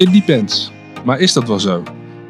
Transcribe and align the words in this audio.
It 0.00 0.12
depends. 0.12 0.70
Maar 1.04 1.18
is 1.18 1.32
dat 1.32 1.48
wel 1.48 1.60
zo? 1.60 1.82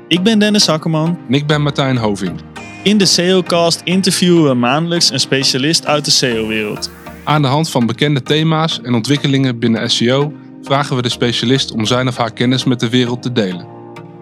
Ik 0.09 0.23
ben 0.23 0.39
Dennis 0.39 0.67
Hakkerman. 0.67 1.19
En 1.29 1.35
ik 1.35 1.47
ben 1.47 1.63
Martijn 1.63 1.97
Hoving. 1.97 2.41
In 2.83 2.99
de 2.99 3.07
SEOcast 3.07 3.81
interviewen 3.85 4.45
we 4.45 4.55
maandelijks 4.55 5.11
een 5.11 5.21
specialist 5.21 5.87
uit 5.87 6.05
de 6.05 6.11
SEO-wereld. 6.11 6.91
Aan 7.25 7.43
de 7.43 7.49
hand 7.49 7.71
van 7.71 7.87
bekende 7.87 8.23
thema's 8.23 8.81
en 8.81 8.95
ontwikkelingen 8.95 9.59
binnen 9.59 9.91
SEO 9.91 10.33
vragen 10.63 10.97
we 10.97 11.03
de 11.03 11.09
specialist 11.09 11.73
om 11.73 11.87
zijn 11.87 12.09
of 12.09 12.17
haar 12.17 12.33
kennis 12.33 12.65
met 12.65 12.81
de 12.81 12.89
wereld 12.89 13.23
te 13.23 13.33
delen. 13.33 13.67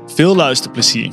Veel 0.06 0.36
luisterplezier. 0.36 1.12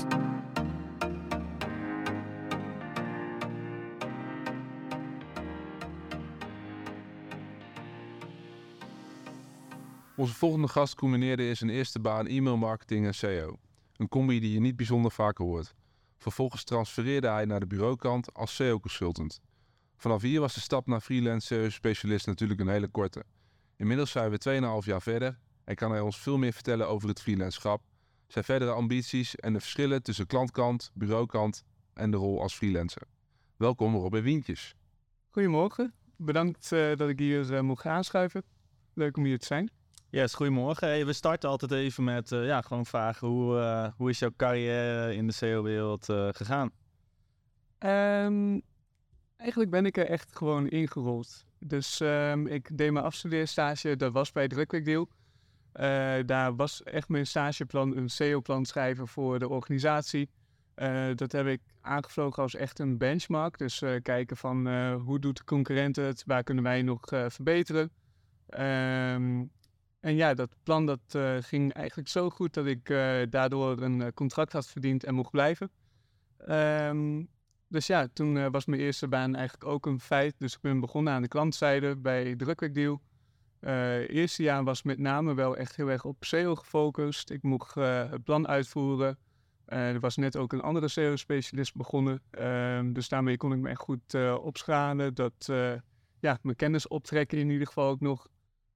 Onze 10.25 10.37
volgende 10.37 10.67
gast 10.67 10.95
combineerde 10.95 11.47
in 11.47 11.57
zijn 11.57 11.69
eerste 11.69 11.99
baan 11.99 12.25
e-mailmarketing 12.27 13.05
en 13.05 13.15
SEO. 13.15 13.59
Een 13.95 14.07
combi 14.07 14.39
die 14.39 14.53
je 14.53 14.59
niet 14.59 14.75
bijzonder 14.75 15.11
vaak 15.11 15.37
hoort. 15.37 15.75
Vervolgens 16.17 16.63
transfereerde 16.63 17.27
hij 17.27 17.45
naar 17.45 17.59
de 17.59 17.67
bureaukant 17.67 18.33
als 18.33 18.55
SEO-consultant. 18.55 19.41
Vanaf 19.97 20.21
hier 20.21 20.39
was 20.39 20.53
de 20.53 20.59
stap 20.59 20.87
naar 20.87 21.01
freelance 21.01 21.47
SEO-specialist 21.47 22.25
natuurlijk 22.25 22.59
een 22.59 22.67
hele 22.67 22.87
korte. 22.87 23.23
Inmiddels 23.75 24.11
zijn 24.11 24.29
we 24.31 24.81
2,5 24.81 24.85
jaar 24.85 25.01
verder 25.01 25.39
en 25.63 25.75
kan 25.75 25.91
hij 25.91 25.99
ons 25.99 26.17
veel 26.17 26.37
meer 26.37 26.53
vertellen 26.53 26.87
over 26.87 27.09
het 27.09 27.21
freelancerschap, 27.21 27.81
zijn 28.27 28.45
verdere 28.45 28.71
ambities 28.71 29.35
en 29.35 29.53
de 29.53 29.59
verschillen 29.59 30.03
tussen 30.03 30.27
klantkant, 30.27 30.91
bureaukant 30.93 31.63
en 31.93 32.11
de 32.11 32.17
rol 32.17 32.41
als 32.41 32.55
freelancer. 32.55 33.07
Welkom 33.57 33.95
Robin 33.95 34.23
Wientjes. 34.23 34.75
Goedemorgen, 35.29 35.93
bedankt 36.15 36.71
uh, 36.71 36.95
dat 36.95 37.09
ik 37.09 37.19
hier 37.19 37.51
uh, 37.51 37.61
mocht 37.61 37.85
aanschuiven. 37.85 38.43
Leuk 38.93 39.17
om 39.17 39.23
hier 39.23 39.39
te 39.39 39.45
zijn. 39.45 39.69
Yes, 40.15 40.33
goedemorgen. 40.33 41.05
We 41.05 41.13
starten 41.13 41.49
altijd 41.49 41.71
even 41.71 42.03
met 42.03 42.31
uh, 42.31 42.45
ja, 42.45 42.61
gewoon 42.61 42.85
vragen 42.85 43.27
hoe, 43.27 43.93
hoe 43.97 44.09
is 44.09 44.19
jouw 44.19 44.31
carrière 44.37 45.15
in 45.15 45.27
de 45.27 45.33
SEO-wereld 45.33 46.05
gegaan? 46.05 46.71
Um, 47.79 48.61
eigenlijk 49.37 49.71
ben 49.71 49.85
ik 49.85 49.97
er 49.97 50.05
echt 50.05 50.35
gewoon 50.35 50.67
ingerold. 50.67 51.45
Dus 51.59 51.99
um, 51.99 52.47
ik 52.47 52.77
deed 52.77 52.91
mijn 52.91 53.05
afstudeerstage, 53.05 53.95
dat 53.95 54.11
was 54.11 54.31
bij 54.31 54.47
Drukwerkdeel. 54.47 55.09
Daar 56.25 56.55
was 56.55 56.83
echt 56.83 57.09
mijn 57.09 57.27
stageplan 57.27 57.95
een 57.95 58.09
SEO-plan 58.09 58.65
schrijven 58.65 59.07
voor 59.07 59.39
de 59.39 59.49
organisatie. 59.49 60.29
Dat 61.15 61.31
heb 61.31 61.47
ik 61.47 61.61
aangevlogen 61.81 62.43
als 62.43 62.55
echt 62.55 62.79
een 62.79 62.97
benchmark. 62.97 63.57
Dus 63.57 63.83
kijken 64.01 64.37
van 64.37 64.67
hoe 64.93 65.19
doet 65.19 65.37
de 65.37 65.43
concurrent 65.43 65.95
het, 65.95 66.23
waar 66.25 66.43
kunnen 66.43 66.63
wij 66.63 66.81
nog 66.81 67.01
verbeteren. 67.27 67.91
Um, 68.59 69.51
en 70.05 70.15
ja, 70.15 70.33
dat 70.33 70.49
plan 70.63 70.85
dat, 70.85 71.17
ging 71.39 71.73
eigenlijk 71.73 72.09
zo 72.09 72.29
goed 72.29 72.53
dat 72.53 72.65
ik 72.65 72.87
daardoor 73.29 73.81
een 73.81 74.13
contract 74.13 74.51
had 74.51 74.67
verdiend 74.67 75.03
en 75.03 75.13
mocht 75.13 75.31
blijven. 75.31 75.69
Um, 76.49 77.29
dus 77.67 77.87
ja, 77.87 78.07
toen 78.13 78.51
was 78.51 78.65
mijn 78.65 78.81
eerste 78.81 79.07
baan 79.07 79.35
eigenlijk 79.35 79.69
ook 79.69 79.85
een 79.85 79.99
feit. 79.99 80.35
Dus 80.37 80.53
ik 80.53 80.61
ben 80.61 80.79
begonnen 80.79 81.13
aan 81.13 81.21
de 81.21 81.27
klantzijde 81.27 81.95
bij 81.95 82.35
Drukwerkdeal. 82.35 83.01
Uh, 83.61 84.09
eerste 84.09 84.43
jaar 84.43 84.63
was 84.63 84.83
met 84.83 84.99
name 84.99 85.33
wel 85.33 85.57
echt 85.57 85.75
heel 85.75 85.89
erg 85.89 86.05
op 86.05 86.25
SEO 86.25 86.55
gefocust. 86.55 87.29
Ik 87.29 87.43
mocht 87.43 87.75
het 87.75 88.23
plan 88.23 88.47
uitvoeren. 88.47 89.17
Er 89.65 89.99
was 89.99 90.15
net 90.15 90.37
ook 90.37 90.53
een 90.53 90.61
andere 90.61 90.87
SEO-specialist 90.87 91.75
begonnen. 91.75 92.21
Ehm, 92.29 92.93
dus 92.93 93.09
daarmee 93.09 93.37
kon 93.37 93.53
ik 93.53 93.59
me 93.59 93.69
echt 93.69 93.81
goed 93.81 94.15
opschalen. 94.41 95.13
Dat, 95.13 95.45
ja, 96.19 96.37
mijn 96.41 96.55
kennis 96.55 96.87
optrekken 96.87 97.37
in 97.37 97.49
ieder 97.49 97.67
geval 97.67 97.89
ook 97.89 97.99
nog. 97.99 98.27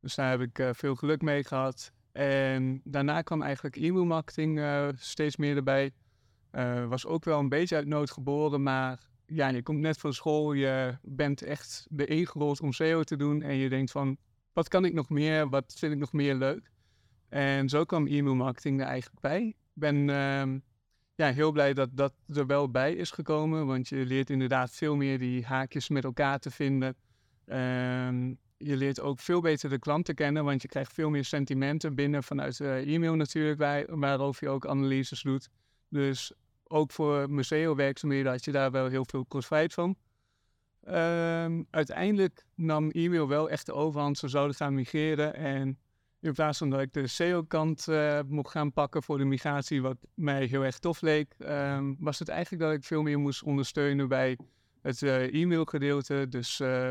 Dus 0.02 0.16
daar 0.16 0.30
heb 0.30 0.42
ik 0.42 0.75
veel 0.75 0.95
geluk 0.95 1.22
mee 1.22 1.44
gehad. 1.44 1.92
En 2.11 2.81
daarna 2.83 3.22
kwam 3.22 3.42
eigenlijk 3.42 3.75
e-mailmarketing 3.75 4.61
steeds 4.95 5.38
meer 5.38 5.55
erbij. 5.55 5.92
was 6.88 7.05
ook 7.05 7.25
wel 7.25 7.39
een 7.39 7.50
beetje 7.50 7.75
uit 7.75 7.88
nood 7.88 8.11
geboren, 8.11 8.64
maar 8.64 9.09
ja, 9.25 9.47
je 9.47 9.64
komt 9.64 9.80
net 9.80 9.97
van 9.97 10.14
school. 10.14 10.53
Je 10.53 10.97
bent 11.02 11.42
echt 11.42 11.87
gerold 12.05 12.61
om 12.61 12.73
SEO 12.73 13.04
te 13.04 13.15
doen. 13.15 13.42
En 13.42 13.55
je 13.55 13.70
denkt 13.70 13.92
van, 13.92 14.17
wat 14.54 14.67
kan 14.67 14.86
ik 14.86 14.93
nog 14.93 15.10
meer? 15.10 15.49
Wat 15.49 15.73
vind 15.77 15.93
ik 15.93 15.99
nog 15.99 16.14
meer 16.14 16.36
leuk? 16.36 16.71
En 17.30 17.70
zo 17.70 17.83
kwam 17.83 18.08
e-mail 18.08 18.36
marketing 18.36 18.81
er 18.81 18.87
eigenlijk 18.87 19.21
bij. 19.21 19.48
Ik 19.48 19.55
ben 19.73 19.95
uh, 19.95 20.60
ja, 21.16 21.31
heel 21.33 21.52
blij 21.52 21.73
dat 21.73 21.89
dat 21.98 22.14
er 22.27 22.45
wel 22.45 22.71
bij 22.71 22.93
is 22.93 23.11
gekomen, 23.11 23.66
want 23.66 23.87
je 23.87 24.05
leert 24.05 24.30
inderdaad 24.30 24.71
veel 24.71 24.95
meer 24.95 25.20
die 25.20 25.45
haakjes 25.45 25.89
met 25.89 26.04
elkaar 26.04 26.39
te 26.39 26.52
vinden. 26.52 26.95
Uh, 27.45 28.31
je 28.61 28.77
leert 28.77 28.99
ook 28.99 29.20
veel 29.20 29.42
beter 29.42 29.70
de 29.70 29.80
klanten 29.80 30.15
kennen, 30.15 30.43
want 30.43 30.61
je 30.61 30.67
krijgt 30.67 30.93
veel 30.93 31.09
meer 31.09 31.25
sentimenten 31.25 31.95
binnen 31.95 32.23
vanuit 32.23 32.59
e-mail 32.59 33.15
natuurlijk, 33.15 33.59
waar, 33.59 33.99
waarover 33.99 34.47
je 34.47 34.53
ook 34.53 34.67
analyses 34.67 35.21
doet. 35.21 35.49
Dus 35.89 36.33
ook 36.64 36.92
voor 36.92 37.30
museo-werkzaamheden 37.30 38.31
had 38.31 38.45
je 38.45 38.52
daar 38.52 38.71
wel 38.71 38.87
heel 38.87 39.05
veel 39.05 39.23
profijt 39.23 39.73
van. 39.73 39.95
Um, 40.87 41.67
uiteindelijk 41.69 42.45
nam 42.55 42.89
e-mail 42.89 43.27
wel 43.27 43.49
echt 43.49 43.65
de 43.65 43.73
overhand. 43.73 44.17
Ze 44.17 44.27
zouden 44.27 44.55
gaan 44.55 44.73
migreren. 44.73 45.33
En 45.33 45.80
in 46.19 46.33
plaats 46.33 46.58
van 46.58 46.69
dat 46.69 46.81
ik 46.81 46.93
de 46.93 47.08
SEO-kant 47.08 47.87
uh, 47.89 48.19
mocht 48.27 48.52
gaan 48.52 48.73
pakken 48.73 49.03
voor 49.03 49.17
de 49.17 49.25
migratie, 49.25 49.81
wat 49.81 49.98
mij 50.14 50.45
heel 50.45 50.64
erg 50.64 50.80
tof 50.80 51.02
leek, 51.02 51.36
um, 51.39 51.95
was 51.99 52.19
het 52.19 52.30
eigenlijk 52.30 52.64
dat 52.64 52.73
ik 52.73 52.83
veel 52.83 53.02
meer 53.02 53.19
moest 53.19 53.43
ondersteunen 53.43 54.08
bij 54.08 54.37
het 54.81 55.02
uh, 55.02 55.33
e-mailgedeelte. 55.33 56.25
Dus 56.30 56.59
uh, 56.59 56.89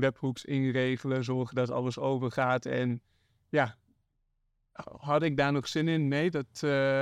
webhooks 0.00 0.44
inregelen, 0.44 1.24
zorgen 1.24 1.54
dat 1.54 1.70
alles 1.70 1.98
overgaat. 1.98 2.66
En 2.66 3.00
ja, 3.48 3.76
had 4.98 5.22
ik 5.22 5.36
daar 5.36 5.52
nog 5.52 5.68
zin 5.68 5.88
in? 5.88 6.08
Nee, 6.08 6.30
dat 6.30 6.60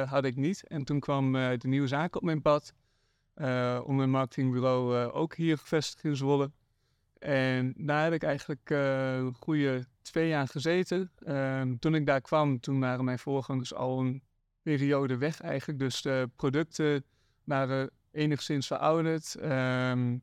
had 0.09 0.25
ik 0.25 0.37
niet. 0.37 0.67
En 0.67 0.85
toen 0.85 1.01
kwam 1.01 1.33
de 1.33 1.59
nieuwe 1.69 1.87
zaak 1.87 2.17
op 2.17 2.23
mijn 2.23 2.43
pad. 2.43 2.75
Uh, 3.37 3.81
om 3.85 4.01
een 4.01 4.11
marketingbureau 4.11 5.11
ook 5.13 5.35
hier 5.35 5.59
gevestigd 5.59 6.05
in 6.05 6.17
Zwolle. 6.17 6.51
En 7.19 7.75
daar 7.77 8.05
heb 8.05 8.13
ik 8.13 8.23
eigenlijk 8.23 8.71
een 8.71 9.35
goede 9.35 9.87
twee 10.03 10.29
jaar 10.29 10.49
gezeten. 10.49 11.11
Ehm, 11.19 11.77
toen 11.77 11.95
ik 11.95 12.07
daar 12.07 12.21
kwam, 12.21 12.61
toen 12.61 12.81
waren 12.81 13.05
mijn 13.05 13.19
voorgangers 13.19 13.75
al 13.75 14.01
een 14.01 14.23
periode 14.63 15.17
weg 15.17 15.41
eigenlijk. 15.41 15.79
Dus 15.79 16.03
de 16.03 16.31
producten 16.37 17.05
waren 17.45 17.91
enigszins 18.11 18.67
verouderd. 18.67 19.37
Um, 19.43 20.23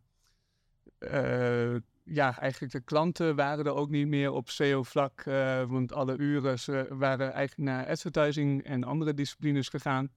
ja, 2.03 2.39
eigenlijk 2.39 2.73
de 2.73 2.81
klanten 2.81 3.35
waren 3.35 3.65
er 3.65 3.75
ook 3.75 3.89
niet 3.89 4.07
meer 4.07 4.31
op 4.31 4.49
SEO-vlak. 4.49 5.23
want 5.67 5.93
alle 5.93 6.17
uren 6.17 6.57
waren 6.97 7.33
eigenlijk 7.33 7.69
naar 7.69 7.87
advertising 7.87 8.63
en 8.63 8.83
andere 8.83 9.13
disciplines 9.13 9.69
gegaan. 9.69 10.09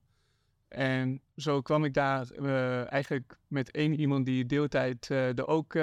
En 0.67 1.21
zo 1.35 1.61
kwam 1.61 1.83
ik 1.83 1.93
daar 1.93 2.27
uh, 2.39 2.91
eigenlijk 2.91 3.37
met 3.47 3.71
één 3.71 3.99
iemand 3.99 4.25
die 4.25 4.45
deeltijd 4.45 5.09
uh, 5.09 5.37
er 5.37 5.47
ook 5.47 5.77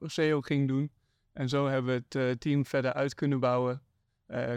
SEO 0.00 0.40
ging 0.40 0.68
doen. 0.68 0.90
En 1.32 1.48
zo 1.48 1.66
hebben 1.66 2.04
we 2.10 2.18
het 2.18 2.40
team 2.40 2.66
verder 2.66 2.92
uit 2.92 3.14
kunnen 3.14 3.40
bouwen. 3.40 3.82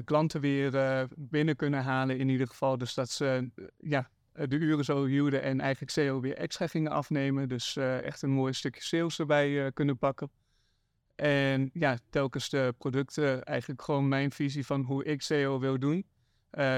klanten 0.05 0.41
weer 0.41 1.07
binnen 1.17 1.55
kunnen 1.55 1.83
halen 1.83 2.17
in 2.17 2.29
ieder 2.29 2.47
geval. 2.47 2.77
Dus 2.77 2.93
dat 2.93 3.09
ze 3.09 3.51
ja, 3.77 4.09
de 4.33 4.55
uren 4.55 4.85
zo 4.85 5.05
hielden 5.05 5.41
en 5.41 5.59
eigenlijk 5.59 5.91
SEO 5.91 6.19
weer 6.19 6.35
extra 6.35 6.67
gingen 6.67 6.91
afnemen. 6.91 7.47
Dus 7.47 7.75
echt 7.77 8.21
een 8.21 8.29
mooi 8.29 8.53
stukje 8.53 8.81
sales 8.81 9.19
erbij 9.19 9.71
kunnen 9.71 9.97
pakken. 9.97 10.29
En 11.19 11.69
ja, 11.74 11.97
telkens 12.09 12.50
de 12.50 12.74
producten, 12.78 13.44
eigenlijk 13.44 13.81
gewoon 13.81 14.07
mijn 14.07 14.31
visie 14.31 14.66
van 14.66 14.81
hoe 14.81 15.03
ik 15.03 15.22
SEO 15.22 15.59
wil 15.59 15.80
doen, 15.80 16.06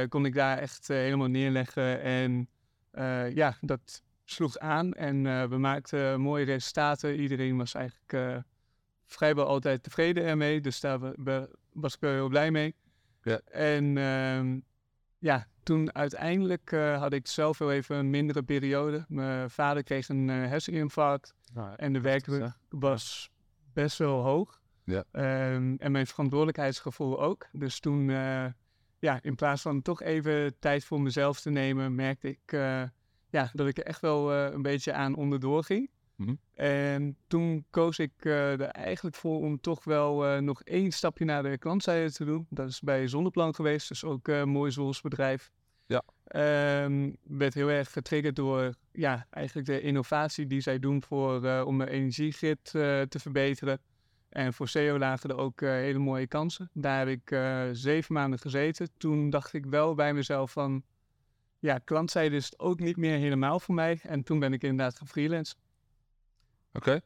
kon 0.09 0.25
ik 0.25 0.34
daar 0.34 0.57
echt 0.57 0.88
helemaal 0.88 1.28
neerleggen 1.28 2.02
en... 2.02 2.50
Uh, 2.94 3.35
ja, 3.35 3.57
dat 3.62 4.03
sloeg 4.24 4.57
aan 4.57 4.94
en 4.94 5.50
we 5.50 5.57
maakten 5.57 6.22
mooie 6.22 6.46
resultaten. 6.46 7.19
Iedereen 7.19 7.57
was 7.57 7.74
eigenlijk 7.74 8.44
vrijwel 9.06 9.46
altijd 9.46 9.84
tevreden 9.84 10.24
ermee, 10.24 10.62
dus 10.62 10.80
daar 10.80 11.00
was 11.74 11.94
ik 11.94 12.00
wel 12.00 12.12
heel 12.12 12.28
blij 12.28 12.51
mee. 12.51 12.75
Ja. 13.22 13.40
En 13.51 13.97
ehm, 13.97 14.59
ja, 15.18 15.47
toen 15.63 15.96
uiteindelijk 15.96 16.72
had 16.72 17.13
ik 17.13 17.27
zelf 17.27 17.57
wel 17.57 17.71
even 17.71 17.95
een 17.95 18.10
mindere 18.10 18.44
periode. 18.44 19.06
Mijn 19.07 19.50
vader 19.50 19.83
kreeg 19.83 20.10
een 20.10 20.27
herseninfarct 20.27 21.33
nou, 21.54 21.74
en 21.75 21.94
de 21.94 22.01
werkdruk 22.01 22.51
was 22.69 23.31
best 23.73 23.97
wel 23.97 24.23
hoog. 24.23 24.62
Ja. 24.83 25.03
Um, 25.53 25.75
en 25.77 25.91
mijn 25.91 26.07
verantwoordelijkheidsgevoel 26.07 27.21
ook. 27.21 27.47
Dus 27.51 27.79
toen 27.79 28.09
ja, 29.00 29.19
in 29.21 29.35
plaats 29.35 29.62
van 29.62 29.81
toch 29.81 30.01
even 30.01 30.59
tijd 30.59 30.85
voor 30.85 31.01
mezelf 31.01 31.41
te 31.41 31.50
nemen, 31.50 31.95
merkte 31.95 32.27
ik 32.27 32.51
uh, 32.51 32.83
ja, 33.29 33.50
dat 33.53 33.68
ik 33.68 33.77
er 33.77 33.83
echt 33.83 34.01
wel 34.01 34.33
uh, 34.33 34.51
een 34.51 34.62
beetje 34.62 34.94
aan 34.94 35.15
onderdoor 35.15 35.63
ging. 35.63 35.89
Mm-hmm. 36.15 36.39
En 36.53 37.18
toen 37.27 37.65
koos 37.69 38.00
ik 38.00 38.25
er 38.25 38.62
eigenlijk 38.62 39.15
voor 39.15 39.39
om 39.39 39.62
toch 39.62 39.83
wel 39.83 40.41
nog 40.41 40.63
één 40.63 40.91
stapje 40.91 41.25
naar 41.25 41.44
de 41.44 41.57
klantzijde 41.57 42.12
te 42.12 42.25
doen. 42.25 42.47
Dat 42.50 42.69
is 42.69 42.79
bij 42.79 43.07
Zonneplan 43.07 43.56
geweest, 43.56 43.88
dus 43.88 44.03
ook 44.03 44.27
een 44.27 44.50
mooi 44.50 44.71
Zwolls 44.71 45.01
bedrijf. 45.01 45.51
Ja. 45.91 46.03
Um, 46.83 47.17
werd 47.23 47.53
heel 47.53 47.69
erg 47.69 47.91
getriggerd 47.91 48.35
door 48.35 48.73
ja, 48.91 49.27
eigenlijk 49.29 49.67
de 49.67 49.81
innovatie 49.81 50.47
die 50.47 50.61
zij 50.61 50.79
doen 50.79 51.03
voor, 51.03 51.63
om 51.63 51.77
de 51.77 51.89
energiegrid 51.89 52.63
te 52.63 53.19
verbeteren. 53.19 53.79
En 54.29 54.53
voor 54.53 54.67
SEO 54.67 54.97
lagen 54.97 55.29
er 55.29 55.38
ook 55.38 55.61
uh, 55.61 55.69
hele 55.69 55.99
mooie 55.99 56.27
kansen. 56.27 56.69
Daar 56.73 57.07
heb 57.07 57.07
ik 57.07 57.38
zeven 57.71 58.13
maanden 58.13 58.39
gezeten. 58.39 58.89
Toen 58.97 59.29
dacht 59.29 59.53
ik 59.53 59.65
wel 59.65 59.95
bij 59.95 60.13
mezelf 60.13 60.51
van, 60.51 60.83
ja, 61.59 61.77
klantzijde 61.77 62.35
is 62.35 62.45
het 62.45 62.59
ook 62.59 62.79
niet 62.79 62.97
meer 62.97 63.17
helemaal 63.17 63.59
voor 63.59 63.75
mij. 63.75 63.99
En 64.03 64.23
toen 64.23 64.39
ben 64.39 64.53
ik 64.53 64.63
inderdaad 64.63 64.97
gaan 64.97 65.07
freelance. 65.07 65.55
Oké. 66.73 67.01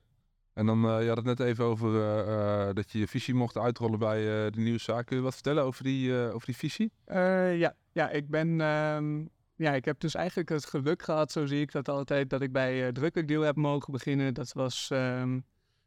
En 0.56 0.66
dan, 0.66 0.86
eh, 0.86 1.02
je 1.02 1.08
had 1.08 1.18
het 1.18 1.26
net 1.26 1.40
even 1.40 1.66
over 1.66 1.96
eh, 1.96 2.68
eh, 2.70 2.76
dat 2.76 2.92
je 2.92 3.00
je 3.00 3.08
visie 3.08 3.34
mocht 3.34 3.58
uitrollen 3.58 4.00
bij 4.00 4.20
de 4.50 4.60
nieuwszaak. 4.60 5.06
Kun 5.06 5.18
je 5.18 5.24
wat 5.24 5.34
vertellen 5.34 5.64
over 5.64 5.84
die, 5.84 6.14
over 6.14 6.46
die 6.46 6.58
visie? 6.58 6.92
Ja, 7.06 7.76
ja, 7.92 8.10
ik 8.10 8.30
ben. 8.30 8.62
ehm, 8.62 9.26
ja, 9.56 9.74
ik 9.74 9.86
heb 9.86 10.00
dus 10.00 10.16
eigenlijk 10.16 10.50
het 10.50 10.66
geluk 10.66 11.02
gehad, 11.02 11.32
zo 11.32 11.46
zie 11.46 11.62
ik 11.62 11.72
dat 11.72 11.90
altijd, 11.90 12.30
dat 12.30 12.42
ik 12.42 12.52
bij 12.52 12.92
Drukkelijk 12.92 13.28
Deal 13.28 13.42
heb 13.42 13.56
mogen 13.56 13.92
beginnen. 13.92 14.34
Dat 14.34 14.54
was 14.54 14.90
ehm, 14.92 15.40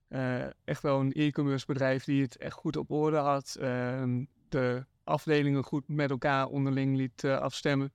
eh, 0.08 0.44
echt 0.64 0.82
wel 0.82 1.00
een 1.00 1.12
e-commerce 1.12 1.66
bedrijf 1.66 2.04
die 2.04 2.22
het 2.22 2.36
echt 2.36 2.54
goed 2.54 2.76
op 2.76 2.90
orde 2.90 3.16
had. 3.16 3.56
Ehm, 3.60 4.24
de 4.48 4.84
afdelingen 5.04 5.64
goed 5.64 5.88
met 5.88 6.10
elkaar 6.10 6.46
onderling 6.46 6.96
liet 6.96 7.24
afstemmen. 7.24 7.92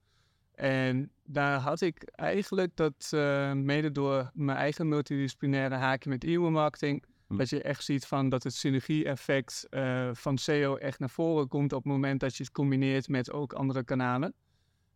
En 0.55 1.11
daar 1.23 1.59
had 1.59 1.81
ik 1.81 2.03
eigenlijk 2.03 2.75
dat, 2.75 3.09
eh, 3.11 3.51
mede 3.53 3.91
door 3.91 4.31
mijn 4.33 4.57
eigen 4.57 4.88
multidisciplinaire 4.88 5.75
haakje 5.75 6.09
met 6.09 6.23
e-mailmarketing, 6.23 7.03
Hm. 7.27 7.38
dat 7.38 7.50
je 7.50 7.61
echt 7.61 7.83
ziet 7.83 8.05
van 8.05 8.29
dat 8.29 8.44
het 8.44 8.53
synergie-effect 8.53 9.67
eh, 9.69 10.09
van 10.13 10.38
SEO 10.38 10.75
echt 10.75 11.00
naar 11.00 11.09
voren 11.09 11.47
komt 11.47 11.73
op 11.73 11.83
het 11.83 11.91
moment 11.91 12.19
dat 12.19 12.35
je 12.35 12.44
het 12.44 12.51
combineert 12.51 13.07
met 13.07 13.31
ook 13.31 13.53
andere 13.53 13.83
kanalen. 13.83 14.33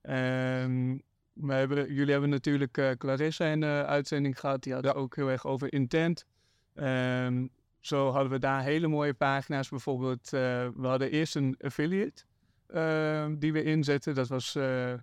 Ehm, 0.01 0.98
we 1.33 1.54
hebben, 1.54 1.94
jullie 1.94 2.12
hebben 2.12 2.30
natuurlijk 2.30 2.77
eh, 2.77 2.92
Clarissa 2.92 3.45
in 3.45 3.59
de 3.59 3.83
uitzending 3.88 4.39
gehad, 4.39 4.63
die 4.63 4.74
had 4.74 4.83
het 4.83 4.95
ook 4.95 5.15
heel 5.15 5.30
erg 5.30 5.45
over 5.45 5.74
intent. 5.74 6.25
Ehm, 6.74 7.48
zo 7.80 8.09
hadden 8.12 8.31
we 8.31 8.39
daar 8.39 8.63
hele 8.63 8.88
mooie 8.88 9.13
pagina's. 9.13 9.69
Bijvoorbeeld, 9.69 10.30
we 10.30 10.71
hadden 10.81 11.12
eerst 11.12 11.36
een 11.36 11.56
affiliate 11.62 12.24
ehm, 12.68 13.38
die 13.38 13.54
we 13.54 13.64
inzetten. 13.64 14.16
Dat 14.16 14.28
was, 14.28 14.56
eh, 14.56 14.94
eh, 14.94 15.00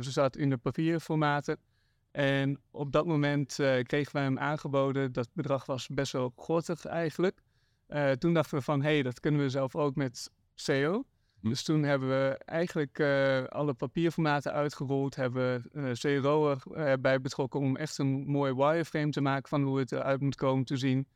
ze 0.00 0.10
zat 0.10 0.36
in 0.36 0.50
de 0.50 0.56
papierformaten. 0.56 1.58
En 2.10 2.60
op 2.70 2.92
dat 2.92 3.06
moment 3.06 3.58
eh, 3.58 3.82
kregen 3.82 4.12
wij 4.12 4.22
hem 4.22 4.38
aangeboden. 4.38 5.12
Dat 5.12 5.28
bedrag 5.32 5.66
was 5.66 5.88
best 5.88 6.12
wel 6.12 6.32
gortig 6.36 6.84
eigenlijk. 6.84 7.40
Toen 8.18 8.34
dachten 8.34 8.58
we 8.58 8.64
van, 8.64 8.82
hé, 8.82 8.92
hey, 8.92 9.02
dat 9.02 9.20
kunnen 9.20 9.40
we 9.40 9.48
zelf 9.48 9.76
ook 9.76 9.94
met 9.94 10.30
SEO. 10.54 11.04
Hm. 11.40 11.48
Dus 11.48 11.62
toen 11.62 11.82
hebben 11.82 12.08
we 12.08 12.40
eigenlijk 12.44 13.00
alle 13.48 13.74
papierformaten 13.74 14.52
uitgerold. 14.52 15.14
Hebben 15.14 15.68
we 15.72 15.94
eh, 15.94 16.20
CRO 16.20 16.56
erbij 16.74 17.20
betrokken 17.20 17.60
om 17.60 17.76
echt 17.76 17.98
een 17.98 18.24
mooi 18.26 18.54
wireframe 18.54 19.10
te 19.10 19.20
maken 19.20 19.48
van 19.48 19.62
hoe 19.62 19.78
het 19.78 19.92
eruit 19.92 20.20
moet 20.20 20.36
komen 20.36 20.64
te 20.64 20.76
zien. 20.76 21.06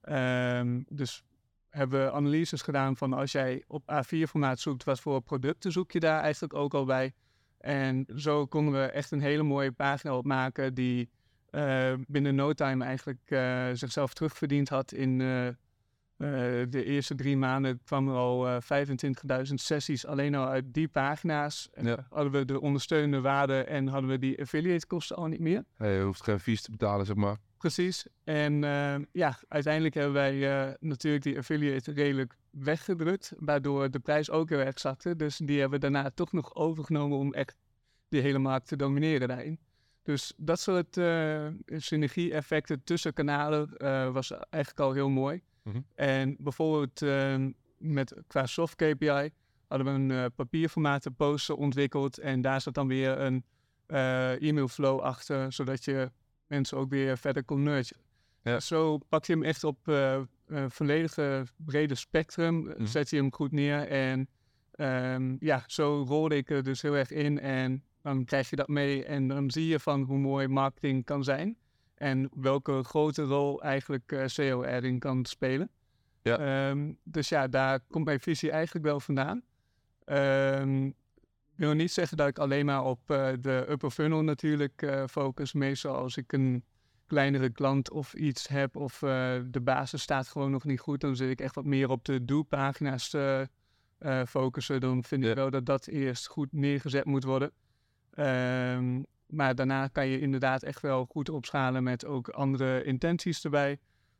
Ehm, 0.00 0.82
dus 0.88 1.22
hebben 1.70 2.04
we 2.04 2.12
analyses 2.12 2.62
gedaan 2.62 2.96
van 2.96 3.12
als 3.12 3.32
jij 3.32 3.64
op 3.66 3.82
A4-formaat 3.92 4.60
zoekt, 4.60 4.84
wat 4.84 5.00
voor 5.00 5.20
producten 5.20 5.72
zoek 5.72 5.92
je 5.92 6.00
daar 6.00 6.20
eigenlijk 6.20 6.54
ook 6.54 6.74
al 6.74 6.84
bij. 6.84 7.12
En 7.58 8.06
zo 8.16 8.46
konden 8.46 8.72
we 8.72 8.86
echt 8.86 9.10
een 9.10 9.20
hele 9.20 9.42
mooie 9.42 9.72
pagina 9.72 10.16
opmaken 10.16 10.74
die 10.74 11.10
eh, 11.50 11.92
binnen 12.06 12.34
no 12.34 12.52
time 12.52 12.84
eigenlijk 12.84 13.30
eh, 13.30 13.66
zichzelf 13.72 14.14
terugverdiend 14.14 14.68
had 14.68 14.92
in 14.92 15.20
eh, 15.20 15.48
de 16.68 16.84
eerste 16.84 17.14
drie 17.14 17.36
maanden 17.36 17.80
kwam 17.84 18.08
er 18.08 18.14
al 18.14 18.48
eh 18.48 19.46
25.000 19.46 19.54
sessies 19.54 20.06
alleen 20.06 20.34
al 20.34 20.46
uit 20.46 20.64
die 20.74 20.88
pagina's. 20.88 21.68
Ja. 21.80 22.06
hadden 22.10 22.32
we 22.32 22.44
de 22.44 22.60
ondersteunende 22.60 23.20
waarde 23.20 23.62
en 23.62 23.86
hadden 23.86 24.10
we 24.10 24.18
die 24.18 24.40
affiliate 24.40 24.86
kosten 24.86 25.16
al 25.16 25.26
niet 25.26 25.40
meer. 25.40 25.64
Hey, 25.76 25.96
je 25.96 26.02
hoeft 26.02 26.22
geen 26.22 26.40
fees 26.40 26.62
te 26.62 26.70
betalen, 26.70 27.06
zeg 27.06 27.16
maar. 27.16 27.36
Precies. 27.58 28.06
En 28.24 28.64
eh, 28.64 28.94
ja, 29.12 29.38
uiteindelijk 29.48 29.94
hebben 29.94 30.12
wij 30.12 30.66
eh, 30.68 30.74
natuurlijk 30.80 31.24
die 31.24 31.38
affiliate 31.38 31.92
redelijk 31.92 32.36
weggedrukt, 32.50 33.32
waardoor 33.38 33.90
de 33.90 33.98
prijs 33.98 34.30
ook 34.30 34.48
heel 34.48 34.58
erg 34.58 34.80
zakte. 34.80 35.16
Dus 35.16 35.36
die 35.36 35.60
hebben 35.60 35.80
we 35.80 35.90
daarna 35.90 36.10
toch 36.10 36.32
nog 36.32 36.54
overgenomen 36.54 37.18
om 37.18 37.34
echt 37.34 37.56
die 38.08 38.20
hele 38.20 38.38
markt 38.38 38.68
te 38.68 38.76
domineren 38.76 39.28
daarin. 39.28 39.58
Dus 40.08 40.32
dat 40.36 40.60
soort 40.60 40.96
eh, 40.96 41.46
synergie-effecten 41.66 42.84
tussen 42.84 43.12
kanalen 43.12 43.76
eh, 43.76 44.10
was 44.10 44.30
eigenlijk 44.30 44.80
al 44.80 44.92
heel 44.92 45.08
mooi. 45.08 45.42
Mhm. 45.62 45.80
En 45.94 46.36
bijvoorbeeld 46.38 47.02
eh, 47.02 47.44
met, 47.78 48.14
qua 48.26 48.46
soft 48.46 48.74
KPI 48.74 49.30
hadden 49.66 49.86
we 50.08 50.14
een 50.14 50.32
papierformaten 50.32 51.14
poster 51.14 51.54
ontwikkeld 51.54 52.18
en 52.18 52.40
daar 52.40 52.60
zat 52.60 52.74
dan 52.74 52.88
weer 52.88 53.18
een 53.18 53.44
e-mailflow 54.40 55.00
achter, 55.00 55.52
zodat 55.52 55.84
je 55.84 56.10
mensen 56.48 56.76
ook 56.78 56.90
weer 56.90 57.18
verder 57.18 57.44
kon 57.44 57.62
nurturen. 57.62 58.04
Ja. 58.42 58.60
Zo 58.60 58.98
pak 58.98 59.24
je 59.24 59.32
hem 59.32 59.42
echt 59.42 59.64
op 59.64 59.88
eh 59.88 60.20
een 60.46 60.70
volledige 60.70 61.44
brede 61.56 61.94
spectrum, 61.94 62.60
Mhm. 62.60 62.86
zet 62.86 63.10
je 63.10 63.16
hem 63.16 63.32
goed 63.32 63.52
neer 63.52 63.88
en 63.88 64.28
ehm, 64.70 65.36
ja, 65.40 65.64
zo 65.66 66.04
rolde 66.06 66.36
ik 66.36 66.50
er 66.50 66.62
dus 66.62 66.82
heel 66.82 66.94
erg 66.96 67.10
in 67.10 67.40
en 67.40 67.82
dan 68.02 68.24
krijg 68.24 68.50
je 68.50 68.56
dat 68.56 68.68
mee 68.68 69.04
en 69.04 69.28
dan 69.28 69.50
zie 69.50 69.66
je 69.66 69.80
van 69.80 70.02
hoe 70.02 70.18
mooi 70.18 70.48
marketing 70.48 71.04
kan 71.04 71.24
zijn 71.24 71.56
en 71.94 72.30
welke 72.34 72.82
grote 72.84 73.22
rol 73.22 73.62
eigenlijk 73.62 74.12
eh 74.12 74.26
SEO 74.26 74.62
erin 74.62 74.98
kan 74.98 75.24
spelen. 75.24 75.70
Ja. 76.22 76.38
Ehm, 76.38 76.92
dus 77.04 77.28
ja, 77.28 77.48
daar 77.48 77.80
komt 77.90 78.04
mijn 78.04 78.20
visie 78.20 78.50
eigenlijk 78.50 78.84
wel 78.84 79.00
vandaan. 79.00 79.42
Ehm, 80.04 80.90
wil 81.58 81.72
niet 81.72 81.92
zeggen 81.92 82.16
dat 82.16 82.28
ik 82.28 82.38
alleen 82.38 82.64
maar 82.66 82.84
op 82.84 83.10
eh, 83.10 83.28
de 83.40 83.66
upper 83.68 83.90
funnel 83.90 84.22
natuurlijk 84.22 84.82
eh, 84.82 85.04
focus. 85.06 85.52
Meestal 85.52 85.94
als 85.96 86.16
ik 86.16 86.32
een 86.32 86.64
kleinere 87.06 87.50
klant 87.50 87.90
of 87.90 88.14
iets 88.14 88.48
heb 88.48 88.76
of 88.76 89.02
eh, 89.02 89.36
de 89.46 89.60
basis 89.60 90.02
staat 90.02 90.28
gewoon 90.28 90.50
nog 90.50 90.64
niet 90.64 90.80
goed, 90.80 91.00
dan 91.00 91.16
zit 91.16 91.30
ik 91.30 91.40
echt 91.40 91.54
wat 91.54 91.64
meer 91.64 91.90
op 91.90 92.04
de 92.04 92.24
do-pagina's 92.24 93.08
te 93.10 93.48
focussen. 94.26 94.80
Dan 94.80 95.04
vind 95.04 95.24
Ja. 95.24 95.30
ik 95.30 95.36
wel 95.36 95.50
dat 95.50 95.66
dat 95.66 95.86
eerst 95.86 96.26
goed 96.26 96.52
neergezet 96.52 97.04
moet 97.04 97.24
worden. 97.24 97.50
Ehm, 98.10 99.02
maar 99.26 99.54
daarna 99.54 99.86
kan 99.88 100.06
je 100.06 100.20
inderdaad 100.20 100.62
echt 100.62 100.80
wel 100.80 101.04
goed 101.04 101.28
opschalen 101.28 101.82
met 101.82 102.04
ook 102.04 102.28
andere 102.28 102.84
intenties 102.84 103.44
erbij. 103.44 103.78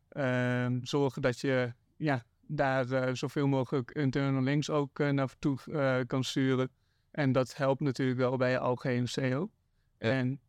Ehm, 0.09 0.79
zorgen 0.83 1.23
dat 1.23 1.41
je 1.41 1.73
ja, 1.97 2.25
daar 2.47 3.17
zoveel 3.17 3.47
mogelijk 3.47 3.91
internal 3.91 4.43
links 4.43 4.71
ook 4.71 4.99
naartoe 4.99 5.59
kan 6.07 6.25
sturen. 6.25 6.71
En 7.11 7.33
dat 7.33 7.57
helpt 7.57 7.81
natuurlijk 7.81 8.19
wel 8.19 8.37
bij 8.37 8.51
je 8.51 8.59
algehele 8.59 9.07
SEO. 9.07 9.51
Ja. 9.99 10.11
En 10.11 10.41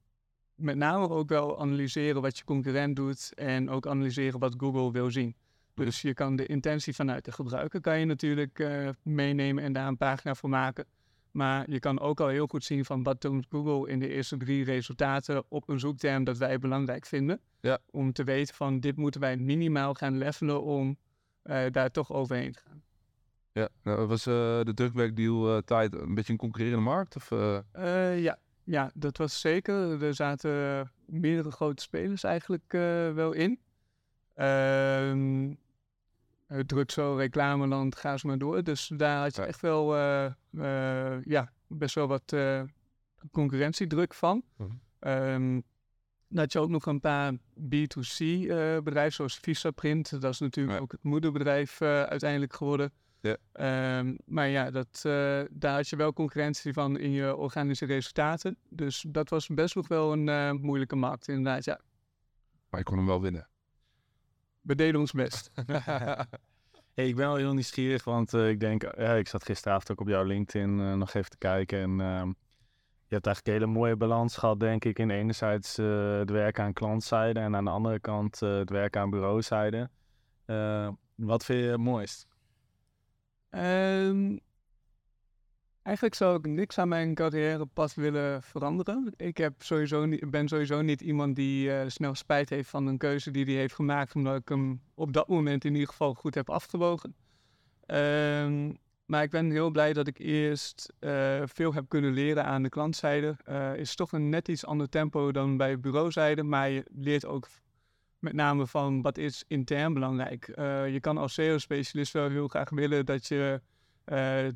met 0.56 0.76
name 0.76 1.10
ook 1.10 1.30
wel 1.30 1.60
analyseren 1.60 2.22
wat 2.22 2.38
je 2.38 2.44
concurrent 2.44 2.96
doet 2.96 3.34
en 3.34 3.70
ook 3.70 3.88
analyseren 3.88 4.40
wat 4.40 4.56
Google 4.58 4.92
wil 4.92 5.12
zien. 5.12 5.36
Dus 5.74 6.02
je 6.02 6.14
kan 6.14 6.36
de 6.36 6.46
intentie 6.46 6.96
vanuit 6.96 7.26
de 7.26 7.32
gebruiker 7.32 7.82
kan 7.82 8.00
je 8.00 8.06
natuurlijk 8.06 8.60
eh, 8.60 8.90
meenemen 9.04 9.64
en 9.64 9.74
daar 9.74 9.88
een 9.88 9.98
pagina 9.98 10.36
voor 10.36 10.50
maken. 10.50 10.86
Maar 11.32 11.72
je 11.72 11.80
kan 11.80 12.00
ook 12.00 12.20
al 12.20 12.28
heel 12.28 12.48
goed 12.48 12.64
zien 12.64 12.86
van 12.86 13.04
wat 13.04 13.20
toont 13.20 13.46
Google 13.50 13.92
in 13.92 14.00
de 14.00 14.08
eerste 14.08 14.38
drie 14.38 14.64
resultaten 14.64 15.44
op 15.48 15.70
een 15.70 15.80
zoekterm 15.80 16.24
dat 16.24 16.38
wij 16.38 16.60
belangrijk 16.60 17.06
vinden. 17.06 17.42
Ja. 17.62 17.80
Om 17.92 18.14
te 18.14 18.24
weten 18.24 18.56
van 18.56 18.80
dit 18.80 18.98
moeten 18.98 19.22
wij 19.22 19.38
minimaal 19.38 19.94
gaan 19.94 20.18
levelen 20.18 20.64
om 20.64 20.98
eh, 21.42 21.66
daar 21.72 21.92
toch 21.92 22.12
overheen 22.12 22.52
te 22.52 22.60
gaan. 22.60 22.84
Ja, 23.60 23.70
nou, 23.84 24.08
was 24.08 24.26
eh, 24.26 24.34
de 24.64 24.74
drukwerkdeal 24.74 25.56
eh, 25.56 25.62
tijd 25.62 25.94
een 25.94 26.16
beetje 26.16 26.32
een 26.32 26.40
concurrerende 26.40 26.84
markt? 26.84 27.16
Of, 27.16 27.32
eh, 27.32 28.20
ja. 28.22 28.40
ja, 28.64 28.92
dat 28.94 29.18
was 29.18 29.40
zeker. 29.40 30.04
Er 30.04 30.16
zaten 30.16 30.92
meerdere 31.06 31.52
grote 31.52 31.82
spelers 31.82 32.24
eigenlijk 32.24 32.72
wel 33.14 33.32
in. 33.32 33.60
Ehm 34.34 35.54
het 36.48 36.68
drukt 36.68 36.92
zo, 36.92 37.16
reclameland, 37.16 37.96
ga 37.96 38.12
eens 38.12 38.24
maar 38.24 38.38
door. 38.38 38.64
Dus 38.64 38.92
daar 38.98 39.22
had 39.22 39.36
je 39.36 39.42
echt 39.42 39.62
wel 39.62 39.96
ja, 41.24 41.52
best 41.68 41.96
wel 41.96 42.08
wat 42.08 42.36
concurrentiedruk 43.32 44.14
van. 44.14 44.44
Ehm, 45.00 45.60
dan 46.28 46.40
had 46.40 46.52
je 46.52 46.60
ook 46.60 46.70
nog 46.70 46.86
een 46.86 47.00
paar 47.00 47.34
B2C-bedrijven, 47.56 49.14
zoals 49.14 49.38
Visaprint. 49.40 50.22
Dat 50.22 50.34
is 50.34 50.40
natuurlijk 50.40 50.78
Ja. 50.78 50.82
ook 50.84 50.92
het 50.92 51.04
moederbedrijf 51.04 51.82
uiteindelijk 51.82 52.54
geworden. 52.54 52.92
Ja. 53.22 53.38
Ehm, 53.52 54.16
maar 54.26 54.48
ja, 54.48 54.72
dat, 54.72 55.02
eh, 55.06 55.42
daar 55.52 55.76
had 55.76 55.88
je 55.88 55.96
wel 55.96 56.14
concurrentie 56.14 56.74
van 56.74 56.98
in 56.98 57.12
je 57.12 57.36
organische 57.36 57.86
resultaten. 57.86 58.58
Dus 58.70 59.06
dat 59.08 59.30
was 59.30 59.48
best 59.48 59.76
nog 59.76 59.88
wel 59.88 60.12
een 60.12 60.30
eh, 60.30 60.52
moeilijke 60.52 60.96
markt 60.96 61.28
inderdaad. 61.28 61.66
Ja, 61.66 61.80
maar 62.70 62.80
je 62.80 62.86
kon 62.86 62.98
hem 62.98 63.06
wel 63.06 63.22
winnen. 63.22 63.48
we 64.62 64.76
deden 64.76 65.00
ons 65.00 65.12
best. 65.12 65.52
Hey, 66.94 67.08
ik 67.08 67.16
ben 67.16 67.28
wel 67.28 67.36
heel 67.36 67.54
nieuwsgierig, 67.54 68.04
want 68.04 68.34
eh, 68.34 68.50
ik 68.50 68.60
denk, 68.60 68.82
ja, 68.82 69.14
ik 69.14 69.28
zat 69.28 69.46
gisteravond 69.46 69.92
ook 69.92 70.02
op 70.02 70.08
jouw 70.08 70.24
LinkedIn 70.24 70.98
nog 70.98 71.14
even 71.14 71.30
te 71.30 71.38
kijken. 71.38 71.80
En 71.80 72.02
ehm, 72.02 72.32
je 73.10 73.16
hebt 73.16 73.26
eigenlijk 73.26 73.48
een 73.48 73.64
hele 73.64 73.80
mooie 73.80 73.96
balans 73.96 74.38
gehad, 74.38 74.60
denk 74.60 74.86
ik. 74.86 75.00
In 75.00 75.10
enerzijds 75.10 75.78
eh, 75.78 76.18
het 76.18 76.30
werk 76.30 76.60
aan 76.60 76.74
klantzijde 76.74 77.40
en 77.40 77.56
aan 77.56 77.64
de 77.64 77.70
andere 77.70 78.00
kant 78.00 78.42
eh, 78.42 78.58
het 78.58 78.70
werk 78.70 78.98
aan 78.98 79.10
bureauzijde. 79.10 79.90
Eh, 80.46 80.90
wat 81.16 81.46
vind 81.46 81.64
je 81.64 81.70
het 81.70 81.80
mooist? 81.80 82.28
Ehm, 83.50 84.38
eigenlijk 85.82 86.16
zou 86.16 86.38
ik 86.38 86.48
niks 86.48 86.78
aan 86.78 86.88
mijn 86.88 87.16
carrièrepad 87.16 87.94
willen 87.94 88.44
veranderen. 88.44 89.14
Ik 89.18 89.38
heb 89.38 89.54
sowieso 89.62 90.08
ben 90.30 90.48
sowieso 90.48 90.82
niet 90.82 91.02
iemand 91.02 91.36
die 91.36 91.72
eh, 91.72 91.90
snel 91.90 92.16
spijt 92.16 92.50
heeft 92.50 92.70
van 92.70 92.88
een 92.88 92.98
keuze 92.98 93.32
die 93.32 93.46
hij 93.46 93.54
heeft 93.54 93.76
gemaakt, 93.76 94.16
omdat 94.16 94.36
ik 94.36 94.50
hem 94.50 94.82
op 94.94 95.14
dat 95.14 95.28
moment 95.28 95.66
in 95.66 95.74
ieder 95.74 95.90
geval 95.90 96.14
goed 96.14 96.36
heb 96.36 96.50
afgewogen. 96.50 97.16
Ehm, 97.86 98.72
maar 99.06 99.24
ik 99.24 99.30
ben 99.30 99.52
heel 99.52 99.70
blij 99.70 99.94
dat 99.94 100.08
ik 100.08 100.20
eerst 100.20 100.94
eh, 101.00 101.42
veel 101.46 101.74
heb 101.74 101.86
kunnen 101.88 102.14
leren 102.14 102.46
aan 102.46 102.64
de 102.64 102.70
klantzijde. 102.70 103.36
Uh, 103.50 103.76
is 103.76 103.96
toch 103.96 104.12
een 104.12 104.30
net 104.30 104.48
iets 104.48 104.66
ander 104.66 104.90
tempo 104.90 105.32
dan 105.32 105.58
bij 105.58 105.80
bureauzijde, 105.80 106.44
maar 106.44 106.70
je 106.70 106.84
leert 106.92 107.26
ook 107.26 107.48
met 108.20 108.34
name 108.34 108.68
van 108.68 109.02
wat 109.02 109.18
is 109.18 109.44
intern 109.48 109.94
belangrijk. 109.94 110.48
Uh, 110.56 110.94
je 110.94 111.00
kan 111.00 111.18
als 111.18 111.34
SEO-specialist 111.34 112.14
wel 112.14 112.30
heel 112.30 112.48
graag 112.48 112.70
willen 112.70 113.06
dat 113.06 113.28
je 113.28 113.62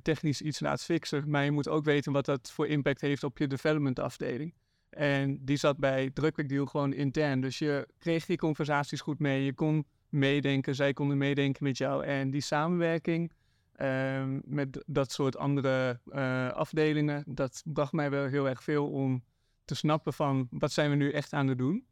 technisch 0.02 0.42
iets 0.42 0.60
laat 0.60 0.84
fixen, 0.84 1.30
maar 1.30 1.44
je 1.44 1.52
moet 1.52 1.68
ook 1.68 1.86
weten 1.86 2.12
wat 2.12 2.26
dat 2.26 2.52
voor 2.52 2.68
impact 2.68 3.02
heeft 3.02 3.24
op 3.24 3.38
je 3.38 3.48
development 3.48 4.00
afdeling. 4.00 4.54
En 4.90 5.46
die 5.46 5.58
zat 5.58 5.78
bij 5.78 6.10
Drukwerkdeal 6.14 6.66
gewoon 6.66 6.94
intern. 6.94 7.42
Dus 7.42 7.58
je 7.58 7.88
kreeg 8.00 8.26
die 8.26 8.38
conversaties 8.38 9.02
goed 9.02 9.20
mee. 9.20 9.44
Je 9.44 9.54
kon 9.54 9.86
meedenken, 10.10 10.76
zij 10.76 10.94
konden 10.94 11.18
meedenken 11.18 11.64
met 11.64 11.78
jou. 11.78 12.04
En 12.04 12.30
die 12.30 12.42
samenwerking 12.42 13.32
uh, 13.78 14.24
met 14.46 14.84
dat 14.86 15.12
soort 15.12 15.38
andere 15.38 16.00
uh, 16.06 16.50
afdelingen, 16.50 17.24
dat 17.28 17.64
bracht 17.66 17.92
mij 17.92 18.10
wel 18.10 18.26
heel 18.26 18.50
erg 18.50 18.64
veel 18.64 18.90
om 18.90 19.24
te 19.66 19.76
snappen 19.76 20.14
van 20.14 20.48
wat 20.50 20.72
zijn 20.72 20.90
we 20.90 20.96
nu 20.96 21.12
echt 21.12 21.34
aan 21.34 21.48
het 21.48 21.58
doen. 21.58 21.86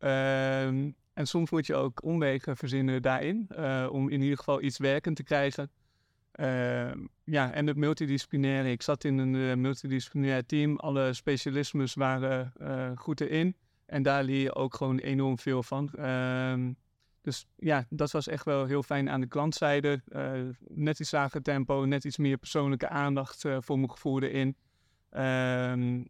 Uh, 0.00 0.92
en 1.14 1.26
soms 1.26 1.50
moet 1.50 1.66
je 1.66 1.74
ook 1.74 2.02
omwegen 2.02 2.56
verzinnen 2.56 3.02
daarin, 3.02 3.48
uh, 3.58 3.88
om 3.90 4.08
in 4.08 4.20
ieder 4.20 4.38
geval 4.38 4.62
iets 4.62 4.78
werkend 4.78 5.16
te 5.16 5.22
krijgen. 5.22 5.70
Ehm, 6.34 6.98
ja, 7.24 7.52
en 7.52 7.66
het 7.66 7.76
multidisciplinaire. 7.76 8.70
Ik 8.70 8.82
zat 8.82 9.04
in 9.04 9.18
een 9.18 9.34
uh, 9.34 9.54
multidisciplinair 9.54 10.46
team. 10.46 10.76
Alle 10.76 11.12
specialismes 11.12 11.94
waren 11.94 12.52
uh, 12.60 12.90
goed 12.94 13.20
erin. 13.20 13.56
En 13.86 14.02
daar 14.02 14.24
leer 14.24 14.40
je 14.40 14.54
ook 14.54 14.74
gewoon 14.74 14.98
enorm 14.98 15.38
veel 15.38 15.62
van. 15.62 15.90
Uh, 15.98 16.54
dus 17.20 17.46
ja, 17.56 17.86
dat 17.88 18.10
was 18.10 18.28
echt 18.28 18.44
wel 18.44 18.64
heel 18.64 18.82
fijn 18.82 19.10
aan 19.10 19.20
de 19.20 19.26
klantzijde. 19.26 20.02
Net 20.68 21.00
iets 21.00 21.10
lager 21.10 21.42
tempo, 21.42 21.84
net 21.84 22.04
iets 22.04 22.18
meer 22.18 22.36
persoonlijke 22.36 22.88
aandacht 22.88 23.44
voor 23.58 23.78
mijn 23.78 23.90
gevoel 23.90 24.22
erin. 24.22 24.56
Ehm, 25.10 26.04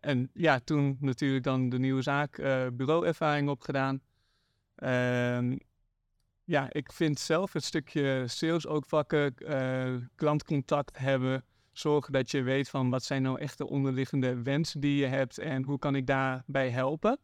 en 0.00 0.30
ja, 0.34 0.58
toen 0.58 0.96
natuurlijk 1.00 1.44
dan 1.44 1.68
de 1.68 1.78
nieuwe 1.78 2.02
zaak 2.02 2.36
bureauervaring 2.72 3.48
opgedaan. 3.48 4.00
Ehm, 4.78 5.56
ja, 6.44 6.66
ik 6.72 6.92
vind 6.92 7.18
zelf 7.18 7.52
het 7.52 7.64
stukje 7.64 8.24
sales 8.26 8.66
ook 8.66 8.84
vakken, 8.86 9.34
uh, 9.38 9.94
klantcontact 10.14 10.98
hebben, 10.98 11.44
zorgen 11.72 12.12
dat 12.12 12.30
je 12.30 12.42
weet 12.42 12.68
van 12.68 12.90
wat 12.90 13.04
zijn 13.04 13.22
nou 13.22 13.38
echt 13.38 13.58
de 13.58 13.68
onderliggende 13.68 14.42
wensen 14.42 14.80
die 14.80 14.96
je 14.96 15.06
hebt 15.06 15.38
en 15.38 15.62
hoe 15.62 15.78
kan 15.78 15.94
ik 15.94 16.06
daarbij 16.06 16.70
helpen. 16.70 17.18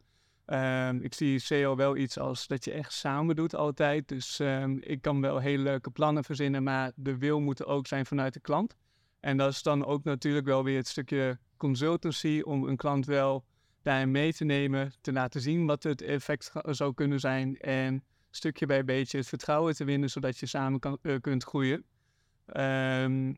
Um, 0.47 1.01
ik 1.01 1.13
zie 1.13 1.39
SEO 1.39 1.75
wel 1.75 1.97
iets 1.97 2.19
als 2.19 2.47
dat 2.47 2.65
je 2.65 2.71
echt 2.71 2.93
samen 2.93 3.35
doet 3.35 3.55
altijd. 3.55 4.07
Dus 4.07 4.39
um, 4.39 4.77
ik 4.81 5.01
kan 5.01 5.21
wel 5.21 5.39
hele 5.39 5.63
leuke 5.63 5.91
plannen 5.91 6.23
verzinnen, 6.23 6.63
maar 6.63 6.91
de 6.95 7.17
wil 7.17 7.39
moet 7.39 7.59
er 7.59 7.65
ook 7.65 7.87
zijn 7.87 8.05
vanuit 8.05 8.33
de 8.33 8.39
klant. 8.39 8.75
En 9.19 9.37
dat 9.37 9.51
is 9.51 9.63
dan 9.63 9.85
ook 9.85 10.03
natuurlijk 10.03 10.45
wel 10.45 10.63
weer 10.63 10.77
het 10.77 10.87
stukje 10.87 11.39
consultancy 11.57 12.41
om 12.43 12.67
een 12.67 12.77
klant 12.77 13.05
wel 13.05 13.45
daarin 13.85 14.11
mee 14.11 14.33
te 14.33 14.43
nemen, 14.43 14.93
te 15.01 15.13
laten 15.13 15.41
zien 15.41 15.65
wat 15.65 15.83
het 15.83 16.01
effect 16.01 16.51
zou 16.63 16.93
kunnen 16.93 17.19
zijn 17.19 17.57
en 17.57 18.03
stukje 18.29 18.65
bij 18.65 18.85
beetje 18.85 19.17
het 19.17 19.27
vertrouwen 19.27 19.75
te 19.75 19.83
winnen, 19.83 20.09
zodat 20.09 20.37
je 20.37 20.45
samen 20.45 20.79
kan, 20.79 20.97
uh, 21.01 21.15
kunt 21.21 21.43
groeien. 21.43 21.85
Um, 22.53 23.37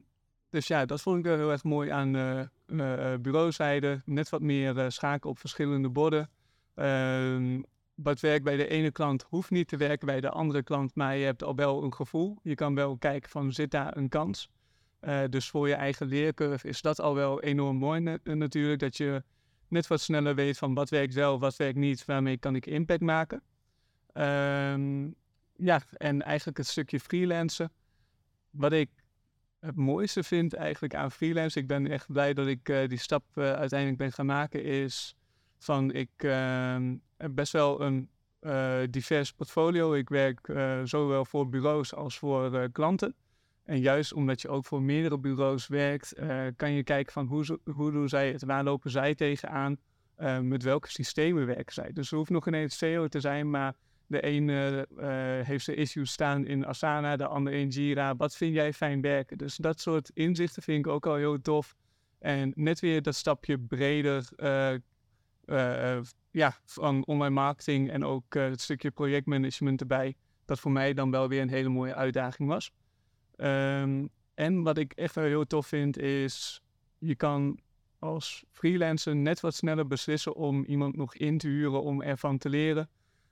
dus 0.49 0.67
ja, 0.67 0.85
dat 0.85 1.01
vond 1.01 1.17
ik 1.17 1.23
wel 1.23 1.35
heel 1.37 1.51
erg 1.51 1.63
mooi 1.63 1.89
aan 1.89 2.15
uh, 2.15 3.13
bureauzijde. 3.21 4.01
Net 4.05 4.29
wat 4.29 4.41
meer 4.41 4.91
schaken 4.91 5.29
op 5.29 5.39
verschillende 5.39 5.89
borden. 5.89 6.29
Um, 6.75 7.65
wat 7.95 8.19
werkt 8.19 8.43
bij 8.43 8.57
de 8.57 8.67
ene 8.67 8.91
klant 8.91 9.25
hoeft 9.29 9.49
niet 9.49 9.67
te 9.67 9.77
werken 9.77 10.07
bij 10.07 10.21
de 10.21 10.29
andere 10.29 10.63
klant, 10.63 10.95
maar 10.95 11.15
je 11.15 11.25
hebt 11.25 11.43
al 11.43 11.55
wel 11.55 11.83
een 11.83 11.93
gevoel. 11.93 12.39
Je 12.43 12.55
kan 12.55 12.75
wel 12.75 12.97
kijken 12.97 13.29
van 13.29 13.53
zit 13.53 13.71
daar 13.71 13.97
een 13.97 14.09
kans. 14.09 14.49
Dus 15.29 15.49
voor 15.49 15.67
je 15.67 15.73
eigen 15.73 16.07
leercurve 16.07 16.67
is 16.67 16.81
dat 16.81 17.01
al 17.01 17.15
wel 17.15 17.41
enorm 17.41 17.77
mooi 17.77 18.19
natuurlijk. 18.23 18.79
Dat 18.79 18.97
je 18.97 19.23
net 19.67 19.87
wat 19.87 20.01
sneller 20.01 20.35
weet 20.35 20.57
van 20.57 20.73
wat 20.73 20.89
werkt 20.89 21.13
wel, 21.13 21.39
wat 21.39 21.55
werkt 21.55 21.77
niet, 21.77 22.05
waarmee 22.05 22.37
kan 22.37 22.55
ik 22.55 22.65
impact 22.65 23.01
maken. 23.01 23.41
Um, 24.13 25.15
ja, 25.55 25.81
en 25.91 26.21
eigenlijk 26.21 26.57
het 26.57 26.67
stukje 26.67 26.99
freelancen. 26.99 27.71
Wat 28.49 28.71
ik 28.71 28.89
het 29.59 29.75
mooiste 29.75 30.23
vind 30.23 30.53
eigenlijk 30.53 30.95
aan 30.95 31.11
freelance, 31.11 31.59
ik 31.59 31.67
ben 31.67 31.87
echt 31.87 32.11
blij 32.11 32.33
dat 32.33 32.47
ik 32.47 32.69
uh, 32.69 32.87
die 32.87 32.97
stap 32.97 33.23
uh, 33.33 33.53
uiteindelijk 33.53 33.99
ben 33.99 34.11
gaan 34.11 34.25
maken, 34.25 34.63
is 34.63 35.15
van 35.57 35.91
ik 35.91 36.09
uh, 36.17 36.77
heb 37.17 37.35
best 37.35 37.51
wel 37.51 37.81
een 37.81 38.09
uh, 38.41 38.79
divers 38.89 39.33
portfolio. 39.33 39.93
Ik 39.93 40.09
werk 40.09 40.51
zowel 40.83 41.25
voor 41.25 41.49
bureaus 41.49 41.93
als 41.93 42.17
voor 42.17 42.71
klanten. 42.71 43.15
En 43.67 43.79
juist 43.79 44.13
omdat 44.13 44.41
je 44.41 44.49
ook 44.49 44.65
voor 44.65 44.81
meerdere 44.81 45.19
bureaus 45.19 45.67
werkt, 45.67 46.13
kan 46.55 46.71
je 46.71 46.83
kijken 46.83 47.13
van 47.13 47.25
hoe, 47.25 47.59
hoe 47.73 47.91
doen 47.91 48.09
zij 48.09 48.31
het, 48.31 48.43
waar 48.43 48.63
lopen 48.63 48.91
zij 48.91 49.15
tegenaan, 49.15 49.77
met 50.41 50.63
welke 50.63 50.89
systemen 50.89 51.45
werken 51.45 51.73
zij. 51.73 51.91
Dus 51.93 52.11
er 52.11 52.17
hoeft 52.17 52.29
nog 52.29 52.43
geen 52.43 52.69
SEO 52.69 53.07
te 53.07 53.19
zijn, 53.19 53.49
maar 53.49 53.75
de 54.07 54.21
ene 54.21 54.87
uh, 54.91 55.05
heeft 55.47 55.63
zijn 55.63 55.77
issues 55.77 56.11
staan 56.11 56.45
in 56.45 56.65
Asana, 56.65 57.15
de 57.15 57.27
andere 57.27 57.57
in 57.57 57.67
Jira. 57.67 58.15
Wat 58.15 58.35
vind 58.35 58.53
jij 58.53 58.73
fijn 58.73 59.01
werken? 59.01 59.37
Dus 59.37 59.55
dat 59.55 59.79
soort 59.79 60.11
inzichten 60.13 60.63
vind 60.63 60.85
ik 60.85 60.91
ook 60.91 61.05
al 61.05 61.15
heel 61.15 61.41
tof. 61.41 61.75
En 62.19 62.51
net 62.55 62.79
weer 62.79 63.01
dat 63.01 63.15
stapje 63.15 63.59
breder 63.59 64.29
uh, 64.37 64.73
uh, 65.45 65.99
ja, 66.31 66.55
van 66.65 67.05
online 67.05 67.33
marketing 67.33 67.91
en 67.91 68.03
ook 68.03 68.33
het 68.33 68.61
stukje 68.61 68.91
projectmanagement 68.91 69.81
erbij. 69.81 70.15
Dat 70.45 70.59
voor 70.59 70.71
mij 70.71 70.93
dan 70.93 71.11
wel 71.11 71.27
weer 71.27 71.41
een 71.41 71.49
hele 71.49 71.69
mooie 71.69 71.95
uitdaging 71.95 72.49
was. 72.49 72.71
Um, 73.37 74.09
en 74.33 74.63
wat 74.63 74.77
ik 74.77 74.93
echt 74.93 75.15
wel 75.15 75.25
heel 75.25 75.45
tof 75.45 75.67
vind 75.67 75.97
is, 75.97 76.61
je 76.97 77.15
kan 77.15 77.59
als 77.99 78.45
freelancer 78.51 79.15
net 79.15 79.39
wat 79.39 79.55
sneller 79.55 79.87
beslissen 79.87 80.35
om 80.35 80.63
iemand 80.63 80.95
nog 80.95 81.15
in 81.15 81.37
te 81.37 81.47
huren 81.47 81.81
om 81.81 82.01
ervan 82.01 82.37
te 82.37 82.49
leren. 82.49 82.89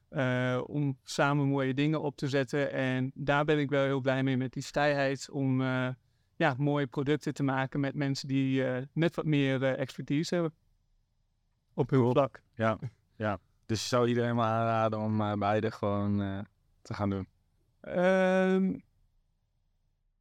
Uh, 0.10 0.62
om 0.66 0.98
samen 1.04 1.48
mooie 1.48 1.74
dingen 1.74 2.02
op 2.02 2.16
te 2.16 2.28
zetten. 2.28 2.72
En 2.72 3.12
daar 3.14 3.46
ben 3.46 3.60
ik 3.60 3.70
wel 3.70 3.84
heel 3.84 4.02
blij 4.02 4.24
mee 4.24 4.38
met 4.38 4.54
die 4.54 4.66
vrijheid 4.66 5.30
om 5.30 5.62
uh, 5.62 5.88
ja, 6.36 6.56
mooie 6.58 6.88
producten 6.88 7.34
te 7.34 7.44
maken 7.44 7.80
met 7.80 7.96
mensen 7.96 8.28
die 8.28 8.64
uh, 8.64 8.78
net 8.94 9.16
wat 9.16 9.26
meer 9.26 9.64
expertise 9.64 10.34
hebben. 10.34 10.54
Op 11.74 11.90
hun 11.90 12.12
vlak. 12.12 12.42
Ja, 12.56 12.80
ja. 13.16 13.40
Dus 13.66 13.82
je 13.82 13.88
zou 13.88 14.08
iedereen 14.08 14.36
maar 14.36 14.52
aanraden 14.52 15.00
om 15.00 15.40
beide 15.40 15.72
gewoon 15.72 16.46
te 16.82 16.94
gaan 16.94 17.10
doen? 17.10 17.28
Um, 17.82 18.84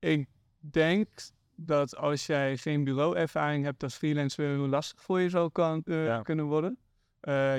ik 0.05 0.29
denk 0.59 1.09
dat 1.57 1.97
als 1.97 2.27
jij 2.27 2.57
geen 2.57 2.85
bureauervaring 2.85 3.65
hebt 3.65 3.83
als 3.83 3.95
freelancer, 3.95 4.49
heel 4.49 4.69
lastig 4.69 5.03
voor 5.03 5.21
je 5.21 5.29
zou 5.29 5.51
kan, 5.51 5.83
ja. 5.85 6.23
kunnen 6.23 6.45
worden. 6.45 6.79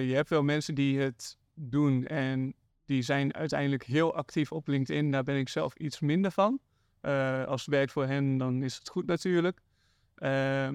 je 0.07 0.11
hebt 0.13 0.29
wel 0.29 0.43
mensen 0.43 0.75
die 0.75 0.99
het 0.99 1.37
doen. 1.53 2.05
En 2.05 2.55
die 2.85 3.01
zijn 3.01 3.33
uiteindelijk 3.33 3.83
heel 3.83 4.15
actief 4.15 4.51
op 4.51 4.67
LinkedIn. 4.67 5.11
Daar 5.11 5.23
ben 5.23 5.37
ik 5.37 5.49
zelf 5.49 5.75
iets 5.75 5.99
minder 5.99 6.31
van. 6.31 6.59
Uh, 7.01 7.43
als 7.43 7.65
het 7.65 7.73
werkt 7.73 7.91
voor 7.91 8.05
hen, 8.05 8.37
dan 8.37 8.63
is 8.63 8.75
het 8.75 8.89
goed 8.89 9.05
natuurlijk. 9.05 9.59
Uh, 10.17 10.69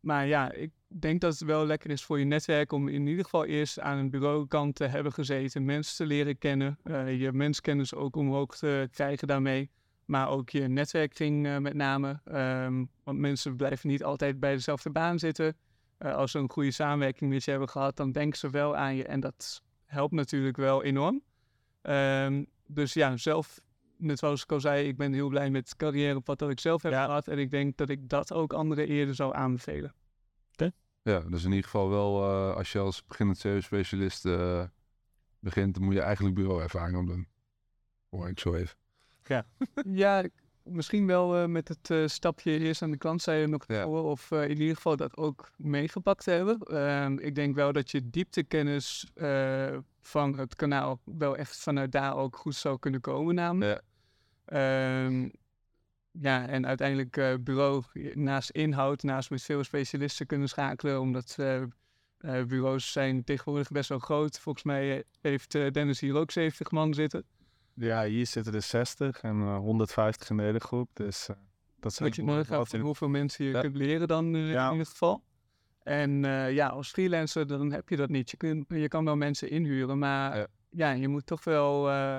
maar 0.00 0.26
ja, 0.26 0.52
ik 0.52 0.70
denk 0.86 1.20
dat 1.20 1.32
het 1.32 1.42
wel 1.42 1.66
lekker 1.66 1.90
is 1.90 2.04
voor 2.04 2.18
je 2.18 2.24
netwerk 2.24 2.72
om 2.72 2.88
in 2.88 3.06
ieder 3.06 3.24
geval 3.24 3.44
eerst 3.44 3.80
aan 3.80 3.98
een 3.98 4.10
bureaukant 4.10 4.74
te 4.74 4.84
hebben 4.84 5.12
gezeten, 5.12 5.64
mensen 5.64 5.96
te 5.96 6.06
leren 6.06 6.38
kennen, 6.38 6.78
je 7.18 7.32
menskennis 7.32 7.94
ook 7.94 8.16
omhoog 8.16 8.56
te 8.56 8.88
krijgen 8.92 9.28
daarmee. 9.28 9.70
Maar 10.04 10.28
ook 10.28 10.50
je 10.50 10.68
netwerking 10.68 11.46
uh, 11.46 11.58
met 11.58 11.74
name. 11.74 12.20
Um, 12.64 12.90
want 13.04 13.18
mensen 13.18 13.56
blijven 13.56 13.88
niet 13.88 14.04
altijd 14.04 14.40
bij 14.40 14.52
dezelfde 14.52 14.90
baan 14.90 15.18
zitten. 15.18 15.56
als 15.98 16.30
ze 16.30 16.38
een 16.38 16.50
goede 16.50 16.70
samenwerking 16.70 17.30
met 17.30 17.44
je 17.44 17.50
hebben 17.50 17.68
gehad, 17.68 17.96
dan 17.96 18.12
denken 18.12 18.38
ze 18.38 18.50
wel 18.50 18.76
aan 18.76 18.94
je. 18.94 19.04
En 19.04 19.20
dat 19.20 19.62
helpt 19.84 20.12
natuurlijk 20.12 20.56
wel 20.56 20.82
enorm. 20.82 21.22
Um, 21.82 22.46
dus 22.66 22.92
ja, 22.92 23.16
zelf, 23.16 23.60
net 23.96 24.18
zoals 24.18 24.42
ik 24.42 24.52
al 24.52 24.60
zei, 24.60 24.88
ik 24.88 24.96
ben 24.96 25.12
heel 25.12 25.28
blij 25.28 25.50
met 25.50 25.68
het 25.68 25.76
carrièrepad 25.76 26.38
dat 26.38 26.50
ik 26.50 26.60
zelf 26.60 26.82
heb 26.82 26.92
ja. 26.92 27.04
gehad. 27.04 27.28
En 27.28 27.38
ik 27.38 27.50
denk 27.50 27.76
dat 27.76 27.88
ik 27.88 28.08
dat 28.08 28.32
ook 28.32 28.52
anderen 28.52 28.88
eerder 28.88 29.14
zou 29.14 29.34
aanbevelen. 29.34 29.94
Okay. 30.52 30.72
Ja, 31.02 31.20
dus 31.20 31.44
in 31.44 31.50
ieder 31.50 31.64
geval 31.64 31.90
wel, 31.90 32.22
uh, 32.22 32.56
als 32.56 32.72
je 32.72 32.78
als 32.78 33.04
beginnend 33.04 33.38
CEO-specialist 33.38 34.24
uh, 34.24 34.64
begint, 35.38 35.74
dan 35.74 35.84
moet 35.84 35.94
je 35.94 36.00
eigenlijk 36.00 36.34
bureauervaring 36.34 36.98
opdoen. 36.98 37.28
Hoor 38.08 38.28
ik 38.28 38.38
zo 38.38 38.54
even. 38.54 38.76
Ja, 39.24 39.46
ja 40.04 40.24
misschien 40.62 41.06
wel 41.06 41.42
uh, 41.42 41.46
met 41.46 41.68
het 41.68 41.90
uh, 41.90 42.06
stapje 42.06 42.58
eerst 42.58 42.82
aan 42.82 42.90
de 42.90 42.96
klantzijde 42.96 43.46
nog 43.46 43.66
te 43.66 43.74
ja. 43.74 43.86
Of 43.86 44.30
uh, 44.30 44.42
in 44.42 44.60
ieder 44.60 44.76
geval 44.76 44.96
dat 44.96 45.16
ook 45.16 45.50
meegepakt 45.56 46.24
hebben. 46.24 46.58
Ehm, 46.58 47.18
ik 47.18 47.34
denk 47.34 47.54
wel 47.54 47.72
dat 47.72 47.90
je 47.90 48.10
dieptekennis 48.10 49.10
van 50.00 50.38
het 50.38 50.56
kanaal 50.56 51.00
wel 51.04 51.36
echt 51.36 51.56
vanuit 51.56 51.92
daar 51.92 52.16
ook 52.16 52.36
goed 52.36 52.54
zou 52.54 52.78
kunnen 52.78 53.00
komen 53.00 53.34
namelijk. 53.34 53.82
Ja. 54.46 55.04
Um, 55.04 55.32
ja, 56.10 56.48
en 56.48 56.66
uiteindelijk 56.66 57.44
bureau 57.44 57.82
naast 58.14 58.50
inhoud, 58.50 59.02
naast 59.02 59.30
met 59.30 59.42
veel 59.42 59.64
specialisten 59.64 60.26
kunnen 60.26 60.48
schakelen. 60.48 61.00
Omdat 61.00 61.36
bureaus 62.46 62.92
zijn 62.92 63.24
tegenwoordig 63.24 63.70
best 63.70 63.88
wel 63.88 63.98
groot. 63.98 64.38
Volgens 64.38 64.64
mij 64.64 65.04
heeft 65.20 65.52
Dennis 65.52 66.00
hier 66.00 66.16
ook 66.16 66.30
70 66.30 66.70
man 66.70 66.94
zitten. 66.94 67.24
Ja, 67.74 68.04
hier 68.04 68.26
zitten 68.26 68.54
er 68.54 68.62
60 68.62 69.20
en 69.22 69.36
uh, 69.36 69.56
150 69.56 70.30
in 70.30 70.36
de 70.36 70.42
hele 70.42 70.58
groep. 70.60 70.88
Dus 70.92 71.28
uh, 71.28 71.36
Dat 71.80 71.98
Wat 71.98 72.16
je 72.16 72.22
nodig 72.22 72.48
hebt, 72.48 72.72
in- 72.72 72.80
hoeveel 72.80 73.08
mensen 73.08 73.44
je 73.44 73.50
Ja. 73.50 73.60
kunt 73.60 73.76
leren 73.76 74.08
dan 74.08 74.34
eh, 74.34 74.50
Ja. 74.52 74.66
in 74.66 74.72
ieder 74.72 74.86
geval. 74.86 75.22
En 75.82 76.24
eh, 76.24 76.52
ja, 76.52 76.68
als 76.68 76.90
freelancer 76.90 77.46
dan 77.46 77.72
heb 77.72 77.88
je 77.88 77.96
dat 77.96 78.08
niet. 78.08 78.30
Je, 78.30 78.36
kunt, 78.36 78.64
je 78.68 78.88
kan 78.88 79.04
wel 79.04 79.16
mensen 79.16 79.50
inhuren, 79.50 79.98
maar 79.98 80.36
Ja. 80.38 80.46
ja, 80.70 80.90
je 80.90 81.08
moet 81.08 81.26
toch 81.26 81.44
wel... 81.44 81.90
eh, 81.90 82.16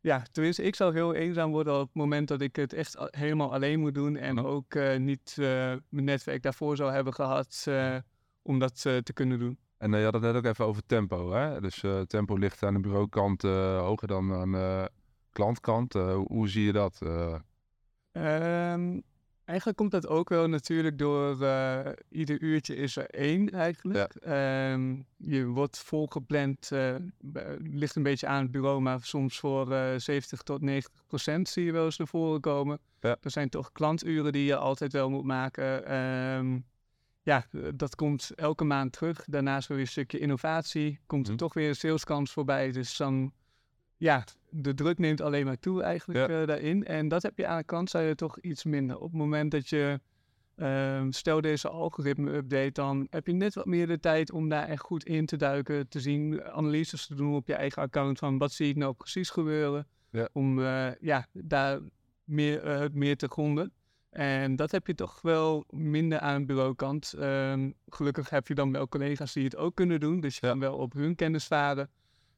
ja, 0.00 0.22
tenminste, 0.32 0.62
ik 0.62 0.74
zou 0.74 0.92
heel 0.92 1.14
eenzaam 1.14 1.50
worden 1.50 1.74
op 1.80 1.86
het 1.86 1.94
moment 1.94 2.28
dat 2.28 2.40
ik 2.40 2.56
het 2.56 2.72
echt 2.72 2.96
helemaal 3.10 3.52
alleen 3.52 3.80
moet 3.80 3.94
doen. 3.94 4.16
En 4.16 4.34
Mhm. 4.34 4.44
ook 4.44 4.74
eh, 4.74 4.98
niet 4.98 5.36
eh, 5.38 5.44
mijn 5.88 6.04
netwerk 6.04 6.42
daarvoor 6.42 6.76
zou 6.76 6.92
hebben 6.92 7.14
gehad 7.14 7.64
eh, 7.68 7.96
om 8.42 8.58
dat 8.58 8.84
eh, 8.86 8.96
te 8.96 9.12
kunnen 9.12 9.38
doen. 9.38 9.58
En 9.78 9.94
eh, 9.94 9.98
je 9.98 10.04
had 10.04 10.14
het 10.14 10.22
net 10.22 10.34
ook 10.34 10.44
even 10.44 10.64
over 10.64 10.86
tempo. 10.86 11.32
Hè? 11.32 11.60
Dus 11.60 11.82
eh, 11.82 12.00
tempo 12.00 12.36
ligt 12.36 12.62
aan 12.62 12.74
de 12.74 12.80
bureaukant 12.80 13.44
eh, 13.44 13.78
hoger 13.78 14.08
dan 14.08 14.32
aan 14.32 14.52
de 14.52 14.90
klantkant. 15.32 15.92
Hoe, 15.92 16.48
zie 16.48 16.64
je 16.64 16.72
dat? 16.72 16.98
Eh, 17.02 17.34
Ehm, 18.12 19.00
eigenlijk 19.44 19.78
komt 19.78 19.90
dat 19.90 20.06
ook 20.06 20.28
wel 20.28 20.48
natuurlijk 20.48 20.98
door 20.98 21.36
ieder 22.08 22.40
uurtje 22.40 22.76
is 22.76 22.96
er 22.96 23.10
één 23.10 23.50
eigenlijk. 23.50 24.14
Ehm, 24.14 24.96
je 25.16 25.46
wordt 25.46 25.78
volgepland, 25.78 26.70
ligt 27.58 27.96
een 27.96 28.02
beetje 28.02 28.26
aan 28.26 28.42
het 28.42 28.50
bureau, 28.50 28.80
maar 28.80 28.98
soms 29.02 29.38
voor 29.38 29.72
eh 29.72 29.98
70 29.98 30.42
tot 30.42 30.60
90 30.62 31.06
procent 31.06 31.48
zie 31.48 31.64
je 31.64 31.72
wel 31.72 31.84
eens 31.84 31.96
naar 31.96 32.06
voren 32.06 32.40
komen. 32.40 32.78
Ja. 33.00 33.16
Er 33.20 33.30
zijn 33.30 33.48
toch 33.48 33.72
klanturen 33.72 34.32
die 34.32 34.44
je 34.44 34.56
altijd 34.56 34.92
wel 34.92 35.10
moet 35.10 35.24
maken. 35.24 35.86
Ehm, 35.86 36.58
ja, 37.28 37.46
eh, 37.52 37.60
dat 37.74 37.94
komt 37.94 38.30
elke 38.34 38.64
maand 38.64 38.92
terug. 38.92 39.24
Daarnaast 39.24 39.68
weer 39.68 39.78
een 39.78 39.86
stukje 39.86 40.18
innovatie. 40.18 40.98
Komt 41.06 41.26
er 41.26 41.32
Mhm. 41.32 41.42
toch 41.42 41.54
weer 41.54 41.68
een 41.68 41.74
saleskans 41.76 42.32
voorbij. 42.32 42.72
Dus 42.72 42.96
dan, 42.96 43.32
ja, 43.96 44.24
de 44.50 44.74
druk 44.74 44.98
neemt 44.98 45.20
alleen 45.20 45.44
maar 45.44 45.58
toe 45.58 45.82
eigenlijk 45.82 46.18
Ja. 46.30 46.40
eh, 46.40 46.46
daarin. 46.46 46.84
En 46.84 47.08
dat 47.08 47.22
heb 47.22 47.38
je 47.38 47.46
aan 47.46 47.58
de 47.58 47.64
kantzijde 47.64 48.14
toch 48.14 48.40
iets 48.40 48.64
minder. 48.64 48.96
Op 48.96 49.02
het 49.10 49.12
moment 49.20 49.50
dat 49.50 49.68
je, 49.68 50.00
ehm, 50.56 51.10
stel 51.10 51.40
deze 51.40 51.68
algoritme-update, 51.68 52.72
dan 52.72 53.06
heb 53.10 53.26
je 53.26 53.32
net 53.32 53.54
wat 53.54 53.66
meer 53.66 53.86
de 53.86 54.00
tijd 54.00 54.32
om 54.32 54.48
daar 54.48 54.68
echt 54.68 54.82
goed 54.82 55.04
in 55.04 55.26
te 55.26 55.36
duiken. 55.36 55.88
Te 55.88 56.00
zien, 56.00 56.42
analyses 56.44 57.06
te 57.06 57.14
doen 57.14 57.34
op 57.34 57.46
je 57.46 57.54
eigen 57.54 57.82
account 57.82 58.18
van 58.18 58.38
wat 58.38 58.52
zie 58.52 58.68
ik 58.68 58.76
nou 58.76 58.94
precies 58.94 59.30
gebeuren. 59.30 59.86
Ja. 60.10 60.28
Om 60.32 60.58
eh, 60.64 60.88
ja, 61.00 61.26
daar 61.32 61.80
meer, 62.24 62.66
het 62.66 62.94
meer 62.94 63.16
te 63.16 63.28
gronden. 63.28 63.72
En 64.10 64.56
dat 64.56 64.70
heb 64.70 64.86
je 64.86 64.94
toch 64.94 65.20
wel 65.22 65.64
minder 65.70 66.18
aan 66.18 66.46
bureaukant. 66.46 67.12
Ehm, 67.12 67.70
gelukkig 67.86 68.30
heb 68.30 68.48
je 68.48 68.54
dan 68.54 68.72
wel 68.72 68.88
collega's 68.88 69.32
die 69.32 69.44
het 69.44 69.56
ook 69.56 69.74
kunnen 69.74 70.00
doen. 70.00 70.20
Dus 70.20 70.34
je 70.38 70.46
Ja. 70.46 70.52
kan 70.52 70.60
wel 70.60 70.76
op 70.76 70.92
hun 70.92 71.14
kennis 71.14 71.46
varen. 71.46 71.90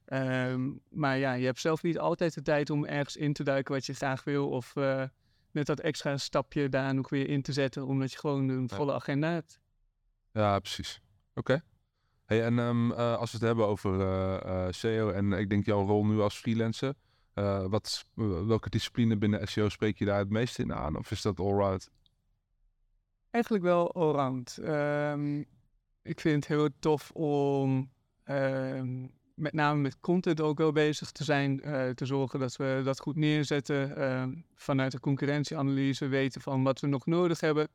Ehm, 0.05 0.69
maar 0.89 1.17
ja, 1.17 1.33
je 1.33 1.45
hebt 1.45 1.59
zelf 1.59 1.83
niet 1.83 1.99
altijd 1.99 2.33
de 2.33 2.41
tijd 2.41 2.69
om 2.69 2.85
ergens 2.85 3.15
in 3.15 3.33
te 3.33 3.43
duiken 3.43 3.73
wat 3.73 3.85
je 3.85 3.93
graag 3.93 4.23
wil. 4.23 4.49
Of 4.49 4.75
eh, 4.75 5.03
net 5.51 5.65
dat 5.65 5.79
extra 5.79 6.17
stapje 6.17 6.69
daar 6.69 6.93
nog 6.93 7.09
weer 7.09 7.29
in 7.29 7.41
te 7.41 7.53
zetten. 7.53 7.85
Omdat 7.85 8.11
je 8.11 8.17
gewoon 8.17 8.49
een 8.49 8.65
Ja. 8.69 8.75
volle 8.75 8.93
agenda 8.93 9.31
hebt. 9.31 9.59
ja, 10.33 10.59
precies. 10.59 11.01
Oké. 11.35 11.61
Hey, 12.25 12.43
en 12.43 12.59
ehm, 12.59 12.91
eh, 12.91 13.17
als 13.17 13.31
we 13.31 13.37
het 13.37 13.45
hebben 13.47 13.67
over 13.67 14.01
eh, 14.01 14.65
eh, 14.67 14.71
SEO 14.73 15.09
en 15.09 15.31
ik 15.31 15.49
denk 15.49 15.65
jouw 15.65 15.85
rol 15.85 16.05
nu 16.05 16.19
als 16.19 16.37
freelancer. 16.37 16.93
Eh, 17.33 17.65
wat, 17.67 18.05
welke 18.45 18.69
discipline 18.69 19.17
binnen 19.17 19.47
SEO 19.47 19.69
spreek 19.69 19.97
je 19.97 20.05
daar 20.05 20.19
het 20.19 20.29
meest 20.29 20.59
in 20.59 20.73
aan? 20.73 20.97
Of 20.97 21.11
is 21.11 21.21
dat 21.21 21.39
allround? 21.39 21.89
Eigenlijk 23.29 23.63
wel 23.63 23.93
allround. 23.93 24.57
Ehm, 24.57 25.39
ik 26.01 26.19
vind 26.19 26.35
het 26.35 26.47
heel 26.47 26.69
tof 26.79 27.11
om 27.11 27.91
ehm, 28.23 29.05
met 29.35 29.53
name 29.53 29.79
met 29.81 29.99
content 29.99 30.41
ook 30.41 30.57
wel 30.57 30.71
bezig 30.71 31.11
te 31.11 31.23
zijn. 31.23 31.61
eh, 31.61 31.89
te 31.89 32.05
zorgen 32.05 32.39
dat 32.39 32.55
we 32.55 32.81
dat 32.83 32.99
goed 32.99 33.15
neerzetten. 33.15 33.95
ehm, 33.95 34.33
vanuit 34.55 34.91
de 34.91 34.99
concurrentieanalyse 34.99 36.07
weten 36.07 36.41
van 36.41 36.63
wat 36.63 36.79
we 36.79 36.87
nog 36.87 37.05
nodig 37.05 37.39
hebben. 37.39 37.67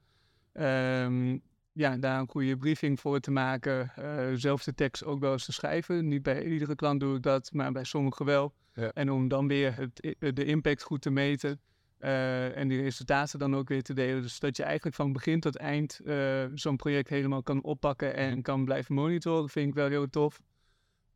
Ja, 1.72 1.96
daar 1.96 2.20
een 2.20 2.28
goede 2.28 2.56
briefing 2.56 3.00
voor 3.00 3.20
te 3.20 3.30
maken. 3.30 3.92
eh, 3.94 4.26
zelf 4.34 4.64
de 4.64 4.75
tekst 4.75 5.04
ook 5.04 5.20
wel 5.20 5.32
eens 5.32 5.44
te 5.44 5.52
schrijven. 5.52 6.08
Niet 6.08 6.22
bij 6.22 6.44
iedere 6.44 6.75
klant 6.75 7.00
doe 7.00 7.16
ik 7.16 7.22
dat, 7.22 7.52
maar 7.52 7.72
bij 7.72 7.85
sommigen 7.85 8.24
wel. 8.24 8.54
Ja. 8.76 8.90
En 8.92 9.10
om 9.10 9.28
dan 9.28 9.48
weer 9.48 9.74
het, 9.76 10.16
de 10.36 10.44
impact 10.44 10.82
goed 10.82 11.02
te 11.02 11.10
meten. 11.10 11.60
eh, 11.98 12.56
en 12.56 12.68
die 12.68 12.82
resultaten 12.82 13.38
dan 13.38 13.56
ook 13.56 13.68
weer 13.68 13.82
te 13.82 13.94
delen. 13.94 14.22
Dus 14.22 14.38
dat 14.38 14.56
je 14.56 14.62
eigenlijk 14.62 14.96
van 14.96 15.12
begin 15.12 15.40
tot 15.40 15.56
eind 15.56 16.00
eh, 16.04 16.44
zo'n 16.54 16.76
project 16.76 17.08
helemaal 17.08 17.42
kan 17.42 17.62
oppakken 17.62 18.14
en 18.14 18.42
kan 18.42 18.64
blijven 18.64 18.94
monitoren, 18.94 19.48
vind 19.48 19.68
ik 19.68 19.74
wel 19.74 19.88
heel 19.88 20.10
tof. 20.10 20.42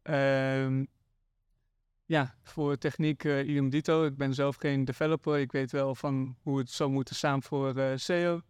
Ehm, 0.02 0.84
ja, 2.04 2.34
voor 2.42 2.78
techniek 2.78 3.24
eh 3.24 3.48
idem 3.48 3.70
dito. 3.70 4.04
Ik 4.04 4.16
ben 4.16 4.34
zelf 4.34 4.56
geen 4.56 4.84
developer. 4.84 5.38
Ik 5.38 5.52
weet 5.52 5.70
wel 5.72 5.94
van 5.94 6.36
hoe 6.42 6.58
het 6.58 6.70
zou 6.70 6.90
moeten 6.90 7.14
staan 7.14 7.42
voor 7.42 7.92
SEO. 7.96 8.40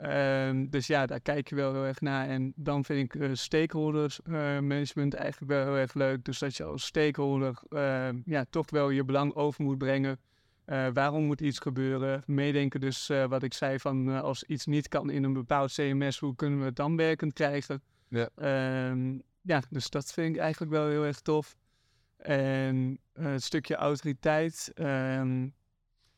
Ehm, 0.00 0.66
dus 0.68 0.86
ja, 0.86 1.06
daar 1.06 1.20
kijk 1.20 1.48
je 1.48 1.54
wel 1.54 1.72
heel 1.72 1.84
erg 1.84 2.00
naar. 2.00 2.28
En 2.28 2.52
dan 2.56 2.84
vind 2.84 3.14
ik 3.14 3.20
eh, 3.20 3.30
stakeholders 3.32 4.22
eh, 4.22 4.32
management 4.58 5.14
eigenlijk 5.14 5.52
wel 5.52 5.64
heel 5.64 5.76
erg 5.76 5.94
leuk. 5.94 6.24
Dus 6.24 6.38
dat 6.38 6.56
je 6.56 6.64
als 6.64 6.84
stakeholder 6.84 7.58
eh, 7.68 8.08
ja, 8.24 8.44
toch 8.50 8.70
wel 8.70 8.90
je 8.90 9.04
belang 9.04 9.34
over 9.34 9.64
moet 9.64 9.78
brengen. 9.78 10.20
Eh, 10.64 10.86
waarom 10.92 11.24
moet 11.24 11.40
iets 11.40 11.58
gebeuren? 11.58 12.22
Meedenken 12.26 12.80
dus 12.80 13.06
wat 13.28 13.42
ik 13.42 13.54
zei 13.54 13.78
van 13.78 14.22
als 14.22 14.44
iets 14.44 14.66
niet 14.66 14.88
kan 14.88 15.10
in 15.10 15.24
een 15.24 15.32
bepaald 15.32 15.72
CMS, 15.72 16.18
hoe 16.18 16.34
kunnen 16.34 16.58
we 16.58 16.64
het 16.64 16.76
dan 16.76 16.96
werkend 16.96 17.32
krijgen? 17.32 17.82
Ja. 18.08 18.28
Ehm, 18.34 19.18
ja, 19.40 19.62
dus 19.70 19.90
dat 19.90 20.12
vind 20.12 20.34
ik 20.34 20.40
eigenlijk 20.40 20.72
wel 20.72 20.88
heel 20.88 21.04
erg 21.04 21.20
tof. 21.20 21.56
En 22.16 22.98
het 23.12 23.42
stukje 23.42 23.74
autoriteit 23.74 24.70
ehm, 24.74 25.48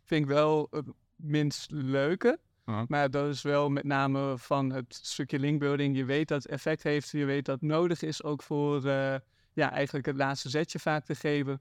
vind 0.04 0.22
ik 0.22 0.26
wel 0.26 0.66
het 0.70 0.86
minst 1.16 1.70
leuke. 1.70 2.38
Maar 2.64 3.10
dat 3.10 3.28
is 3.28 3.42
wel 3.42 3.70
met 3.70 3.84
name 3.84 4.38
van 4.38 4.72
het 4.72 4.98
stukje 5.02 5.38
linkbuilding. 5.38 5.96
Je 5.96 6.04
weet 6.04 6.28
dat 6.28 6.42
het 6.42 6.52
effect 6.52 6.82
heeft. 6.82 7.10
Je 7.10 7.24
weet 7.24 7.44
dat 7.44 7.60
het 7.60 7.70
nodig 7.70 8.02
is 8.02 8.22
ook 8.22 8.42
voor 8.42 8.86
eh, 8.86 9.14
ja, 9.52 9.72
eigenlijk 9.72 10.06
het 10.06 10.16
laatste 10.16 10.48
zetje 10.48 10.78
vaak 10.78 11.04
te 11.04 11.14
geven. 11.14 11.60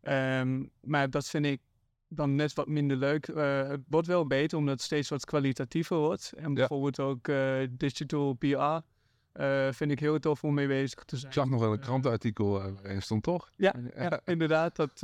Ehm, 0.00 0.64
maar 0.80 1.10
dat 1.10 1.28
vind 1.28 1.46
ik 1.46 1.60
dan 2.08 2.34
net 2.34 2.52
wat 2.52 2.68
minder 2.68 2.96
leuk. 2.96 3.28
Eh, 3.28 3.68
het 3.68 3.80
wordt 3.88 4.06
wel 4.06 4.26
beter 4.26 4.58
omdat 4.58 4.74
het 4.74 4.82
steeds 4.82 5.08
wat 5.08 5.24
kwalitatiever 5.24 5.96
wordt. 5.96 6.32
En 6.36 6.54
bijvoorbeeld 6.54 7.00
ook 7.00 7.28
eh, 7.28 7.56
digital 7.70 8.32
PR 8.32 8.80
eh, 9.32 9.68
vind 9.72 9.90
ik 9.90 10.00
heel 10.00 10.18
tof 10.18 10.44
om 10.44 10.54
mee 10.54 10.66
bezig 10.66 11.04
te 11.04 11.16
zijn. 11.16 11.32
Ik 11.32 11.38
zag 11.38 11.48
nog 11.48 11.60
wel 11.60 11.72
een 11.72 11.80
krantenartikel 11.80 12.62
eh, 12.62 12.72
waarin 12.82 13.02
stond, 13.02 13.22
toch? 13.22 13.50
ja, 13.56 13.74
ja, 13.94 14.20
inderdaad. 14.24 14.76
Dat, 14.76 15.00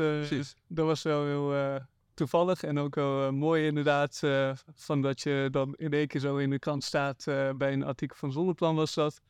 dat 0.66 0.86
was 0.86 1.02
wel 1.02 1.26
heel 1.26 1.80
toevallig 2.18 2.62
en 2.62 2.78
ook 2.78 2.94
wel 2.94 3.26
eh, 3.26 3.32
mooi 3.32 3.66
inderdaad. 3.66 4.20
eh, 4.22 4.52
van 4.74 5.02
dat 5.02 5.20
je 5.20 5.48
dan 5.50 5.74
in 5.76 5.92
één 5.92 6.06
keer 6.06 6.20
zo 6.20 6.36
in 6.36 6.50
de 6.50 6.58
krant 6.58 6.84
staat 6.84 7.26
eh, 7.26 7.50
bij 7.52 7.72
een 7.72 7.84
artikel 7.84 8.16
van 8.16 8.32
Zonneplan 8.32 8.74
was 8.74 8.94
dat. 8.94 9.20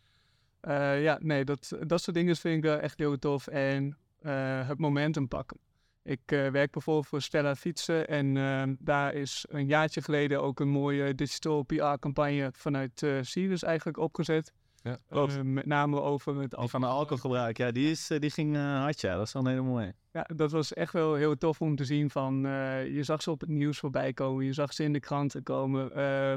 Ja, 1.01 1.19
nee, 1.21 1.45
dat, 1.45 1.73
dat 1.87 2.03
soort 2.03 2.17
dingen 2.17 2.37
vind 2.37 2.57
ik 2.57 2.63
wel 2.63 2.79
echt 2.79 2.99
heel 2.99 3.19
tof. 3.19 3.47
En 3.47 3.99
het 4.67 4.79
momentum 4.79 5.29
pakken. 5.29 5.59
Ik 6.09 6.21
werk 6.27 6.71
bijvoorbeeld 6.71 7.07
voor 7.07 7.23
Stella 7.23 7.57
Fietsen 7.57 8.09
en 8.09 8.37
eh, 8.37 8.63
daar 8.79 9.15
is 9.15 9.45
een 9.49 9.67
jaartje 9.67 10.03
geleden 10.03 10.43
ook 10.43 10.61
een 10.61 10.69
mooie 10.69 11.15
digital 11.15 11.63
PR-campagne 11.63 12.51
vanuit 12.53 13.03
eh 13.03 13.19
Sirius 13.23 13.63
eigenlijk 13.63 13.99
opgezet. 13.99 14.53
Ja, 14.83 14.99
Eh, 15.09 15.41
met 15.43 15.67
name 15.67 16.01
over 16.01 16.41
het 16.41 16.51
Die 16.51 16.69
van 16.69 16.81
de 16.81 16.87
alcoholgebruik, 16.87 17.57
ja, 17.57 17.71
die, 17.71 17.91
is, 17.91 18.11
eh, 18.11 18.19
die 18.21 18.31
ging 18.31 18.57
eh, 18.57 18.63
hard, 18.81 19.01
ja. 19.01 19.17
Dat 19.17 19.27
is 19.27 19.33
wel 19.33 19.43
een 19.43 19.49
hele 19.49 19.63
mooie. 19.63 19.95
Ja, 20.13 20.27
dat 20.37 20.51
was 20.51 20.73
echt 20.73 20.93
wel 20.93 21.15
heel 21.15 21.37
tof 21.37 21.61
om 21.61 21.77
te 21.77 21.85
zien 21.85 22.11
van, 22.11 22.41
je 22.93 23.01
zag 23.03 23.23
ze 23.23 23.31
op 23.31 23.41
het 23.41 23.49
nieuws 23.49 23.79
voorbij 23.79 24.13
komen, 24.13 24.45
je 24.45 24.53
zag 24.53 24.73
ze 24.73 24.85
in 24.85 24.93
de 24.93 25.01
kranten 25.01 25.43
komen, 25.43 25.91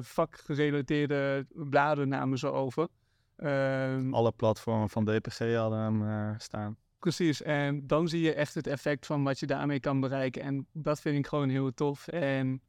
vakgerelateerde 0.04 1.46
bladen 1.52 2.08
namen 2.08 2.38
ze 2.38 2.52
over. 2.52 2.88
Ehm, 3.36 4.14
Alle 4.14 4.32
platformen 4.32 4.90
van 4.90 5.06
DPC 5.06 5.56
hadden 5.56 5.80
hem 5.80 6.36
staan. 6.40 6.78
Precies, 7.00 7.42
en 7.42 7.88
dan 7.88 8.08
zie 8.08 8.22
je 8.22 8.34
echt 8.34 8.54
het 8.54 8.68
effect 8.68 9.06
van 9.06 9.24
wat 9.24 9.40
je 9.40 9.46
daarmee 9.46 9.80
kan 9.80 10.00
bereiken 10.00 10.42
en 10.42 10.68
dat 10.74 11.02
vind 11.02 11.18
ik 11.18 11.28
gewoon 11.28 11.50
heel 11.50 11.74
tof. 11.74 12.08
En 12.08 12.62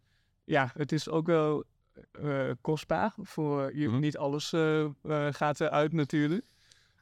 ja, 0.45 0.71
het 0.75 0.93
is 0.93 1.09
ook 1.09 1.27
wel 1.27 1.65
eh, 2.13 2.51
kostbaar, 2.61 3.13
voor 3.17 3.77
je, 3.77 3.89
Mhm. 3.89 4.01
niet 4.01 4.17
alles 4.19 4.53
eh, 4.53 4.85
eh, 4.85 4.91
gaat 5.31 5.61
eruit 5.61 5.93
natuurlijk. 5.93 6.45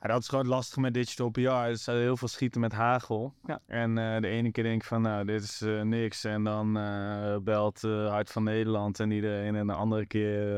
Ja, 0.02 0.08
dat 0.08 0.20
is 0.20 0.28
gewoon 0.28 0.44
het 0.44 0.54
lastige 0.54 0.80
met 0.80 0.94
digital 0.94 1.28
PR. 1.30 1.40
Er 1.40 1.70
is 1.70 1.86
heel 1.86 2.16
veel 2.16 2.28
schieten 2.28 2.60
met 2.60 2.72
hagel. 2.72 3.34
Ja. 3.46 3.60
En 3.66 3.98
eh, 3.98 4.20
de 4.20 4.26
ene 4.28 4.50
keer 4.52 4.64
denk 4.64 4.82
ik 4.82 4.88
van, 4.88 5.02
nou, 5.02 5.24
dit 5.24 5.42
is 5.42 5.60
eh, 5.62 5.82
niks. 5.82 6.24
En 6.24 6.44
dan 6.44 6.76
eh, 6.78 7.36
belt 7.36 7.84
eh, 7.84 8.08
Hart 8.08 8.30
van 8.30 8.42
Nederland 8.42 9.00
en 9.00 9.10
iedereen. 9.10 9.54
En 9.54 9.66
de 9.66 9.72
andere 9.72 10.06
keer, 10.06 10.56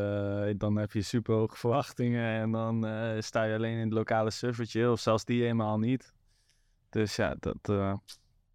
eh, 0.49 0.55
dan 0.57 0.77
heb 0.77 0.93
je 0.93 1.03
super 1.03 1.35
hoge 1.35 1.57
verwachtingen. 1.57 2.41
En 2.41 2.51
dan 2.51 2.87
eh, 2.87 3.21
sta 3.21 3.43
je 3.45 3.55
alleen 3.55 3.77
in 3.77 3.85
het 3.85 3.93
lokale 3.93 4.31
servertje. 4.31 4.91
Of 4.91 5.01
zelfs 5.01 5.25
die 5.25 5.43
helemaal 5.43 5.79
niet. 5.79 6.13
Dus 6.91 7.17
ja, 7.17 7.37
dat, 7.41 7.57
eh, 7.63 7.95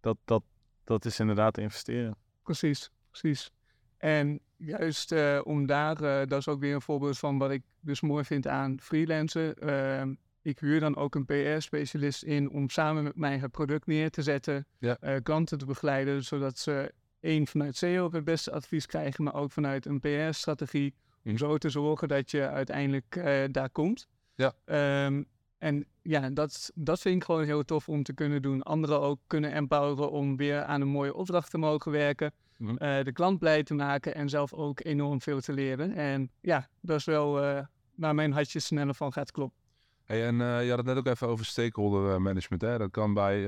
dat, 0.00 0.16
dat, 0.24 0.42
dat 0.84 1.04
is 1.04 1.20
inderdaad 1.20 1.58
investeren. 1.58 2.16
Precies, 2.42 2.90
precies. 3.10 3.50
En 3.96 4.40
juist 4.58 5.12
eh, 5.12 5.40
om 5.44 5.66
daar, 5.66 6.02
eh, 6.02 6.26
dat 6.26 6.38
is 6.38 6.48
ook 6.48 6.60
weer 6.60 6.74
een 6.74 6.80
voorbeeld 6.82 7.18
van 7.18 7.38
wat 7.38 7.50
ik 7.50 7.62
dus 7.80 8.00
mooi 8.00 8.24
vind 8.24 8.46
aan 8.46 8.80
freelancen. 8.80 9.54
Ehm, 9.54 10.14
ik 10.42 10.58
huur 10.58 10.80
dan 10.80 10.96
ook 10.96 11.14
een 11.14 11.24
PR-specialist 11.26 12.22
in 12.22 12.50
om 12.50 12.68
samen 12.70 13.02
met 13.02 13.16
mij 13.16 13.38
het 13.38 13.50
product 13.50 13.86
neer 13.86 14.10
te 14.10 14.22
zetten, 14.22 14.66
Ja. 14.78 14.96
eh, 15.00 15.16
klanten 15.22 15.58
te 15.58 15.66
begeleiden, 15.66 16.24
zodat 16.24 16.58
ze 16.58 16.92
één 17.20 17.46
vanuit 17.46 17.76
SEO 17.76 18.10
het 18.12 18.24
beste 18.24 18.52
advies 18.52 18.86
krijgen, 18.86 19.24
maar 19.24 19.34
ook 19.34 19.50
vanuit 19.52 19.86
een 19.86 20.00
PR-strategie. 20.00 20.94
Om 21.24 21.30
Mhm. 21.34 21.36
zo 21.36 21.58
te 21.58 21.68
zorgen 21.70 22.08
dat 22.08 22.30
je 22.30 22.48
uiteindelijk 22.48 23.20
daar 23.50 23.70
komt. 23.70 24.08
Ja. 24.34 24.52
Ehm, 24.64 25.22
en 25.58 25.86
ja, 26.02 26.30
dat, 26.30 26.70
dat 26.74 27.00
vind 27.00 27.16
ik 27.16 27.24
gewoon 27.24 27.44
heel 27.44 27.64
tof 27.64 27.88
om 27.88 28.02
te 28.02 28.12
kunnen 28.12 28.42
doen. 28.42 28.62
Anderen 28.62 29.00
ook 29.00 29.20
kunnen 29.26 29.52
empoweren 29.52 30.10
om 30.10 30.36
weer 30.36 30.62
aan 30.62 30.80
een 30.80 30.88
mooie 30.88 31.14
opdracht 31.14 31.50
te 31.50 31.58
mogen 31.58 31.92
werken. 31.92 32.32
Mhm. 32.58 32.76
eh, 32.76 33.04
de 33.04 33.12
klant 33.12 33.38
blij 33.38 33.62
te 33.62 33.74
maken 33.74 34.14
en 34.14 34.28
zelf 34.28 34.52
ook 34.52 34.84
enorm 34.84 35.20
veel 35.20 35.40
te 35.40 35.52
leren. 35.52 35.92
En 35.92 36.30
ja, 36.40 36.68
dat 36.80 36.98
is 36.98 37.04
wel 37.04 37.42
eh, 37.42 37.64
waar 37.94 38.14
mijn 38.14 38.32
hartje 38.32 38.58
sneller 38.58 38.94
van 38.94 39.12
gaat 39.12 39.30
kloppen. 39.30 39.58
Hey, 40.04 40.26
en 40.26 40.40
eh, 40.40 40.62
je 40.62 40.68
had 40.68 40.78
het 40.78 40.86
net 40.86 40.96
ook 40.96 41.06
even 41.06 41.28
over 41.28 41.44
stakeholder 41.44 42.12
eh, 42.12 42.18
management. 42.18 42.62
Hè? 42.62 42.78
Dat 42.78 42.90
kan 42.90 43.14
bij 43.14 43.42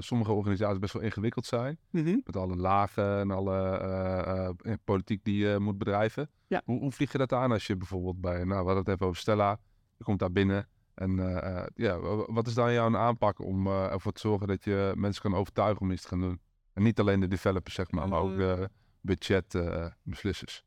sommige 0.00 0.32
organisaties 0.32 0.78
best 0.78 0.92
wel 0.92 1.02
ingewikkeld 1.02 1.46
zijn. 1.46 1.78
Met 1.90 2.36
alle 2.36 2.56
lagen 2.56 3.18
en 3.18 3.30
alle 3.30 4.56
politiek 4.84 5.24
die 5.24 5.46
je 5.46 5.58
moet 5.58 5.78
bedrijven. 5.78 6.30
Ja. 6.46 6.62
Hoe, 6.64 6.80
hoe 6.80 6.92
vlieg 6.92 7.12
je 7.12 7.18
dat 7.18 7.32
aan 7.32 7.52
als 7.52 7.66
je 7.66 7.76
bijvoorbeeld 7.76 8.20
bij, 8.20 8.44
nou 8.44 8.48
we 8.48 8.54
hadden 8.54 8.76
het 8.76 8.88
even 8.88 9.06
over 9.06 9.20
Stella. 9.20 9.58
Je 9.96 10.04
komt 10.04 10.18
daar 10.18 10.32
binnen. 10.32 10.68
En 10.94 11.18
eh, 11.18 11.56
eh, 11.60 11.66
ja, 11.74 11.98
wa- 11.98 12.32
wat 12.32 12.46
is 12.46 12.54
dan 12.54 12.72
jouw 12.72 12.96
aanpak 12.96 13.38
om 13.38 13.66
eh, 13.66 13.92
ervoor 13.92 14.12
te 14.12 14.20
zorgen 14.20 14.46
dat 14.48 14.64
je 14.64 14.92
mensen 14.96 15.22
kan 15.22 15.34
overtuigen 15.34 15.80
om 15.82 15.90
iets 15.90 16.02
te 16.02 16.08
gaan 16.08 16.20
doen? 16.20 16.40
En 16.72 16.82
niet 16.82 17.00
alleen 17.00 17.20
de 17.20 17.28
developers, 17.28 17.74
zeg 17.74 17.90
maar, 17.90 18.08
maar 18.08 18.20
ook 18.20 18.36
de 18.36 18.68
budgetbeslissers. 19.00 20.64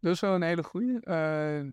Dat 0.00 0.12
is 0.12 0.20
wel 0.20 0.34
een 0.34 0.42
hele 0.42 0.62
goede. 0.62 1.72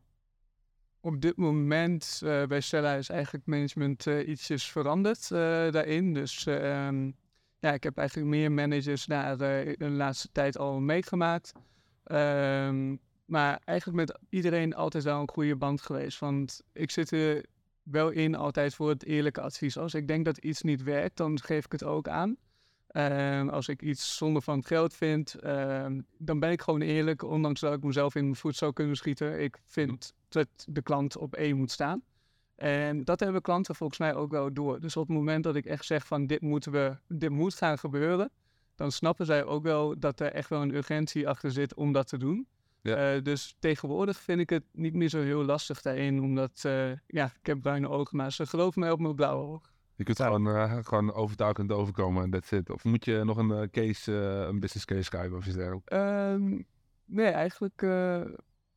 op 1.00 1.22
dit 1.22 1.38
moment 1.38 2.20
bij 2.24 2.62
Stella 2.62 2.94
is 2.94 3.10
eigenlijk 3.10 3.46
management 3.46 4.08
eh, 4.08 4.28
ietsjes 4.28 4.72
veranderd 4.72 5.30
daarin. 5.30 6.14
Dus 6.14 6.46
eh, 6.46 6.86
ehm, 6.88 7.12
ja, 7.60 7.74
ik 7.74 7.84
heb 7.84 7.98
eigenlijk 7.98 8.30
meer 8.30 8.52
managers 8.52 9.06
daar 9.06 9.38
de 9.38 9.76
laatste 9.80 10.30
tijd 10.32 10.58
al 10.58 10.80
meegemaakt. 10.80 11.52
Ehm, 12.04 12.96
maar 13.26 13.60
eigenlijk 13.66 13.98
met 13.98 14.20
iedereen 14.30 14.76
altijd 14.76 15.04
wel 15.04 15.22
een 15.22 15.30
goede 15.30 15.56
band 15.56 15.82
geweest. 15.82 16.20
Want 16.20 16.62
ik 16.74 16.92
zit 16.92 17.12
er 17.12 17.46
wel 17.92 18.10
in 18.10 18.36
altijd 18.36 18.76
voor 18.76 18.90
het 18.90 19.06
eerlijke 19.06 19.42
advies. 19.42 19.78
Als 19.78 19.94
ik 19.94 20.08
denk 20.08 20.26
dat 20.26 20.38
iets 20.38 20.62
niet 20.62 20.84
werkt, 20.84 21.18
dan 21.18 21.42
geef 21.42 21.66
ik 21.66 21.72
het 21.72 21.84
ook 21.84 22.08
aan. 22.08 22.38
Ehm, 22.88 23.50
als 23.50 23.68
ik 23.68 23.82
iets 23.82 24.18
zonde 24.18 24.42
van 24.42 24.64
geld 24.64 24.94
vind, 24.94 25.36
ehm, 25.36 26.02
dan 26.18 26.40
ben 26.40 26.52
ik 26.52 26.62
gewoon 26.62 26.82
eerlijk, 26.82 27.24
ondanks 27.24 27.60
dat 27.60 27.74
ik 27.74 27.84
mezelf 27.84 28.16
in 28.16 28.24
mijn 28.24 28.36
voet 28.36 28.56
zou 28.56 28.74
kunnen 28.74 28.96
schieten. 28.96 29.42
Ik 29.42 29.58
vind 29.66 30.14
dat 30.30 30.48
de 30.66 30.82
klant 30.82 31.18
op 31.18 31.36
één 31.36 31.58
moet 31.58 31.72
staan. 31.72 32.04
En 32.56 33.04
dat 33.04 33.20
hebben 33.20 33.42
klanten 33.42 33.76
volgens 33.76 34.00
mij 34.00 34.16
ook 34.16 34.32
wel 34.32 34.54
door. 34.54 34.80
Dus 34.80 34.98
op 34.98 35.08
het 35.08 35.18
moment 35.18 35.44
dat 35.44 35.56
ik 35.56 35.66
echt 35.66 35.86
zeg 35.86 36.08
van 36.08 36.28
dit, 36.28 36.42
moeten 36.42 36.72
we, 36.72 36.98
dit 37.08 37.30
moet 37.30 37.56
gaan 37.56 37.78
gebeuren, 37.78 38.32
dan 38.76 38.92
snappen 38.92 39.26
zij 39.26 39.44
ook 39.44 39.64
wel 39.64 40.00
dat 40.00 40.20
er 40.20 40.32
echt 40.32 40.50
wel 40.50 40.62
een 40.62 40.76
urgentie 40.76 41.28
achter 41.28 41.52
zit 41.52 41.76
om 41.76 41.92
dat 41.92 42.08
te 42.08 42.18
doen. 42.18 42.48
Ja. 42.82 43.14
Eh, 43.16 43.22
dus 43.24 43.56
tegenwoordig 43.60 44.18
vind 44.20 44.40
ik 44.40 44.50
het 44.50 44.64
niet 44.72 44.94
meer 44.94 45.10
zo 45.10 45.22
heel 45.22 45.44
lastig 45.46 45.82
daarin, 45.82 46.22
omdat 46.22 46.62
eh, 46.66 46.92
ja, 47.08 47.26
ik 47.40 47.46
heb 47.46 47.62
bruine 47.62 47.90
ogen, 47.90 48.18
maar 48.18 48.32
ze 48.32 48.46
geloven 48.46 48.80
mij 48.80 48.92
op 48.92 49.00
mijn 49.00 49.16
blauwe 49.16 49.44
ogen. 49.48 49.70
Je 49.96 50.04
kunt 50.04 50.22
gewoon, 50.22 50.48
eh, 50.48 50.78
gewoon 50.82 51.14
overtuigend 51.14 51.72
overkomen 51.72 52.24
en 52.24 52.30
that's 52.30 52.52
it. 52.52 52.70
Of 52.70 52.84
moet 52.84 53.06
je 53.06 53.22
nog 53.24 53.38
een 53.38 53.52
eh, 53.52 53.68
case, 53.72 54.20
eh, 54.20 54.48
een 54.48 54.60
business 54.60 54.86
case 54.86 55.04
schrijven 55.04 55.38
of 55.38 55.46
iets 55.46 55.56
dergelijks? 55.56 55.88
Ehm, 55.92 56.62
nee, 57.06 57.28
eigenlijk 57.28 57.82
eh, 57.82 58.22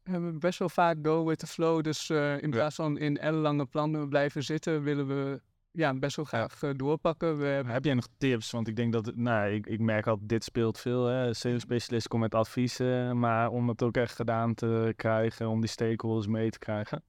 hebben 0.03 0.33
we 0.33 0.39
best 0.39 0.59
wel 0.59 0.69
vaak 0.69 0.97
go 1.03 1.25
with 1.25 1.39
the 1.39 1.47
flow. 1.47 1.83
Dus 1.83 2.11
eh, 2.11 2.33
in 2.43 2.49
Ja. 2.49 2.57
plaats 2.57 2.75
van 2.75 2.99
in 2.99 3.19
ellenlange 3.19 3.67
plannen 3.67 4.09
blijven 4.09 4.43
zitten, 4.43 4.83
willen 4.83 5.07
we 5.07 5.41
ja, 5.73 5.95
best 5.95 6.17
wel 6.17 6.25
graag 6.25 6.63
eh, 6.63 6.71
doorpakken. 6.77 7.39
We 7.39 7.63
Heb 7.67 7.85
jij 7.85 7.95
nog 7.95 8.07
tips? 8.19 8.51
Want 8.51 8.69
ik 8.69 8.77
denk 8.77 8.93
dat, 8.93 9.17
nou, 9.17 9.51
ik, 9.51 9.67
ik 9.67 9.81
merk 9.81 10.07
al, 10.07 10.19
dit 10.21 10.45
speelt 10.45 10.79
veel. 10.79 11.35
Sales-specialist 11.35 12.09
komt 12.09 12.23
met 12.23 12.35
adviezen, 12.35 13.19
maar 13.19 13.51
om 13.51 13.69
het 13.69 13.83
ook 13.83 13.97
echt 13.97 14.15
gedaan 14.15 14.55
te 14.55 14.93
krijgen, 14.97 15.49
om 15.49 15.61
die 15.61 15.71
stakeholders 15.71 16.27
mee 16.27 16.51
te 16.51 16.59
krijgen. 16.59 17.03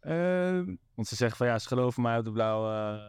Ehm, 0.00 0.74
Want 0.94 1.08
ze 1.08 1.16
zeggen 1.16 1.36
van, 1.36 1.46
ja, 1.46 1.58
ze 1.58 1.68
geloven 1.68 2.02
mij 2.02 2.12
uit 2.12 2.24
de 2.24 2.32
blauwe... 2.32 3.00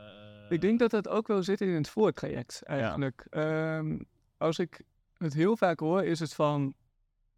ik 0.49 0.61
denk 0.61 0.79
dat 0.79 0.91
dat 0.91 1.07
ook 1.07 1.27
wel 1.27 1.43
zit 1.43 1.61
in 1.61 1.69
het 1.69 1.89
voortraject 1.89 2.63
eigenlijk. 2.63 3.27
Ehm, 3.29 3.99
als 4.37 4.59
ik 4.59 4.81
het 5.17 5.33
heel 5.33 5.57
vaak 5.57 5.79
hoor, 5.79 6.03
is 6.03 6.19
het 6.19 6.33
van, 6.33 6.73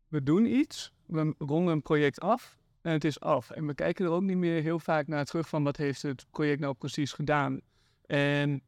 we 0.08 0.24
doen 0.24 0.46
iets, 0.46 0.94
we 1.06 1.36
ronden 1.38 1.74
een 1.74 1.82
project 1.82 2.20
af 2.20 2.58
en 2.84 2.92
het 2.92 3.04
is 3.04 3.20
af. 3.20 3.50
En 3.50 3.68
we 3.68 3.74
kijken 3.74 4.06
er 4.06 4.12
ook 4.12 4.22
niet 4.22 4.38
meer 4.38 4.62
heel 4.62 4.80
vaak 4.80 5.08
naar 5.08 5.26
terug 5.26 5.50
van 5.50 5.64
wat 5.64 5.78
heeft 5.78 6.02
het 6.02 6.26
project 6.32 6.60
nou 6.60 6.74
precies 6.74 7.12
gedaan. 7.14 7.60
En 8.06 8.62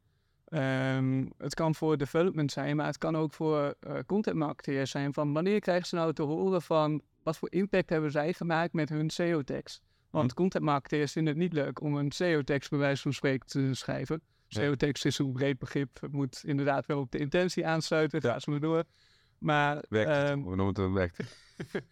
ehm, 0.48 1.26
het 1.38 1.54
kan 1.54 1.74
voor 1.74 1.96
development 1.96 2.52
zijn, 2.52 2.76
maar 2.76 2.86
het 2.86 2.98
kan 2.98 3.16
ook 3.16 3.32
voor 3.32 3.74
eh 3.80 3.98
content 4.06 4.36
marketeers 4.36 4.90
zijn. 4.90 5.12
Van 5.12 5.32
wanneer 5.32 5.60
krijgen 5.60 5.86
ze 5.86 5.94
nou 5.94 6.12
te 6.12 6.22
horen 6.22 6.62
van 6.62 7.02
wat 7.22 7.36
voor 7.36 7.50
impact 7.52 7.90
hebben 7.90 8.10
zij 8.10 8.32
gemaakt 8.32 8.72
met 8.72 8.88
hun 8.88 9.10
SEO-tekst? 9.10 9.82
Want 10.10 10.34
content 10.34 10.64
marketeers 10.64 11.12
vinden 11.12 11.32
het 11.32 11.42
niet 11.42 11.52
leuk 11.52 11.80
om 11.80 11.96
een 11.96 12.12
SEO-tekst 12.12 12.70
bij 12.70 12.78
wijze 12.78 13.02
van 13.02 13.12
spreken 13.12 13.46
te 13.46 13.74
schrijven. 13.74 14.20
Ja. 14.46 14.60
SEO-tekst 14.60 15.04
is 15.04 15.18
een 15.18 15.32
breed 15.32 15.58
begrip. 15.58 16.00
Het 16.00 16.12
moet 16.12 16.42
inderdaad 16.44 16.86
wel 16.86 17.00
op 17.00 17.10
de 17.10 17.18
intentie 17.18 17.66
aansluiten. 17.66 18.20
Ga 18.22 18.38
ze 18.38 18.50
maar 18.50 18.60
door. 18.60 18.84
Maar 19.38 19.84
Werkt 19.88 20.10
het? 20.10 20.18
ehm, 20.28 20.38
We 20.42 20.56
noemen 20.56 20.66
het 20.66 20.78
een 20.78 20.92
werkt. 20.92 21.18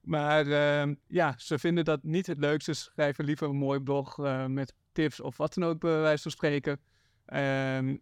maar 0.00 0.46
ehm, 0.46 0.94
ja, 1.06 1.34
ze 1.38 1.58
vinden 1.58 1.84
dat 1.84 2.02
niet 2.02 2.26
het 2.26 2.38
leukste. 2.38 2.74
Ze 2.74 2.80
schrijven 2.80 3.24
liever 3.24 3.48
een 3.48 3.56
mooi 3.56 3.80
blog 3.80 4.18
eh, 4.18 4.46
met 4.46 4.74
tips 4.92 5.20
of 5.20 5.36
wat 5.36 5.54
dan 5.54 5.64
ook, 5.64 5.80
bij 5.80 6.00
wijze 6.00 6.22
van 6.22 6.30
spreken. 6.30 6.80
Ehm, 7.24 7.96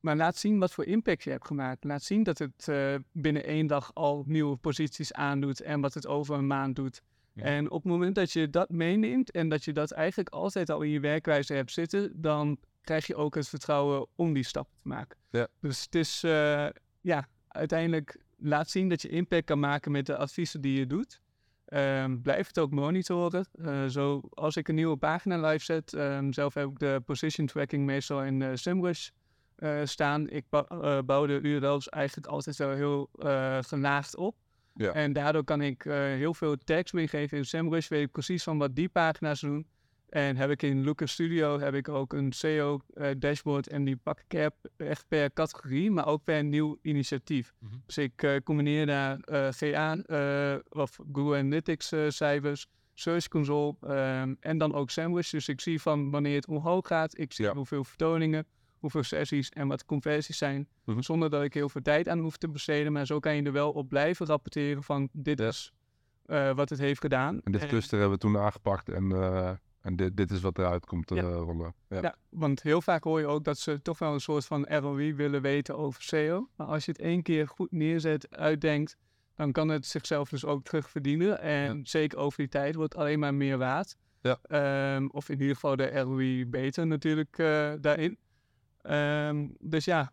maar 0.00 0.16
laat 0.16 0.36
zien 0.36 0.58
wat 0.58 0.72
voor 0.72 0.84
impact 0.84 1.22
je 1.22 1.30
hebt 1.30 1.46
gemaakt. 1.46 1.84
Laat 1.84 2.02
zien 2.02 2.22
dat 2.22 2.38
het 2.38 2.68
eh, 2.68 2.94
binnen 3.12 3.44
één 3.44 3.66
dag 3.66 3.90
al 3.94 4.24
nieuwe 4.26 4.56
posities 4.56 5.12
aandoet 5.12 5.60
en 5.60 5.80
wat 5.80 5.94
het 5.94 6.06
over 6.06 6.34
een 6.34 6.46
maand 6.46 6.76
doet. 6.76 7.02
Ja. 7.32 7.42
En 7.42 7.70
op 7.70 7.82
het 7.82 7.92
moment 7.92 8.14
dat 8.14 8.32
je 8.32 8.50
dat 8.50 8.70
meeneemt 8.70 9.30
en 9.30 9.48
dat 9.48 9.64
je 9.64 9.72
dat 9.72 9.90
eigenlijk 9.90 10.28
altijd 10.28 10.70
al 10.70 10.82
in 10.82 10.90
je 10.90 11.00
werkwijze 11.00 11.54
hebt 11.54 11.72
zitten, 11.72 12.20
dan 12.20 12.58
krijg 12.80 13.06
je 13.06 13.16
ook 13.16 13.34
het 13.34 13.48
vertrouwen 13.48 14.06
om 14.14 14.32
die 14.32 14.44
stap 14.44 14.68
te 14.82 14.88
maken. 14.88 15.18
Ja. 15.30 15.48
Dus 15.60 15.82
het 15.82 15.94
is, 15.94 16.22
eh, 16.22 16.68
ja, 17.00 17.28
uiteindelijk 17.48 18.18
laat 18.36 18.70
zien 18.70 18.88
dat 18.88 19.02
je 19.02 19.08
impact 19.08 19.44
kan 19.44 19.58
maken 19.58 19.92
met 19.92 20.06
de 20.06 20.16
adviezen 20.16 20.60
die 20.60 20.78
je 20.78 20.86
doet. 20.86 21.20
Ehm, 21.70 22.20
blijf 22.20 22.46
het 22.46 22.58
ook 22.58 22.70
monitoren. 22.70 23.46
Eh, 23.64 23.84
zo 23.86 24.20
als 24.30 24.56
ik 24.56 24.68
een 24.68 24.74
nieuwe 24.74 24.96
pagina 24.96 25.48
live 25.48 25.64
zet, 25.64 25.92
ehm, 25.92 26.32
zelf 26.32 26.54
heb 26.54 26.68
ik 26.68 26.78
de 26.78 27.02
position 27.04 27.46
tracking 27.46 27.84
meestal 27.86 28.22
in 28.24 28.40
uh, 28.40 28.50
SEMrush 28.54 29.08
eh, 29.56 29.80
staan. 29.84 30.28
Ik 30.28 30.44
bou- 30.48 31.02
bouw 31.02 31.26
de 31.26 31.40
URL's 31.42 31.88
eigenlijk 31.88 32.26
altijd 32.26 32.56
wel 32.56 32.70
heel 32.70 33.10
gelaagd 33.62 34.16
op. 34.16 34.36
Ja. 34.74 34.92
En 34.92 35.12
daardoor 35.12 35.44
kan 35.44 35.60
ik 35.60 35.82
heel 35.82 36.34
veel 36.34 36.56
tags 36.56 36.92
meegeven 36.92 37.38
in 37.38 37.44
SEMrush. 37.44 37.88
Weet 37.88 38.02
ik 38.02 38.12
precies 38.12 38.42
van 38.42 38.58
wat 38.58 38.74
die 38.74 38.88
pagina's 38.88 39.40
doen. 39.40 39.66
En 40.10 40.36
heb 40.36 40.50
ik 40.50 40.62
in 40.62 40.84
Looker 40.84 41.08
Studio 41.08 41.58
heb 41.58 41.74
ik 41.74 41.88
ook 41.88 42.12
een 42.12 42.32
SEO 42.32 42.80
eh, 42.94 43.10
dashboard 43.18 43.68
en 43.68 43.84
die 43.84 43.96
pak 43.96 44.20
ik 44.28 44.34
er 44.34 44.50
echt 44.76 45.04
per 45.08 45.32
categorie, 45.32 45.90
maar 45.90 46.06
ook 46.06 46.24
per 46.24 46.44
nieuw 46.44 46.78
initiatief. 46.82 47.52
Mhm. 47.58 47.74
Dus 47.86 47.98
ik 47.98 48.22
eh, 48.22 48.36
combineer 48.44 48.86
daar 48.86 49.18
eh, 49.20 49.48
GA 49.50 49.96
of 50.68 50.98
Google 51.12 51.38
Analytics 51.38 51.92
cijfers, 52.08 52.66
Search 52.94 53.28
Console 53.28 53.74
ehm, 53.80 54.34
en 54.40 54.58
dan 54.58 54.74
ook 54.74 54.90
Sandwich. 54.90 55.30
Dus 55.30 55.48
ik 55.48 55.60
zie 55.60 55.80
van 55.80 56.10
wanneer 56.10 56.34
het 56.34 56.46
omhoog 56.46 56.86
gaat, 56.86 57.18
ik 57.18 57.32
zie 57.32 57.44
Ja. 57.44 57.54
hoeveel 57.54 57.84
vertoningen, 57.84 58.46
hoeveel 58.78 59.02
sessies 59.02 59.48
en 59.48 59.68
wat 59.68 59.84
conversies 59.84 60.38
zijn. 60.38 60.68
Mhm. 60.84 61.00
Zonder 61.00 61.30
dat 61.30 61.42
ik 61.42 61.54
heel 61.54 61.68
veel 61.68 61.82
tijd 61.82 62.08
aan 62.08 62.18
hoef 62.18 62.36
te 62.36 62.48
besteden, 62.48 62.92
maar 62.92 63.06
zo 63.06 63.18
kan 63.18 63.36
je 63.36 63.42
er 63.42 63.52
wel 63.52 63.70
op 63.72 63.88
blijven 63.88 64.26
rapporteren 64.26 64.82
van 64.82 65.08
dit 65.12 65.38
Ja. 65.38 65.46
is 65.48 65.72
wat 66.54 66.68
het 66.70 66.78
heeft 66.78 67.00
gedaan. 67.00 67.40
En 67.42 67.52
dit 67.52 67.60
En- 67.62 67.68
cluster 67.68 67.98
hebben 67.98 68.16
we 68.18 68.22
toen 68.24 68.38
aangepakt 68.38 68.88
en, 68.88 69.08
en 69.80 69.96
dit, 69.96 70.16
dit 70.16 70.30
is 70.30 70.40
wat 70.40 70.58
eruit 70.58 70.86
komt 70.86 71.06
te 71.06 71.14
Ja. 71.14 71.22
eh, 71.22 71.28
rollen. 71.34 71.74
Ja. 71.88 72.00
Ja, 72.02 72.14
want 72.28 72.62
heel 72.62 72.80
vaak 72.82 73.04
hoor 73.04 73.20
je 73.20 73.26
ook 73.26 73.44
dat 73.44 73.58
ze 73.58 73.82
toch 73.82 73.98
wel 73.98 74.12
een 74.12 74.20
soort 74.20 74.44
van 74.44 74.66
ROI 74.66 75.14
willen 75.14 75.42
weten 75.42 75.76
over 75.78 76.02
SEO. 76.02 76.48
Maar 76.56 76.66
als 76.66 76.84
je 76.84 76.90
het 76.92 77.00
één 77.00 77.22
keer 77.22 77.48
goed 77.48 77.70
neerzet, 77.72 78.36
uitdenkt, 78.36 78.96
dan 79.34 79.52
kan 79.52 79.68
het 79.68 79.86
zichzelf 79.86 80.28
dus 80.28 80.44
ook 80.44 80.64
terugverdienen. 80.64 81.40
En 81.40 81.76
Ja. 81.76 81.80
zeker 81.84 82.18
over 82.18 82.38
die 82.38 82.48
tijd 82.48 82.74
wordt 82.74 82.92
het 82.92 83.02
alleen 83.02 83.18
maar 83.18 83.34
meer 83.34 83.58
waard. 83.58 83.96
Ja. 84.20 84.38
Ehm, 84.42 85.06
of 85.06 85.28
in 85.28 85.40
ieder 85.40 85.54
geval 85.54 85.76
de 85.76 85.98
ROI 86.00 86.46
beter 86.46 86.86
natuurlijk 86.86 87.38
eh, 87.38 87.72
daarin. 87.80 88.18
Ehm, 88.82 89.48
dus 89.60 89.84
ja, 89.84 90.12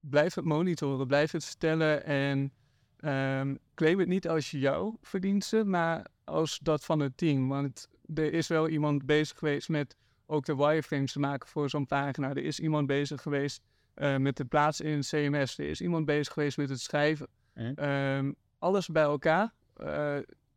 blijf 0.00 0.34
het 0.34 0.44
monitoren, 0.44 1.06
blijf 1.06 1.30
het 1.32 1.44
vertellen 1.44 2.04
en 2.04 2.52
ehm, 2.98 3.54
claim 3.74 3.98
het 3.98 4.08
niet 4.08 4.28
als 4.28 4.50
jouw 4.50 4.98
verdiensten, 5.02 5.70
maar 5.70 6.06
als 6.24 6.58
dat 6.58 6.84
van 6.84 7.00
het 7.00 7.16
team. 7.16 7.48
Want 7.48 7.88
er 8.14 8.32
is 8.32 8.46
wel 8.48 8.68
iemand 8.68 9.06
bezig 9.06 9.38
geweest 9.38 9.68
met 9.68 9.96
ook 10.26 10.44
de 10.44 10.56
wireframes 10.56 11.12
te 11.12 11.18
maken 11.18 11.48
voor 11.48 11.70
zo'n 11.70 11.86
pagina. 11.86 12.28
Er 12.28 12.44
is 12.44 12.60
iemand 12.60 12.86
bezig 12.86 13.22
geweest 13.22 13.62
eh, 13.94 14.16
met 14.16 14.38
het 14.38 14.48
plaatsen 14.48 14.84
in 14.84 14.96
het 14.96 15.08
CMS. 15.08 15.58
Er 15.58 15.68
is 15.68 15.80
iemand 15.80 16.04
bezig 16.04 16.32
geweest 16.32 16.56
met 16.56 16.68
het 16.68 16.80
schrijven. 16.80 17.28
Hm. 17.54 17.72
Ehm, 17.74 18.32
alles 18.58 18.86
bij 18.88 19.02
elkaar. 19.02 19.52
Eh, 19.76 20.16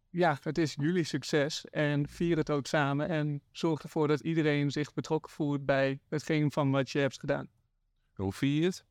ja, 0.10 0.38
het 0.42 0.58
is 0.58 0.76
jullie 0.80 1.04
succes 1.04 1.66
en 1.66 2.08
vier 2.08 2.38
het 2.38 2.50
ook 2.50 2.68
samen. 2.68 3.08
En 3.08 3.42
zorg 3.52 3.84
ervoor 3.84 4.08
dat 4.08 4.20
iedereen 4.20 4.72
zich 4.72 4.94
betrokken 4.94 5.32
voelt 5.32 5.66
bij 5.66 6.00
hetgeen 6.10 6.52
van 6.52 6.72
wat 6.72 6.90
je 6.90 7.00
hebt 7.00 7.20
gedaan. 7.20 7.48
Hoe 8.14 8.34
vier 8.34 8.60
je 8.60 8.66
het? 8.66 8.86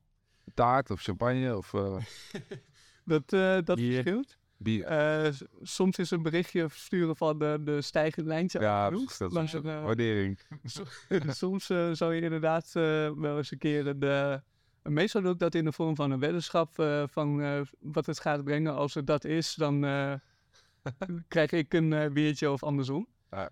Taart 0.53 0.91
of 0.91 1.01
champagne 1.01 1.57
of 1.57 1.73
eh, 1.73 1.97
Dat, 3.05 3.29
dat 3.65 3.79
verschilt. 3.79 4.37
Bier. 4.63 4.83
Eh, 4.83 5.31
soms 5.61 5.97
is 5.97 6.11
een 6.11 6.21
berichtje 6.21 6.69
versturen 6.69 7.15
van 7.15 7.39
de, 7.39 7.59
de 7.63 7.81
stijgende 7.81 8.29
lijntje 8.29 8.59
ja, 8.59 8.89
precies, 8.89 9.17
dat 9.17 9.43
is 9.43 9.53
eh, 9.53 9.83
waardering. 9.83 10.39
Soms 11.27 11.69
eh, 11.69 11.91
zou 11.91 12.15
je 12.15 12.21
inderdaad 12.21 12.71
wel 13.15 13.37
eens 13.37 13.51
een 13.51 13.57
keer 13.57 13.87
een. 13.87 14.41
meestal 14.83 15.21
doe 15.21 15.33
ik 15.33 15.39
dat 15.39 15.55
in 15.55 15.65
de 15.65 15.71
vorm 15.71 15.95
van 15.95 16.11
een 16.11 16.19
weddenschap 16.19 16.73
van 17.11 17.65
wat 17.79 18.05
het 18.05 18.19
gaat 18.19 18.43
brengen. 18.43 18.75
Als 18.75 18.93
het 18.93 19.07
dat 19.07 19.25
is, 19.25 19.55
dan 19.55 19.81
krijg 21.27 21.51
ik 21.51 21.73
een 21.73 22.13
biertje 22.13 22.51
of 22.51 22.63
andersom. 22.63 23.07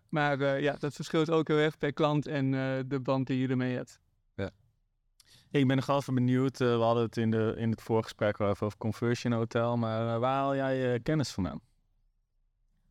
Maar 0.10 0.62
ja, 0.62 0.76
dat 0.80 0.94
verschilt 0.94 1.30
ook 1.30 1.48
heel 1.48 1.58
erg 1.58 1.78
per 1.78 1.94
klant 1.94 2.28
en 2.28 2.52
de 2.88 3.00
band 3.00 3.28
die 3.28 3.40
je 3.40 3.48
ermee 3.48 3.76
hebt. 3.76 4.00
Ik 5.52 5.68
ben 5.68 5.76
nog 5.76 5.86
wel 5.86 5.98
even 5.98 6.14
benieuwd. 6.14 6.62
eh, 6.62 6.68
we 6.78 6.84
hadden 6.84 7.04
het 7.04 7.18
in, 7.18 7.32
de, 7.32 7.54
in 7.58 7.70
het 7.72 7.82
voorgesprek 7.82 8.40
even 8.40 8.66
over 8.66 8.78
Conversion 8.78 9.34
Hotel. 9.34 9.78
Maar 9.78 10.14
eh, 10.14 10.20
waar 10.20 10.34
haal 10.36 10.56
jij 10.56 10.76
je 10.78 11.00
kennis 11.00 11.32
vandaan? 11.32 11.62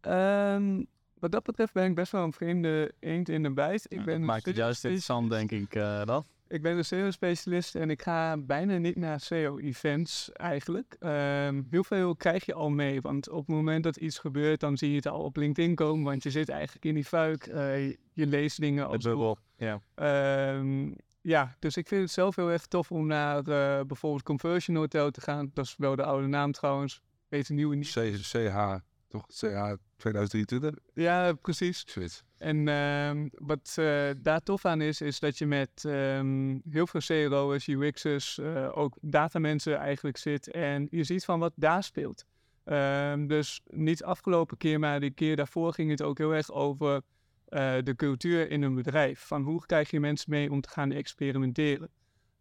Ehm, 0.01 0.83
wat 1.19 1.33
dat 1.33 1.43
betreft 1.43 1.73
ben 1.73 1.85
ik 1.85 1.95
best 1.95 2.13
wel 2.13 2.23
een 2.25 2.33
vreemde 2.33 2.93
eend 3.01 3.29
in 3.29 3.43
de 3.43 3.51
bijt. 3.53 3.85
Ik 3.89 3.99
Ja, 3.99 4.05
ben 4.05 4.19
dat 4.19 4.27
maakt 4.27 4.47
het 4.47 4.57
juist 4.57 4.85
interessant, 4.85 5.31
denk 5.31 5.51
ik, 5.51 5.75
eh 5.75 6.05
dan. 6.05 6.25
Ik 6.49 6.63
ben 6.63 6.77
een 6.77 6.85
SEO-specialist 6.85 7.75
en 7.75 7.91
ik 7.91 8.03
ga 8.03 8.37
bijna 8.37 8.77
niet 8.77 8.97
naar 8.97 9.21
SEO-events 9.21 10.33
eigenlijk. 10.33 10.97
Ehm, 11.01 11.63
heel 11.71 11.85
veel 11.85 12.17
krijg 12.17 12.45
je 12.47 12.55
al 12.55 12.71
mee, 12.71 13.01
want 13.01 13.29
op 13.31 13.47
het 13.47 13.57
moment 13.57 13.85
dat 13.85 13.97
iets 13.97 14.19
gebeurt, 14.19 14.61
dan 14.61 14.77
zie 14.77 14.91
je 14.91 14.97
het 14.97 15.07
al 15.07 15.21
op 15.23 15.37
LinkedIn 15.37 15.75
komen, 15.75 16.05
want 16.05 16.23
je 16.23 16.31
zit 16.31 16.49
eigenlijk 16.49 16.85
in 16.85 16.95
die 16.95 17.05
fuik. 17.05 17.47
eh, 17.47 17.89
je, 17.89 18.27
leest 18.27 18.61
dingen 18.61 18.87
als 18.89 19.05
bubbel. 19.05 19.39
Ja. 19.57 19.81
Ehm, 19.95 20.91
ja, 21.29 21.57
dus 21.59 21.77
ik 21.77 21.89
vind 21.89 22.03
het 22.03 22.11
zelf 22.11 22.37
heel 22.37 22.51
erg 22.51 22.67
tof 22.67 22.91
om 22.91 23.07
naar 23.07 23.39
eh, 23.39 23.85
bijvoorbeeld 23.87 24.23
Conversion 24.23 24.77
Hotel 24.77 25.11
te 25.11 25.21
gaan. 25.21 25.51
Dat 25.55 25.65
is 25.65 25.75
wel 25.77 25.97
de 25.97 26.05
oude 26.05 26.27
naam 26.27 26.53
trouwens. 26.53 27.03
Weet 27.29 27.47
de 27.47 27.55
nieuwe 27.55 27.77
niet. 27.77 27.91
C, 27.93 28.15
CH, 28.21 28.77
toch? 29.09 29.27
CH 29.27 29.75
2023? 29.97 30.75
Ja, 30.95 31.33
precies. 31.33 31.83
Zoiets. 31.87 32.25
En 32.39 32.69
ehm, 32.69 33.29
wat 33.33 33.75
eh, 33.77 34.11
daar 34.17 34.43
tof 34.43 34.65
aan 34.65 34.81
is, 34.81 35.01
is 35.01 35.21
dat 35.21 35.39
je 35.39 35.47
met 35.47 35.85
ehm, 35.85 36.59
heel 36.71 36.87
veel 36.87 37.01
CRO'ers, 37.01 37.67
UX'ers, 37.67 38.39
eh, 38.39 38.79
ook 38.79 38.97
datamensen 39.01 39.77
eigenlijk 39.77 40.17
zit. 40.17 40.51
En 40.51 40.89
je 40.91 41.05
ziet 41.05 41.25
van 41.25 41.39
wat 41.39 41.53
daar 41.57 41.83
speelt. 41.83 42.27
Ehm, 42.65 43.27
dus 43.27 43.61
niet 43.67 44.05
afgelopen 44.05 44.57
keer, 44.57 44.79
maar 44.79 45.01
de 45.01 45.11
keer 45.11 45.37
daarvoor 45.37 45.73
ging 45.73 45.91
het 45.91 46.03
ook 46.03 46.19
heel 46.19 46.35
erg 46.35 46.53
over 46.53 47.03
eh, 47.49 47.75
de 47.83 47.97
cultuur 47.97 48.51
in 48.51 48.63
een 48.63 48.75
bedrijf. 48.75 49.21
Van 49.21 49.43
hoe 49.43 49.67
krijg 49.67 49.91
je 49.91 50.01
mensen 50.01 50.31
mee 50.31 50.51
om 50.51 50.61
te 50.61 50.69
gaan 50.69 50.93
experimenteren. 50.93 51.89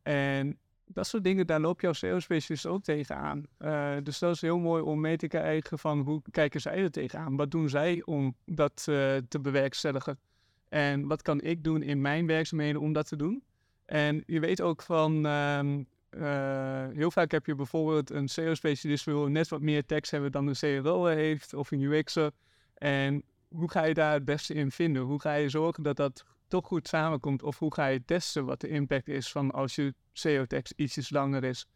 En 0.03 0.57
dat 0.85 1.07
soort 1.07 1.23
dingen, 1.23 1.47
daar 1.47 1.59
loop 1.59 1.81
je 1.81 1.87
als 1.87 1.97
sales-specialist 1.97 2.65
ook 2.65 2.83
tegenaan. 2.83 3.43
Eh 3.57 3.95
dus 4.03 4.19
dat 4.19 4.33
is 4.33 4.41
heel 4.41 4.59
mooi 4.59 4.83
om 4.83 4.99
mee 4.99 5.17
te 5.17 5.27
krijgen 5.27 5.79
van 5.79 5.99
hoe 5.99 6.21
kijken 6.31 6.61
zij 6.61 6.77
er 6.77 6.91
tegenaan? 6.91 7.35
Wat 7.35 7.51
doen 7.51 7.69
zij 7.69 8.01
om 8.05 8.35
dat 8.45 8.85
eh, 8.89 9.15
te 9.27 9.39
bewerkstelligen? 9.41 10.19
En 10.69 11.07
wat 11.07 11.21
kan 11.21 11.41
ik 11.41 11.63
doen 11.63 11.81
in 11.81 12.01
mijn 12.01 12.27
werkzaamheden 12.27 12.81
om 12.81 12.93
dat 12.93 13.07
te 13.07 13.15
doen? 13.15 13.43
En 13.85 14.23
je 14.25 14.39
weet 14.39 14.61
ook 14.61 14.81
van, 14.81 15.25
ehm, 15.25 15.83
eh, 16.09 16.87
heel 16.93 17.11
vaak 17.11 17.31
heb 17.31 17.45
je 17.45 17.55
bijvoorbeeld 17.55 18.09
een 18.09 18.27
SEO-specialist 18.27 19.05
wil 19.05 19.27
net 19.27 19.47
wat 19.47 19.61
meer 19.61 19.85
tekst 19.85 20.11
hebben 20.11 20.31
dan 20.31 20.47
een 20.47 20.81
CRO 20.81 21.05
heeft 21.05 21.53
of 21.53 21.71
een 21.71 21.81
UX'er. 21.81 22.31
En 22.73 23.23
hoe 23.47 23.71
ga 23.71 23.83
je 23.83 23.93
daar 23.93 24.13
het 24.13 24.25
beste 24.25 24.53
in 24.53 24.71
vinden? 24.71 25.01
Hoe 25.01 25.21
ga 25.21 25.33
je 25.33 25.49
zorgen 25.49 25.83
dat 25.83 25.95
dat 25.95 26.25
toch 26.47 26.65
goed 26.65 26.87
samenkomt? 26.87 27.43
Of 27.43 27.59
hoe 27.59 27.73
ga 27.73 27.85
je 27.85 28.05
testen 28.05 28.45
wat 28.45 28.61
de 28.61 28.67
impact 28.67 29.07
is 29.07 29.31
van 29.31 29.51
als 29.51 29.75
je 29.75 29.93
SEO-tekst 30.11 30.73
ietsjes 30.75 31.09
langer 31.09 31.43
is? 31.43 31.67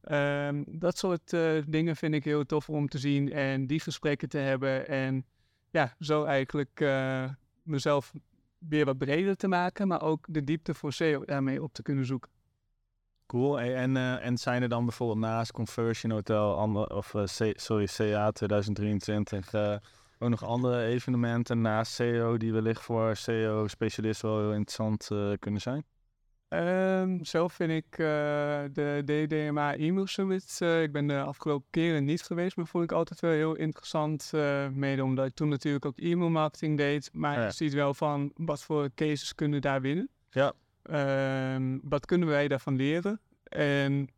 Ehm, 0.00 0.62
dat 0.66 0.98
soort 0.98 1.32
eh, 1.32 1.62
dingen 1.66 1.96
vind 1.96 2.14
ik 2.14 2.24
heel 2.24 2.46
tof 2.46 2.68
om 2.68 2.88
te 2.88 2.98
zien 2.98 3.32
en 3.32 3.66
die 3.66 3.80
gesprekken 3.80 4.28
te 4.28 4.38
hebben. 4.38 4.88
En 4.88 5.26
ja, 5.70 5.94
zo 5.98 6.24
eigenlijk 6.24 6.80
eh, 6.80 7.24
mezelf 7.62 8.12
weer 8.58 8.84
wat 8.84 8.98
breder 8.98 9.36
te 9.36 9.48
maken, 9.48 9.88
maar 9.88 10.02
ook 10.02 10.26
de 10.28 10.44
diepte 10.44 10.74
voor 10.74 10.92
SEO 10.92 11.24
daarmee 11.24 11.62
op 11.62 11.72
te 11.72 11.82
kunnen 11.82 12.06
zoeken. 12.06 12.30
Cool. 13.26 13.60
En, 13.60 13.96
eh, 13.96 14.24
en 14.26 14.38
zijn 14.38 14.62
er 14.62 14.68
dan 14.68 14.84
bijvoorbeeld 14.84 15.18
naast 15.18 15.52
Conversion 15.52 16.12
Hotel, 16.12 16.56
ander, 16.56 16.94
of 16.94 17.14
sorry, 17.54 17.86
CA 17.86 18.30
2023, 18.30 19.52
eh, 19.52 19.76
ook 20.18 20.28
nog 20.28 20.44
andere 20.44 20.82
evenementen 20.84 21.60
naast 21.60 21.92
SEO 21.92 22.36
die 22.36 22.52
wellicht 22.52 22.82
voor 22.82 23.16
SEO-specialisten 23.16 24.28
wel 24.28 24.38
heel 24.40 24.52
interessant 24.52 25.08
eh, 25.10 25.32
kunnen 25.38 25.60
zijn? 25.60 25.84
Ehm, 26.48 27.24
zelf 27.24 27.52
vind 27.52 27.70
ik 27.70 27.98
eh, 27.98 28.06
de 28.72 29.02
DDMA 29.04 29.76
e-mail 29.76 30.06
summit, 30.06 30.56
eh, 30.60 30.82
ik 30.82 30.92
ben 30.92 31.06
de 31.06 31.20
afgelopen 31.20 31.66
keren 31.70 32.04
niet 32.04 32.22
geweest, 32.22 32.56
maar 32.56 32.66
vond 32.66 32.84
ik 32.84 32.92
altijd 32.92 33.20
wel 33.20 33.30
heel 33.30 33.54
interessant. 33.56 34.30
eh 34.34 34.68
mede 34.68 35.02
omdat 35.04 35.26
ik 35.26 35.34
toen 35.34 35.48
natuurlijk 35.48 35.84
ook 35.84 35.98
e-mail 35.98 36.30
marketing 36.30 36.76
deed, 36.76 37.10
maar 37.12 37.38
Ja. 37.38 37.44
je 37.44 37.50
ziet 37.52 37.72
wel 37.74 37.94
van 37.94 38.32
wat 38.34 38.62
voor 38.62 38.88
cases 38.94 39.34
kunnen 39.34 39.60
daar 39.60 39.80
winnen. 39.80 40.08
Ja. 40.30 40.52
Ehm, 40.82 41.78
wat 41.82 42.06
kunnen 42.06 42.28
wij 42.28 42.48
daarvan 42.48 42.76
leren? 42.76 43.20
En 43.44 44.08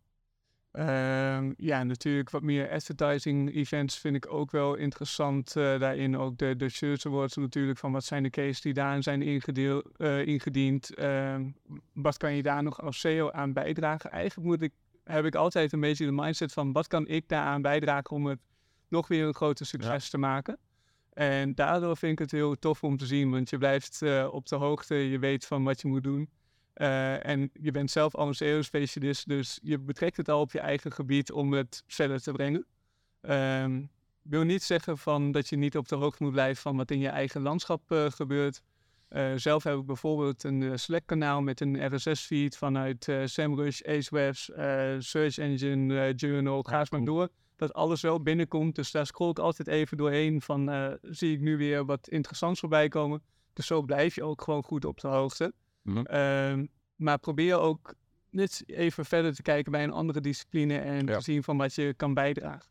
ehm, 0.73 1.53
ja, 1.57 1.83
natuurlijk 1.85 2.31
wat 2.31 2.43
meer 2.43 2.71
advertising 2.71 3.55
events 3.55 3.99
vind 3.99 4.17
ik 4.17 4.33
ook 4.33 4.51
wel 4.51 4.75
interessant. 4.75 5.57
eh, 5.57 5.79
daarin 5.79 6.17
ook 6.17 6.39
de, 6.39 6.57
de 6.57 6.69
Search 6.69 7.07
Awards 7.07 7.37
natuurlijk 7.37 7.79
van 7.79 7.93
wat 7.93 8.05
zijn 8.05 8.23
de 8.23 8.31
cases 8.31 8.61
die 8.61 8.75
daarin 8.75 9.03
zijn 9.03 9.23
ingedeel, 9.23 9.83
eh, 9.97 10.27
ingediend. 10.27 10.95
Ehm, 10.95 11.51
wat 11.93 12.17
kan 12.17 12.35
je 12.35 12.43
daar 12.43 12.63
nog 12.63 12.83
als 12.83 13.01
SEO 13.01 13.31
aan 13.31 13.53
bijdragen? 13.53 14.11
Eigenlijk 14.11 14.49
moet 14.49 14.63
ik, 14.63 14.73
heb 15.05 15.25
ik 15.25 15.35
altijd 15.35 15.73
een 15.73 15.81
beetje 15.81 16.05
de 16.05 16.13
mindset 16.13 16.53
van 16.53 16.73
wat 16.73 16.87
kan 16.87 17.07
ik 17.09 17.29
daaraan 17.29 17.63
bijdragen 17.63 18.17
om 18.17 18.27
het 18.27 18.39
nog 18.89 19.09
weer 19.09 19.27
een 19.27 19.35
groter 19.35 19.67
succes 19.67 20.11
te 20.11 20.19
maken. 20.19 20.59
En 21.13 21.55
daardoor 21.55 21.97
vind 21.97 22.13
ik 22.13 22.19
het 22.19 22.31
heel 22.31 22.59
tof 22.59 22.85
om 22.85 22.97
te 22.97 23.07
zien, 23.07 23.31
want 23.31 23.51
je 23.51 23.59
blijft 23.59 24.03
eh, 24.03 24.29
op 24.31 24.49
de 24.49 24.57
hoogte, 24.57 24.95
je 24.95 25.19
weet 25.19 25.47
van 25.47 25.65
wat 25.65 25.81
je 25.81 25.89
moet 25.89 26.03
doen. 26.03 26.31
Eh, 26.81 27.27
en 27.27 27.51
je 27.53 27.71
bent 27.71 27.91
zelf 27.91 28.15
al 28.15 28.29
een 28.29 28.35
SEO-specialist, 28.35 29.29
dus 29.29 29.59
je 29.63 29.79
betrekt 29.79 30.17
het 30.17 30.29
al 30.29 30.41
op 30.41 30.53
je 30.53 30.61
eigen 30.61 30.93
gebied 30.93 31.33
om 31.33 31.53
het 31.53 31.83
verder 31.87 32.23
te 32.23 32.33
brengen. 32.33 32.67
Ehm 33.21 33.83
wil 34.23 34.43
niet 34.43 34.63
zeggen 34.63 34.99
van 34.99 35.33
dat 35.33 35.49
je 35.49 35.57
niet 35.57 35.77
op 35.77 35.89
de 35.89 35.95
hoogte 35.95 36.23
moet 36.23 36.33
blijven 36.33 36.63
van 36.63 36.77
wat 36.77 36.91
in 36.91 36.99
je 36.99 37.09
eigen 37.09 37.41
landschap 37.41 37.91
eh, 37.91 38.11
gebeurt. 38.11 38.63
Eh, 39.09 39.33
zelf 39.37 39.65
heb 39.65 39.79
ik 39.79 39.87
bijvoorbeeld 39.87 40.45
een 40.45 40.79
Slack-kanaal 40.79 41.41
met 41.41 41.61
een 41.61 41.95
RSS-feed 41.95 42.57
vanuit 42.57 43.09
SEMrush, 43.25 43.83
Acewebs, 43.83 44.51
Search 44.99 45.39
Engine 45.39 46.15
Journal, 46.15 46.63
ga 46.63 46.79
eens 46.79 46.91
maar 46.91 47.05
door. 47.05 47.29
Dat 47.57 47.73
alles 47.73 48.01
wel 48.01 48.23
binnenkomt, 48.23 48.75
dus 48.75 48.91
daar 48.91 49.07
scroll 49.07 49.31
ik 49.31 49.39
altijd 49.39 49.69
even 49.69 49.97
doorheen 49.97 50.41
van 50.41 50.99
zie 51.03 51.33
ik 51.33 51.41
nu 51.41 51.57
weer 51.57 51.85
wat 51.85 52.09
interessants 52.09 52.61
voorbij 52.61 52.89
komen. 52.89 53.23
Dus 53.53 53.67
zo 53.67 53.83
blijf 53.83 54.15
je 54.15 54.25
ook 54.25 54.43
gewoon 54.43 54.63
goed 54.63 54.85
op 54.85 55.01
de 55.01 55.09
hoogte. 55.09 55.53
Mhm. 55.93 56.05
Ehm, 56.05 56.67
maar 56.97 57.19
probeer 57.19 57.59
ook 57.59 57.95
net 58.31 58.63
even 58.67 59.05
verder 59.05 59.35
te 59.35 59.43
kijken 59.43 59.73
bij 59.73 59.85
een 59.85 59.91
andere 59.93 60.21
discipline 60.21 60.79
en 60.79 61.07
Ja. 61.07 61.17
te 61.17 61.23
zien 61.23 61.43
van 61.43 61.57
wat 61.57 61.75
je 61.75 61.95
kan 61.95 62.15
bijdragen. 62.15 62.69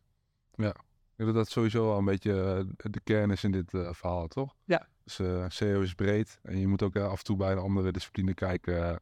Ik 0.55 1.25
denk 1.25 1.35
dat 1.37 1.45
dat 1.45 1.49
sowieso 1.53 1.85
wel 1.87 1.97
een 1.97 2.05
beetje 2.05 2.41
eh, 2.77 2.91
de 2.91 2.99
kern 3.03 3.31
is 3.31 3.43
in 3.43 3.51
dit 3.51 3.73
eh, 3.73 3.93
verhaal, 3.93 4.27
toch? 4.27 4.55
Ja. 4.63 4.87
Dus 5.03 5.19
eh 5.19 5.45
SEO 5.47 5.81
is 5.81 5.93
breed 5.93 6.39
en 6.43 6.59
je 6.59 6.67
moet 6.67 6.81
ook 6.83 6.95
af 6.95 7.17
en 7.17 7.23
toe 7.23 7.35
bij 7.37 7.51
een 7.51 7.57
andere 7.57 7.91
discipline 7.91 8.33
kijken, 8.33 8.99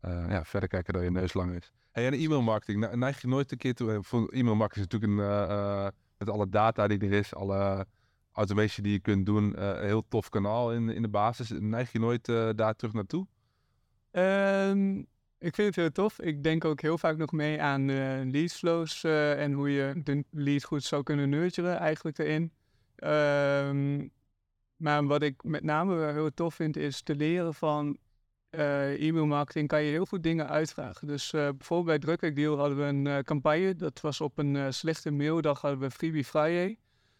ja, 0.00 0.44
verder 0.44 0.68
kijken 0.68 0.92
dan 0.92 1.02
je 1.04 1.10
neus 1.10 1.34
lang 1.34 1.54
is. 1.54 1.72
Hey, 1.90 2.06
en 2.06 2.12
e-mailmarketing, 2.12 2.80
ne- 2.80 2.96
neig 2.96 3.20
je 3.20 3.28
nooit 3.28 3.52
een 3.52 3.58
keer 3.58 3.74
toe, 3.74 3.90
e-mailmarketing 4.30 4.86
is 4.86 4.92
natuurlijk 4.92 5.12
een, 5.20 5.92
met 6.18 6.30
alle 6.30 6.48
data 6.48 6.86
die 6.86 6.98
er 6.98 7.12
is, 7.12 7.34
alle 7.34 7.86
automation 8.32 8.82
die 8.84 8.92
je 8.92 9.00
kunt 9.00 9.26
doen, 9.26 9.62
een 9.64 9.84
heel 9.86 10.04
tof 10.08 10.28
kanaal 10.28 10.72
in, 10.72 10.88
in 10.88 11.02
de 11.02 11.08
basis. 11.08 11.50
Neig 11.58 11.92
je 11.92 11.98
nooit 11.98 12.24
daar 12.56 12.74
terug 12.74 12.92
naartoe? 12.94 13.26
Ehm, 14.10 14.98
ik 15.38 15.54
vind 15.54 15.56
het 15.56 15.76
heel 15.76 15.92
tof. 15.92 16.20
Ik 16.20 16.42
denk 16.42 16.64
ook 16.64 16.80
heel 16.80 16.98
vaak 16.98 17.16
nog 17.16 17.32
mee 17.32 17.62
aan 17.62 17.90
eh 17.90 18.20
lead 18.24 18.52
flows 18.52 19.04
eh, 19.04 19.42
en 19.42 19.52
hoe 19.52 19.70
je 19.70 20.00
de 20.04 20.24
lead 20.30 20.64
goed 20.64 20.84
zou 20.84 21.02
kunnen 21.02 21.28
nurturen 21.28 21.78
eigenlijk 21.78 22.18
erin. 22.18 22.52
Ehm, 22.96 24.08
maar 24.76 25.06
wat 25.06 25.22
ik 25.22 25.42
met 25.42 25.62
name 25.62 26.12
heel 26.12 26.34
tof 26.34 26.54
vind 26.54 26.76
is 26.76 27.02
te 27.02 27.16
leren 27.16 27.54
van 27.54 27.98
eh 28.50 29.08
e-mail 29.08 29.26
marketing 29.26 29.68
kan 29.68 29.82
je 29.82 29.90
heel 29.90 30.06
goed 30.06 30.22
dingen 30.22 30.48
uitvragen. 30.48 31.06
Dus 31.06 31.30
bijvoorbeeld 31.30 31.86
bij 31.86 31.98
Drukwerkdeal 31.98 32.58
hadden 32.58 32.78
we 32.78 33.10
een 33.10 33.24
campagne. 33.24 33.74
Dat 33.76 34.00
was 34.00 34.20
op 34.20 34.38
een 34.38 34.74
slechte 34.74 35.10
maildag 35.10 35.60
hadden 35.60 35.80
we 35.80 35.90
Freebie 35.90 36.24
Friday. 36.24 36.78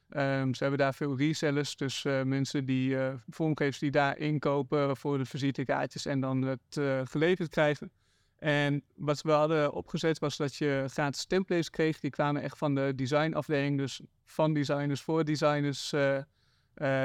Ehm, 0.08 0.52
ze 0.52 0.62
hebben 0.62 0.78
daar 0.78 0.94
veel 0.94 1.16
resellers, 1.16 1.76
dus 1.76 2.04
eh, 2.04 2.22
mensen 2.22 2.64
die 2.64 2.98
eh, 2.98 3.14
vormgevers 3.28 3.78
die 3.78 3.90
daar 3.90 4.18
inkopen 4.18 4.96
voor 4.96 5.18
de 5.18 5.24
visitekaartjes 5.24 6.06
en 6.06 6.20
dan 6.20 6.42
het 6.42 6.76
eh, 6.76 7.00
geleverd 7.04 7.48
krijgen. 7.48 7.90
En 8.38 8.82
wat 8.94 9.22
we 9.22 9.30
hadden 9.30 9.72
opgezet 9.72 10.18
was 10.18 10.36
dat 10.36 10.56
je 10.56 10.84
gratis 10.88 11.24
templates 11.24 11.70
kreeg. 11.70 12.00
Die 12.00 12.10
kwamen 12.10 12.42
echt 12.42 12.58
van 12.58 12.74
de 12.74 12.92
designafdeling, 12.96 13.78
dus 13.78 14.00
van 14.24 14.52
designers 14.52 15.00
voor 15.00 15.24
designers 15.24 15.94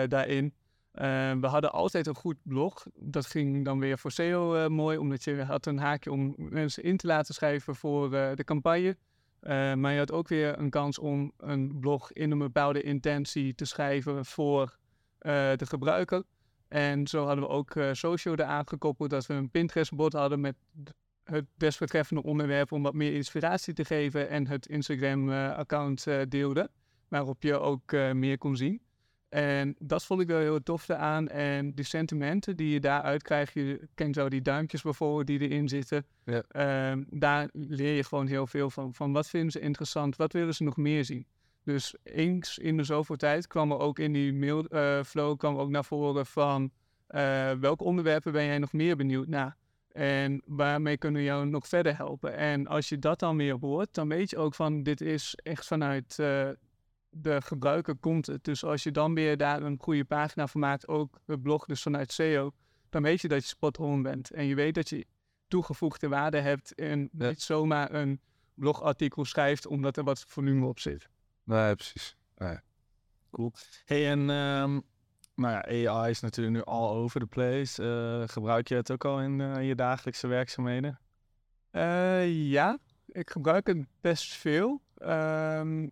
daarin. 0.07 0.53
Eh, 0.93 1.31
we 1.31 1.47
hadden 1.47 1.71
altijd 1.71 2.07
een 2.07 2.15
goed 2.15 2.37
blog. 2.43 2.85
Dat 2.95 3.25
ging 3.25 3.65
dan 3.65 3.79
weer 3.79 3.97
voor 3.97 4.11
SEO 4.11 4.69
mooi, 4.69 4.97
omdat 4.97 5.23
je 5.23 5.43
had 5.43 5.65
een 5.65 5.77
haakje 5.77 6.11
om 6.11 6.35
mensen 6.37 6.83
in 6.83 6.97
te 6.97 7.07
laten 7.07 7.33
schrijven 7.33 7.75
voor 7.75 8.09
de 8.09 8.43
campagne. 8.45 8.97
Eh, 9.43 9.73
maar 9.73 9.91
je 9.91 9.97
had 9.97 10.11
ook 10.11 10.27
weer 10.27 10.59
een 10.59 10.69
kans 10.69 10.99
om 10.99 11.31
een 11.37 11.79
blog 11.79 12.11
in 12.11 12.31
een 12.31 12.37
bepaalde 12.37 12.81
intentie 12.81 13.55
te 13.55 13.65
schrijven 13.65 14.25
voor 14.25 14.77
eh, 15.17 15.31
de 15.55 15.65
gebruiker. 15.65 16.23
En 16.67 17.07
zo 17.07 17.25
hadden 17.25 17.43
we 17.43 17.49
ook 17.49 17.75
eh, 17.75 17.89
social 17.91 18.35
eraan 18.35 18.67
gekoppeld 18.67 19.09
dat 19.09 19.25
we 19.25 19.33
een 19.33 19.49
Pinterest-bot 19.49 20.13
hadden 20.13 20.39
met 20.39 20.55
het 21.23 21.45
desbetreffende 21.57 22.23
onderwerp 22.23 22.71
om 22.71 22.83
wat 22.83 22.93
meer 22.93 23.13
inspiratie 23.13 23.73
te 23.73 23.85
geven 23.85 24.29
en 24.29 24.47
het 24.47 24.67
Instagram-account 24.67 26.07
deelde, 26.29 26.69
waarop 27.07 27.43
je 27.43 27.59
ook 27.59 27.91
meer 27.91 28.37
kon 28.37 28.55
zien. 28.55 28.81
En 29.33 29.75
dat 29.79 30.05
vond 30.05 30.21
ik 30.21 30.27
wel 30.27 30.39
heel 30.39 30.63
tof 30.63 30.89
aan. 30.89 31.27
En 31.27 31.73
die 31.73 31.85
sentimenten 31.85 32.55
die 32.55 32.69
je 32.69 32.79
daaruit 32.79 33.23
krijgt, 33.23 33.53
je 33.53 33.87
kent 33.95 34.15
zo 34.15 34.29
die 34.29 34.41
duimpjes 34.41 34.81
bijvoorbeeld 34.81 35.27
die 35.27 35.39
erin 35.39 35.69
zitten. 35.69 36.05
Ja. 36.25 36.43
Ehm, 36.47 37.03
daar 37.09 37.49
leer 37.51 37.95
je 37.95 38.03
gewoon 38.03 38.27
heel 38.27 38.47
veel 38.47 38.69
van. 38.69 38.93
Van 38.93 39.11
wat 39.11 39.29
vinden 39.29 39.51
ze 39.51 39.59
interessant, 39.59 40.15
wat 40.15 40.33
willen 40.33 40.53
ze 40.53 40.63
nog 40.63 40.77
meer 40.77 41.05
zien. 41.05 41.25
Dus 41.63 41.95
eens 42.03 42.57
in 42.57 42.77
de 42.77 42.83
zoveel 42.83 43.15
tijd 43.15 43.47
kwam 43.47 43.71
er 43.71 43.79
ook 43.79 43.99
in 43.99 44.13
die 44.13 44.33
mailflow 44.33 45.37
kwam 45.37 45.57
ook 45.57 45.69
naar 45.69 45.85
voren 45.85 46.25
van 46.25 46.71
eh, 47.07 47.51
welke 47.51 47.83
onderwerpen 47.83 48.31
ben 48.31 48.45
jij 48.45 48.57
nog 48.57 48.73
meer 48.73 48.95
benieuwd 48.95 49.27
naar? 49.27 49.55
En 49.91 50.41
waarmee 50.45 50.97
kunnen 50.97 51.21
we 51.21 51.27
jou 51.27 51.45
nog 51.45 51.67
verder 51.67 51.97
helpen? 51.97 52.35
En 52.35 52.67
als 52.67 52.89
je 52.89 52.99
dat 52.99 53.19
dan 53.19 53.37
weer 53.37 53.57
hoort, 53.61 53.93
dan 53.93 54.07
weet 54.07 54.29
je 54.29 54.37
ook 54.37 54.55
van 54.55 54.83
dit 54.83 55.01
is 55.01 55.35
echt 55.43 55.65
vanuit 55.65 56.19
eh, 56.19 56.49
de 57.15 57.41
gebruiker 57.41 57.95
komt 57.95 58.25
het. 58.25 58.43
Dus 58.43 58.63
als 58.63 58.83
je 58.83 58.91
dan 58.91 59.13
weer 59.13 59.37
daar 59.37 59.61
een 59.61 59.77
goede 59.81 60.05
pagina 60.05 60.47
van 60.47 60.61
maakt, 60.61 60.87
ook 60.87 61.19
het 61.25 61.41
blog 61.41 61.65
dus 61.65 61.81
vanuit 61.81 62.11
SEO, 62.11 62.51
dan 62.89 63.01
weet 63.01 63.21
je 63.21 63.27
dat 63.27 63.41
je 63.41 63.47
spot 63.47 63.79
on 63.79 64.01
bent. 64.01 64.31
En 64.31 64.45
je 64.45 64.55
weet 64.55 64.75
dat 64.75 64.89
je 64.89 65.05
toegevoegde 65.47 66.07
waarde 66.07 66.39
hebt 66.39 66.75
en 66.75 67.09
Ja. 67.17 67.27
niet 67.27 67.41
zomaar 67.41 67.93
een 67.93 68.21
blogartikel 68.53 69.25
schrijft 69.25 69.65
omdat 69.65 69.97
er 69.97 70.03
wat 70.03 70.25
volume 70.27 70.65
op 70.65 70.79
zit. 70.79 71.09
Nee, 71.43 71.75
precies. 71.75 72.15
Hey, 73.85 74.09
en 74.09 74.19
ehm, 74.29 74.79
nou 75.35 75.53
ja, 75.67 75.89
AI 75.91 76.09
is 76.09 76.19
natuurlijk 76.19 76.55
nu 76.55 76.63
all 76.63 76.87
over 76.89 77.19
the 77.19 77.25
place. 77.25 77.83
Eh, 77.83 78.27
gebruik 78.27 78.67
je 78.67 78.75
het 78.75 78.91
ook 78.91 79.05
al 79.05 79.21
in 79.21 79.41
eh, 79.41 79.67
je 79.67 79.75
dagelijkse 79.75 80.27
werkzaamheden? 80.27 80.99
Eh, 81.71 82.49
ja, 82.51 82.77
ik 83.07 83.29
gebruik 83.29 83.67
het 83.67 83.85
best 84.01 84.33
veel. 84.33 84.81
Ehm, 84.97 85.87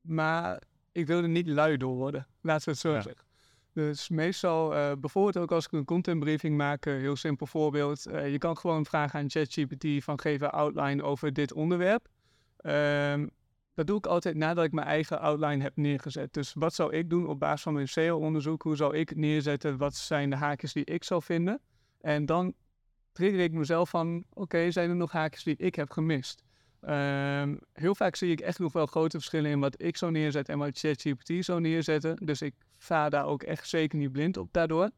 maar 0.00 0.62
ik 0.92 1.06
wil 1.06 1.22
er 1.22 1.28
niet 1.28 1.46
lui 1.48 1.76
door 1.76 1.94
worden. 1.96 2.26
Laten 2.40 2.64
we 2.64 2.70
het 2.70 2.80
zo 2.80 2.92
Ja. 2.92 3.00
zeggen. 3.00 3.24
Dus 3.72 4.08
meestal, 4.08 4.74
eh, 4.74 4.92
bijvoorbeeld 5.00 5.36
ook 5.36 5.52
als 5.52 5.64
ik 5.64 5.72
een 5.72 5.84
contentbriefing 5.84 6.56
maak, 6.56 6.84
heel 6.84 7.16
simpel 7.16 7.46
voorbeeld. 7.46 8.06
eh, 8.06 8.30
je 8.32 8.38
kan 8.38 8.56
gewoon 8.56 8.84
vragen 8.86 9.18
aan 9.20 9.30
ChatGPT 9.30 10.04
van 10.04 10.20
geef 10.20 10.40
een 10.40 10.50
outline 10.50 11.02
over 11.02 11.32
dit 11.32 11.52
onderwerp. 11.52 12.08
Ehm, 12.56 13.26
dat 13.74 13.86
doe 13.86 13.96
ik 13.98 14.06
altijd 14.06 14.36
nadat 14.36 14.64
ik 14.64 14.72
mijn 14.72 14.86
eigen 14.86 15.20
outline 15.20 15.62
heb 15.62 15.76
neergezet. 15.76 16.32
Dus 16.32 16.52
wat 16.54 16.74
zou 16.74 16.92
ik 16.92 17.10
doen 17.10 17.26
op 17.26 17.38
basis 17.38 17.62
van 17.62 17.72
mijn 17.72 17.88
SEO-onderzoek? 17.88 18.62
Hoe 18.62 18.76
zou 18.76 18.96
ik 18.96 19.08
het 19.08 19.18
neerzetten? 19.18 19.76
Wat 19.76 19.94
zijn 19.94 20.30
de 20.30 20.36
haakjes 20.36 20.72
die 20.72 20.84
ik 20.84 21.04
zou 21.04 21.22
vinden? 21.22 21.60
En 22.00 22.26
dan 22.26 22.54
trigger 23.12 23.40
ik 23.40 23.52
mezelf 23.52 23.90
van, 23.90 24.24
oké, 24.32 24.70
zijn 24.70 24.90
er 24.90 24.96
nog 24.96 25.12
haakjes 25.12 25.42
die 25.42 25.56
ik 25.56 25.74
heb 25.74 25.90
gemist? 25.90 26.42
Ehm, 26.80 27.56
heel 27.72 27.94
vaak 27.94 28.16
zie 28.16 28.30
ik 28.30 28.40
echt 28.40 28.58
nog 28.58 28.72
wel 28.72 28.86
grote 28.86 29.16
verschillen 29.16 29.50
in 29.50 29.60
wat 29.60 29.82
ik 29.82 29.96
zou 29.96 30.12
neerzetten 30.12 30.54
en 30.54 30.60
wat 30.60 30.78
ChatGPT 30.78 31.44
zou 31.44 31.60
neerzetten. 31.60 32.16
Dus 32.24 32.42
ik 32.42 32.54
vaar 32.78 33.10
daar 33.10 33.26
ook 33.26 33.42
echt 33.42 33.68
zeker 33.68 33.98
niet 33.98 34.12
blind 34.12 34.36
op 34.36 34.48
daardoor. 34.52 34.90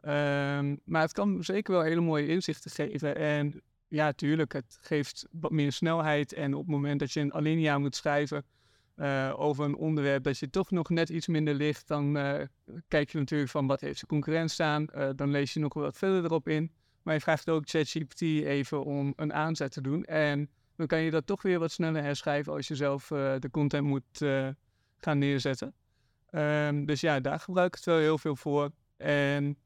Ehm, 0.00 0.76
maar 0.84 1.02
het 1.02 1.12
kan 1.12 1.44
zeker 1.44 1.72
wel 1.72 1.82
hele 1.82 2.00
mooie 2.00 2.26
inzichten 2.26 2.70
geven. 2.70 3.16
En 3.16 3.62
ja, 3.88 4.12
tuurlijk, 4.12 4.52
het 4.52 4.78
geeft 4.80 5.26
wat 5.30 5.50
meer 5.50 5.72
snelheid. 5.72 6.32
En 6.32 6.54
op 6.54 6.60
het 6.60 6.70
moment 6.70 7.00
dat 7.00 7.12
je 7.12 7.20
een 7.20 7.34
alinea 7.34 7.78
moet 7.78 7.96
schrijven 7.96 8.44
eh, 9.00 9.34
over 9.36 9.64
een 9.64 9.76
onderwerp 9.76 10.22
dat 10.22 10.38
je 10.38 10.50
toch 10.50 10.70
nog 10.70 10.88
net 10.88 11.08
iets 11.08 11.26
minder 11.26 11.54
ligt, 11.54 11.88
dan 11.88 12.16
eh, 12.16 12.46
kijk 12.88 13.10
je 13.10 13.18
natuurlijk 13.18 13.50
van 13.50 13.66
wat 13.66 13.80
heeft 13.80 14.00
de 14.00 14.06
concurrent 14.06 14.50
staan. 14.50 14.88
Eh, 14.88 15.08
dan 15.16 15.30
lees 15.30 15.52
je 15.52 15.60
nog 15.60 15.74
wat 15.74 15.96
verder 15.96 16.24
erop 16.24 16.48
in. 16.48 16.72
Maar 17.02 17.14
je 17.14 17.20
vraagt 17.20 17.48
ook 17.48 17.68
ChatGPT 17.68 18.20
even 18.20 18.84
om 18.84 19.12
een 19.16 19.32
aanzet 19.32 19.72
te 19.72 19.80
doen. 19.80 20.04
En 20.04 20.50
dan 20.80 20.88
kan 20.88 21.00
je 21.00 21.10
dat 21.10 21.26
toch 21.26 21.42
weer 21.42 21.58
wat 21.58 21.70
sneller 21.70 22.02
herschrijven 22.02 22.52
als 22.52 22.68
je 22.68 22.74
zelf 22.74 23.10
eh, 23.10 23.34
de 23.38 23.50
content 23.50 23.86
moet 23.86 24.22
eh, 24.22 24.48
gaan 24.96 25.18
neerzetten. 25.18 25.74
Ehm, 26.30 26.84
dus 26.84 27.00
ja, 27.00 27.20
daar 27.20 27.40
gebruik 27.40 27.68
ik 27.68 27.74
het 27.74 27.84
wel 27.84 27.98
heel 27.98 28.18
veel 28.18 28.36
voor. 28.36 28.70
En 28.96 29.58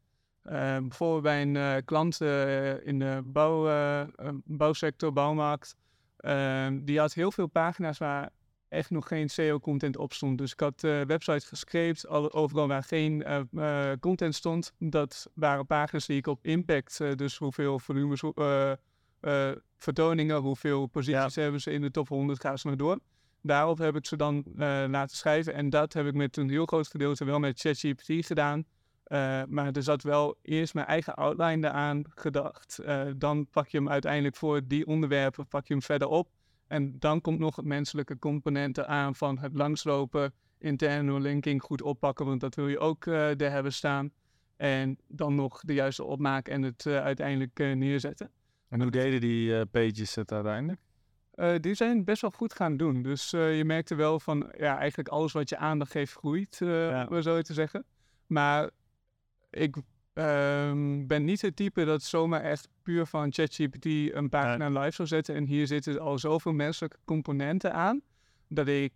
eh, 0.43 0.79
bijvoorbeeld 0.79 1.23
bij 1.23 1.43
een 1.43 1.57
eh, 1.57 1.77
klant 1.85 2.21
in 2.85 2.99
de 2.99 3.23
bouw, 3.25 3.65
bouwsector, 4.45 5.13
bouwmarkt, 5.13 5.77
ehm, 6.17 6.85
die 6.85 6.99
had 6.99 7.13
heel 7.15 7.33
veel 7.33 7.47
pagina's 7.47 7.99
waar 7.99 8.31
echt 8.69 8.91
nog 8.91 9.09
geen 9.09 9.29
SEO-content 9.31 9.97
op 9.97 10.13
stond. 10.13 10.39
Dus 10.39 10.53
ik 10.53 10.61
had 10.61 10.81
de 10.81 11.05
website 11.07 11.47
gescreept, 11.47 12.07
al- 12.07 12.33
overal 12.33 12.69
waar 12.69 12.83
geen 12.83 13.25
content 14.01 14.35
stond. 14.35 14.73
Dat 14.79 15.31
waren 15.35 15.67
pagina's 15.67 16.07
die 16.07 16.17
ik 16.17 16.27
op 16.27 16.45
impact, 16.45 16.99
dus 17.17 17.37
hoeveel 17.37 17.79
volumes, 17.79 18.23
eh, 19.25 19.51
vertoningen, 19.77 20.37
hoeveel 20.37 20.87
posities 20.87 21.35
hebben 21.35 21.61
ze 21.61 21.71
in 21.71 21.81
de 21.81 21.91
top 21.91 22.09
100, 22.09 22.41
gaan 22.41 22.59
ze 22.59 22.67
maar 22.67 22.77
door. 22.77 22.99
Daarop 23.43 23.79
heb 23.79 23.97
ik 23.97 24.07
ze 24.07 24.17
dan 24.17 24.45
eh, 24.57 24.85
laten 24.89 25.17
schrijven 25.17 25.55
en 25.55 25.71
dat 25.71 25.93
heb 25.93 26.07
ik 26.07 26.15
met 26.15 26.37
een 26.37 26.51
heel 26.51 26.67
groot 26.67 26.89
gedeelte 26.89 27.25
wel 27.25 27.39
met 27.39 27.61
ChatGPT 27.61 28.27
gedaan. 28.27 28.65
Eh, 29.05 29.43
maar 29.49 29.73
er 29.73 29.83
zat 29.83 30.03
wel 30.03 30.39
eerst 30.43 30.75
mijn 30.75 30.87
eigen 30.87 31.15
outline 31.15 31.69
eraan 31.69 32.05
gedacht. 32.09 32.81
Dan 33.17 33.47
pak 33.51 33.69
je 33.69 33.77
hem 33.77 33.89
uiteindelijk 33.89 34.37
voor 34.37 34.61
die 34.67 34.87
onderwerpen, 34.87 35.47
pak 35.49 35.67
je 35.67 35.73
hem 35.73 35.83
verder 35.83 36.09
op. 36.09 36.29
En 36.67 36.99
dan 36.99 37.21
komt 37.21 37.39
nog 37.39 37.57
het 37.57 37.65
menselijke 37.65 38.19
componenten 38.19 38.89
aan 38.89 39.15
van 39.15 39.39
het 39.39 39.55
langslopen, 39.55 40.35
interne 40.59 41.21
linking 41.21 41.63
goed 41.63 41.83
oppakken, 41.83 42.27
want 42.27 42.41
dat 42.41 42.55
wil 42.55 42.69
je 42.69 42.79
ook 42.79 43.07
er 43.07 43.51
hebben 43.51 43.73
staan. 43.73 44.13
En 44.57 44.99
dan 45.09 45.35
nog 45.35 45.61
de 45.61 45.75
juiste 45.75 46.05
opmaak 46.05 46.49
en 46.49 46.63
het 46.63 46.87
uiteindelijk 46.87 47.59
neerzetten. 47.59 48.31
En 48.75 48.81
hoe 48.81 48.91
deden 48.91 49.21
die 49.21 49.59
eh, 49.59 49.63
pages 49.71 50.15
het 50.15 50.33
uiteindelijk? 50.33 50.81
Eh, 51.31 51.55
die 51.61 51.75
zijn 51.75 52.05
best 52.05 52.23
wel 52.23 52.31
goed 52.31 52.53
gaan 52.55 52.77
doen. 52.77 53.03
Dus 53.03 53.33
eh, 53.33 53.57
je 53.57 53.65
merkte 53.65 53.95
wel 53.95 54.21
van, 54.21 54.53
ja, 54.59 54.79
eigenlijk 54.79 55.09
alles 55.09 55.33
wat 55.33 55.49
je 55.49 55.57
aandacht 55.57 55.91
geeft 55.91 56.13
groeit, 56.13 56.59
eh 56.63 56.69
Ja. 56.69 57.07
om 57.11 57.23
zo 57.23 57.41
te 57.43 57.53
zeggen. 57.53 57.85
Maar 58.27 58.71
ik 59.51 59.77
ehm, 60.13 61.07
ben 61.07 61.25
niet 61.25 61.41
het 61.41 61.57
type 61.57 61.85
dat 61.85 62.03
zomaar 62.03 62.41
echt 62.43 62.69
puur 62.83 63.07
van 63.07 63.33
ChatGPT 63.33 63.85
een 63.85 64.29
pagina 64.29 64.69
live 64.69 64.91
zou 64.95 65.09
zetten. 65.09 65.35
En 65.35 65.45
hier 65.45 65.67
zitten 65.67 66.01
al 66.01 66.19
zoveel 66.19 66.53
menselijke 66.53 66.99
componenten 67.05 67.73
aan, 67.75 68.03
dat 68.49 68.69
ik 68.69 68.93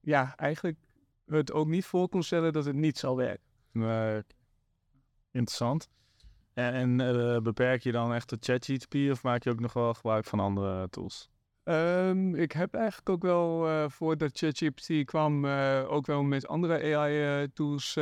ja, 0.00 0.36
eigenlijk 0.36 0.78
het 1.26 1.52
ook 1.52 1.66
niet 1.66 1.84
voor 1.84 2.08
kon 2.08 2.22
stellen 2.22 2.52
dat 2.52 2.64
het 2.64 2.76
niet 2.76 2.98
zal 2.98 3.16
werken. 3.16 3.44
Interessant. 5.30 5.88
En, 6.56 7.00
eh, 7.00 7.40
beperk 7.40 7.82
je 7.82 7.92
dan 7.92 8.14
echt 8.14 8.28
de 8.28 8.36
ChatGPT 8.40 9.10
of 9.10 9.22
maak 9.22 9.42
je 9.42 9.50
ook 9.50 9.60
nog 9.60 9.72
wel 9.72 9.94
gebruik 9.94 10.24
van 10.24 10.40
andere 10.40 10.88
tools? 10.88 11.28
Ehm, 11.66 12.34
ik 12.34 12.52
heb 12.52 12.74
eigenlijk 12.74 13.08
ook 13.08 13.22
wel, 13.22 13.68
eh 13.68 13.84
voordat 13.88 14.38
ChatGPT 14.38 15.04
kwam, 15.04 15.44
eh, 15.44 15.84
ook 15.88 16.06
wel 16.06 16.22
met 16.22 16.46
andere 16.48 16.96
AI-tools 16.96 17.98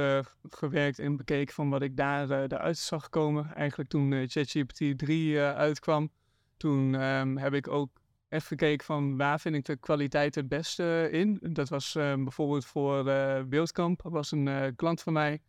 gewerkt 0.49 0.99
en 0.99 1.17
bekeken 1.17 1.55
van 1.55 1.71
wat 1.71 1.83
ik 1.83 1.97
daar 1.97 2.31
eruit 2.31 2.79
zag 2.79 3.09
komen. 3.09 3.55
Eigenlijk 3.55 3.91
toen 3.91 4.29
ChatGPT 4.29 4.99
3 4.99 5.39
eh, 5.39 5.55
uitkwam, 5.55 6.11
toen 6.57 6.95
ehm, 6.95 7.37
heb 7.37 7.55
ik 7.55 7.69
ook 7.69 7.91
echt 8.29 8.47
gekeken 8.47 8.87
van 8.87 9.17
waar 9.17 9.41
vind 9.41 9.55
ik 9.55 9.65
de 9.65 9.77
kwaliteit 9.77 10.35
het 10.35 10.49
beste 10.49 11.09
in. 11.11 11.39
Dat 11.43 11.69
was 11.69 11.95
eh, 11.95 12.15
bijvoorbeeld 12.15 12.65
voor 12.65 13.05
dat 13.05 13.97
was 14.03 14.31
een 14.31 14.73
klant 14.77 15.03
van 15.03 15.13
mij 15.13 15.41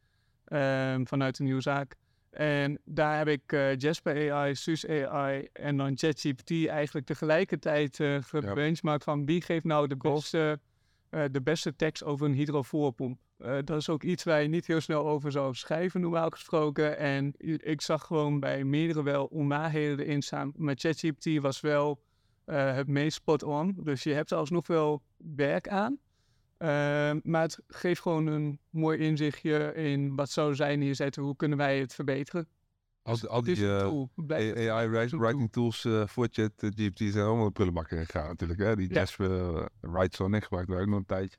ehm, 0.46 1.06
vanuit 1.06 1.40
een 1.40 1.46
nieuwe 1.46 1.62
zaak. 1.62 1.96
En 2.36 2.80
daar 2.86 3.18
heb 3.18 3.28
ik 3.28 3.52
eh, 3.52 3.78
Jasper 3.78 4.32
AI, 4.32 4.56
SUS 4.56 4.88
AI 4.88 5.48
en 5.54 5.78
dan 5.78 5.98
ChatGPT 5.98 6.68
eigenlijk 6.68 7.06
tegelijkertijd 7.06 8.00
eh 8.00 8.18
gebenchmarkt 8.22 9.04
van 9.04 9.26
wie 9.26 9.42
geeft 9.42 9.64
nou 9.64 9.88
de 9.88 9.96
beste, 9.96 10.60
eh, 11.10 11.24
de 11.32 11.42
beste 11.42 11.76
tekst 11.76 12.04
over 12.04 12.26
een 12.26 12.34
hydrovoorpomp. 12.34 13.20
Dat 13.38 13.78
is 13.78 13.90
ook 13.90 14.04
iets 14.04 14.24
waar 14.24 14.42
je 14.42 14.48
niet 14.48 14.68
heel 14.68 14.82
snel 14.82 15.08
over 15.08 15.32
zou 15.32 15.54
schrijven, 15.54 16.02
normaal 16.02 16.30
gesproken. 16.30 16.98
En 16.98 17.34
ik 17.64 17.82
zag 17.82 18.06
gewoon 18.06 18.40
bij 18.40 18.64
meerdere 18.64 19.04
wel 19.04 19.26
onwaarheden 19.26 20.06
erin 20.06 20.22
staan. 20.22 20.52
Maar 20.56 20.76
ChatGPT 20.78 21.40
was 21.42 21.62
wel 21.62 22.02
het 22.46 22.88
meest 22.88 23.16
spot 23.16 23.44
on. 23.44 23.78
Dus 23.84 24.04
je 24.04 24.14
hebt 24.14 24.32
er 24.32 24.38
alsnog 24.38 24.68
wel 24.68 25.02
werk 25.18 25.68
aan. 25.68 26.00
Ehm, 26.68 27.20
maar 27.24 27.42
het 27.42 27.60
geeft 27.68 28.02
gewoon 28.02 28.28
een 28.28 28.60
mooi 28.70 28.98
inzichtje 29.00 29.74
in 29.74 30.16
wat 30.16 30.30
zou 30.30 30.56
zijn 30.56 30.80
neerzetten, 30.80 31.24
hoe 31.24 31.36
kunnen 31.36 31.58
wij 31.58 31.80
het 31.80 31.94
verbeteren. 31.94 32.48
Al, 33.04 33.16
die- 33.20 33.28
al 33.30 33.44
is 33.46 33.58
die 33.60 33.66
een 33.68 34.10
eh, 34.28 34.72
AI 34.74 34.88
writing 34.90 35.52
tools 35.52 35.86
eh, 35.86 36.08
voor 36.08 36.28
ChatGPT 36.32 37.00
zijn 37.00 37.26
allemaal 37.26 37.46
de 37.46 37.52
prullenbakken 37.52 38.06
gegaan 38.06 38.28
natuurlijk. 38.28 38.60
Hè? 38.60 38.76
Die 38.76 38.88
Ja. 38.90 38.94
Jasper 38.96 39.30
uh, 39.32 39.66
Write 39.82 40.16
Sonic 40.16 40.44
gebruikten 40.44 40.76
we 40.76 40.82
ook 40.82 40.88
nog 40.88 41.00
een 41.00 41.06
tijdje. 41.06 41.38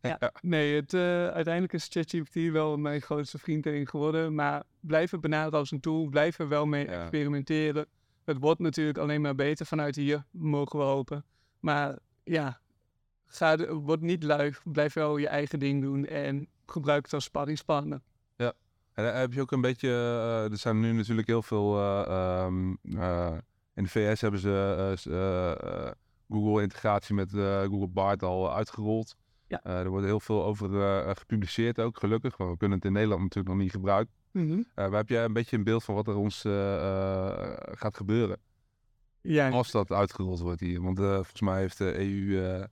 Ja, 0.00 0.32
nee, 0.42 0.74
het, 0.74 0.94
eh, 0.94 1.26
uiteindelijk 1.28 1.72
is 1.72 1.86
ChatGPT 1.90 2.50
wel 2.52 2.76
mijn 2.76 3.00
grootste 3.00 3.38
vriend 3.38 3.66
erin 3.66 3.88
geworden. 3.88 4.34
Maar 4.34 4.62
blijven 4.80 5.20
benaderen 5.20 5.58
als 5.58 5.70
een 5.70 5.80
tool, 5.80 6.08
blijven 6.08 6.44
er 6.44 6.50
wel 6.50 6.66
mee 6.66 6.84
Ja. 6.86 7.00
experimenteren. 7.00 7.86
Het 8.24 8.38
wordt 8.38 8.60
natuurlijk 8.60 8.98
alleen 8.98 9.20
maar 9.20 9.34
beter 9.34 9.66
vanuit 9.66 9.96
hier, 9.96 10.24
mogen 10.30 10.78
we 10.78 10.84
hopen. 10.84 11.24
Maar 11.60 11.98
ja, 12.24 12.60
ga 13.26 13.74
word 13.74 14.00
niet 14.00 14.22
lui, 14.22 14.54
blijf 14.64 14.92
wel 14.94 15.16
je 15.16 15.28
eigen 15.28 15.58
ding 15.58 15.82
doen 15.82 16.06
en 16.06 16.48
gebruik 16.66 17.04
het 17.04 17.12
als 17.14 17.24
sparringspartner. 17.24 18.00
En 18.96 19.04
dan 19.04 19.14
heb 19.14 19.32
je 19.32 19.40
ook 19.40 19.52
een 19.52 19.60
beetje, 19.60 19.88
eh, 19.88 20.50
er 20.50 20.56
zijn 20.56 20.80
nu 20.80 20.92
natuurlijk 20.92 21.26
heel 21.26 21.42
veel, 21.42 21.78
eh, 21.78 22.06
ehm, 22.06 22.74
eh, 22.98 23.36
in 23.74 23.82
de 23.82 23.88
VS 23.88 24.20
hebben 24.20 24.40
ze 24.40 24.74
eh, 24.90 24.96
s- 24.96 25.06
eh, 25.06 25.50
eh, 25.86 25.92
Google 26.28 26.62
integratie 26.62 27.14
met 27.14 27.34
eh, 27.34 27.60
Google 27.60 27.86
Bard 27.88 28.22
al 28.22 28.54
uitgerold. 28.54 29.16
Ja. 29.46 29.60
Eh, 29.62 29.78
er 29.78 29.88
wordt 29.88 30.06
heel 30.06 30.20
veel 30.20 30.44
over 30.44 30.80
eh, 30.82 31.10
gepubliceerd 31.16 31.80
ook, 31.80 31.98
gelukkig. 31.98 32.36
Want 32.36 32.50
we 32.50 32.56
kunnen 32.56 32.76
het 32.76 32.86
in 32.86 32.92
Nederland 32.92 33.20
natuurlijk 33.22 33.54
nog 33.54 33.62
niet 33.62 33.70
gebruiken. 33.72 34.14
Mhm. 34.30 34.52
Eh, 34.52 34.64
maar 34.74 34.92
heb 34.98 35.08
jij 35.08 35.24
een 35.24 35.32
beetje 35.32 35.56
een 35.56 35.64
beeld 35.64 35.84
van 35.84 35.94
wat 35.94 36.06
er 36.08 36.16
ons 36.16 36.44
eh, 36.44 36.74
eh, 36.76 37.56
gaat 37.72 37.96
gebeuren 37.96 38.38
Ja, 39.20 39.48
als 39.50 39.70
dat 39.70 39.90
uitgerold 39.92 40.40
wordt 40.40 40.60
hier? 40.60 40.82
Want 40.82 40.98
eh, 40.98 41.14
volgens 41.14 41.40
mij 41.40 41.60
heeft 41.60 41.78
de 41.78 41.98
EU, 41.98 42.44
eh, 42.44 42.64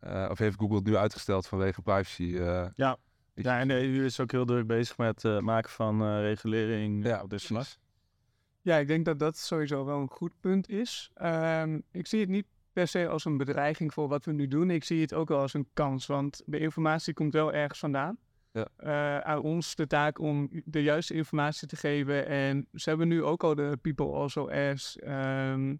eh, 0.00 0.28
of 0.30 0.38
heeft 0.38 0.58
Google 0.58 0.76
het 0.76 0.84
nu 0.86 0.96
uitgesteld 0.96 1.46
vanwege 1.46 1.82
privacy. 1.82 2.36
eh. 2.36 2.66
Ja. 2.74 2.96
Ja, 3.34 3.58
en 3.58 3.68
de 3.68 3.74
EU 3.74 4.04
is 4.04 4.20
ook 4.20 4.30
heel 4.32 4.44
druk 4.44 4.66
bezig 4.66 4.96
met 4.98 5.22
het 5.22 5.40
maken 5.40 5.70
van 5.70 6.02
eh, 6.02 6.20
regulering 6.20 7.04
ja, 7.04 7.22
op 7.22 7.30
dit 7.30 7.42
vlak. 7.42 7.66
Ja, 8.62 8.76
ik 8.76 8.86
denk 8.88 9.04
dat 9.04 9.18
dat 9.18 9.36
sowieso 9.36 9.84
wel 9.84 10.00
een 10.00 10.10
goed 10.10 10.32
punt 10.40 10.68
is. 10.68 11.10
Ehm, 11.14 11.80
ik 11.92 12.06
zie 12.06 12.20
het 12.20 12.28
niet 12.28 12.46
per 12.72 12.88
se 12.88 13.08
als 13.08 13.24
een 13.24 13.36
bedreiging 13.36 13.92
voor 13.92 14.08
wat 14.08 14.24
we 14.24 14.32
nu 14.32 14.48
doen. 14.48 14.70
Ik 14.70 14.84
zie 14.84 15.00
het 15.00 15.14
ook 15.14 15.28
wel 15.28 15.38
als 15.40 15.54
een 15.54 15.68
kans, 15.72 16.06
want 16.06 16.42
de 16.46 16.58
informatie 16.58 17.14
komt 17.14 17.32
wel 17.32 17.52
ergens 17.52 17.78
vandaan. 17.78 18.18
Ja. 18.52 18.68
Eh, 18.76 19.18
aan 19.18 19.40
ons 19.42 19.74
de 19.74 19.86
taak 19.86 20.18
om 20.18 20.48
de 20.64 20.82
juiste 20.82 21.14
informatie 21.14 21.68
te 21.68 21.76
geven. 21.76 22.26
En 22.26 22.66
ze 22.72 22.88
hebben 22.88 23.08
nu 23.08 23.22
ook 23.22 23.44
al 23.44 23.54
de 23.54 23.78
People 23.82 24.06
Also 24.12 24.48
Ask. 24.50 24.96
ehm, 24.96 25.76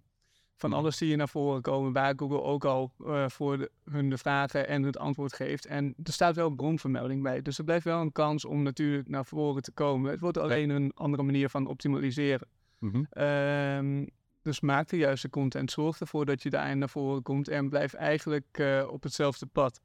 van 0.59 0.73
alles 0.73 0.97
zie 0.97 1.09
je 1.09 1.17
naar 1.17 1.29
voren 1.29 1.63
komen, 1.63 1.93
waar 1.93 2.13
Google 2.17 2.43
ook 2.43 2.65
al 2.65 2.93
eh, 3.07 3.29
voor 3.29 3.59
de- 3.59 3.71
hun 3.91 4.11
de 4.11 4.19
vragen 4.19 4.69
en 4.69 4.83
het 4.83 4.99
antwoord 4.99 5.33
geeft. 5.33 5.67
En 5.67 5.95
er 6.03 6.13
staat 6.13 6.35
wel 6.37 6.51
bronvermelding 6.51 7.23
bij. 7.23 7.43
Dus 7.43 7.59
er 7.59 7.65
blijft 7.65 7.85
wel 7.85 8.01
een 8.01 8.13
kans 8.13 8.45
om 8.45 8.63
natuurlijk 8.63 9.09
naar 9.09 9.25
voren 9.25 9.63
te 9.63 9.73
komen. 9.73 10.11
Het 10.11 10.21
wordt 10.21 10.39
alleen 10.39 10.71
een 10.71 10.93
andere 10.95 11.23
manier 11.23 11.49
van 11.49 11.67
optimaliseren. 11.67 12.49
Mhm. 12.79 13.03
Ehm, 13.11 14.07
dus 14.43 14.61
maak 14.61 14.89
de 14.89 14.97
juiste 14.97 15.31
content. 15.31 15.71
Zorg 15.71 16.01
ervoor 16.01 16.25
dat 16.27 16.43
je 16.43 16.51
daar 16.51 16.77
naar 16.77 16.89
voren 16.89 17.23
komt. 17.23 17.49
En 17.49 17.69
blijf 17.69 17.95
eigenlijk 17.95 18.47
eh, 18.51 18.89
op 18.91 19.03
hetzelfde 19.03 19.47
pad. 19.47 19.81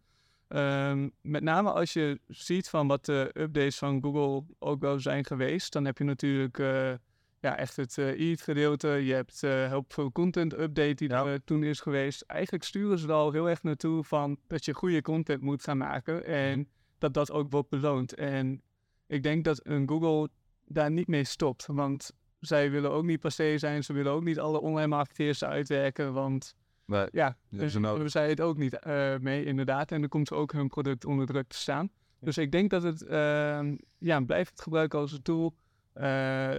Ehm, 0.48 1.10
met 1.22 1.44
name 1.44 1.72
als 1.72 1.94
je 1.94 2.20
ziet 2.28 2.70
van 2.70 2.88
wat 2.88 3.06
de 3.06 3.30
updates 3.34 3.78
van 3.78 4.02
Google 4.02 4.44
ook 4.60 4.80
wel 4.82 5.00
zijn 5.00 5.26
geweest. 5.26 5.74
Dan 5.74 5.86
heb 5.86 5.98
je 5.98 6.04
natuurlijk 6.04 6.60
eh, 6.60 6.92
ja, 7.44 7.58
echt 7.58 7.76
het 7.76 7.98
eh 7.98 8.20
EAT 8.30 8.42
gedeelte. 8.42 8.88
Je 8.88 9.14
hebt 9.14 9.44
eh 9.44 9.52
Helpful 9.52 10.12
Content 10.12 10.54
Update 10.54 10.94
die 10.94 11.10
Ja. 11.10 11.26
er 11.26 11.34
eh, 11.34 11.40
toen 11.46 11.64
is 11.64 11.80
geweest. 11.80 12.22
Eigenlijk 12.22 12.64
sturen 12.64 12.98
ze 13.00 13.08
er 13.08 13.14
al 13.14 13.32
heel 13.32 13.50
erg 13.50 13.64
naartoe 13.64 14.04
van 14.04 14.38
dat 14.48 14.66
je 14.66 14.74
goede 14.74 15.02
content 15.02 15.42
moet 15.42 15.64
gaan 15.64 15.78
maken. 15.78 16.26
En 16.26 16.68
dat 16.98 17.14
dat 17.14 17.32
ook 17.32 17.52
wordt 17.52 17.70
beloond. 17.70 18.14
En 18.14 18.62
ik 19.08 19.24
denk 19.24 19.44
dat 19.44 19.60
een 19.64 19.88
Google 19.90 20.30
daar 20.66 20.92
niet 20.92 21.08
mee 21.08 21.24
stopt. 21.24 21.66
Want 21.66 22.12
zij 22.40 22.72
willen 22.72 22.92
ook 22.92 23.04
niet 23.04 23.20
passé 23.20 23.58
zijn. 23.58 23.84
Ze 23.84 23.94
willen 23.94 24.12
ook 24.12 24.24
niet 24.24 24.40
alle 24.40 24.62
online 24.62 24.88
marketeers 24.88 25.44
uitwerken. 25.44 26.14
Want 26.14 26.56
ja, 27.12 27.38
dus 27.50 27.74
nodig. 27.74 27.90
hebben 27.90 28.12
zij 28.12 28.30
het 28.30 28.42
ook 28.42 28.58
niet 28.58 28.80
eh, 28.80 29.18
mee, 29.18 29.46
inderdaad. 29.46 29.92
En 29.92 30.00
dan 30.00 30.10
komt 30.10 30.32
ook 30.32 30.52
hun 30.52 30.68
product 30.68 31.06
onder 31.06 31.26
druk 31.26 31.48
te 31.48 31.58
staan. 31.58 31.90
Dus 32.20 32.38
ik 32.38 32.52
denk 32.52 32.70
dat 32.70 32.84
het, 32.84 33.02
ehm, 33.06 33.76
ja, 33.98 34.20
blijf 34.20 34.50
het 34.50 34.62
gebruiken 34.62 35.00
als 35.00 35.12
een 35.12 35.22
tool. 35.22 35.54
Eh, 35.94 36.50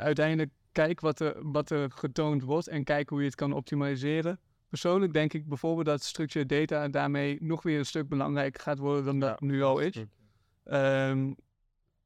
uiteindelijk 0.00 0.50
kijk 0.72 1.00
wat 1.00 1.20
er, 1.20 1.50
wat 1.52 1.70
er 1.70 1.90
getoond 1.90 2.42
wordt 2.42 2.68
en 2.68 2.84
kijk 2.84 3.08
hoe 3.08 3.18
je 3.20 3.26
het 3.26 3.34
kan 3.34 3.52
optimaliseren. 3.52 4.40
Persoonlijk 4.68 5.12
denk 5.12 5.32
ik 5.32 5.48
bijvoorbeeld 5.48 5.86
dat 5.86 6.02
structured 6.02 6.48
data 6.48 6.88
daarmee 6.88 7.38
nog 7.40 7.62
weer 7.62 7.78
een 7.78 7.86
stuk 7.86 8.08
belangrijker 8.08 8.60
gaat 8.60 8.78
worden 8.78 9.04
dan 9.04 9.18
dat 9.20 9.40
nu 9.40 9.62
al 9.62 9.78
is. 9.78 10.04
Ehm, 10.64 11.32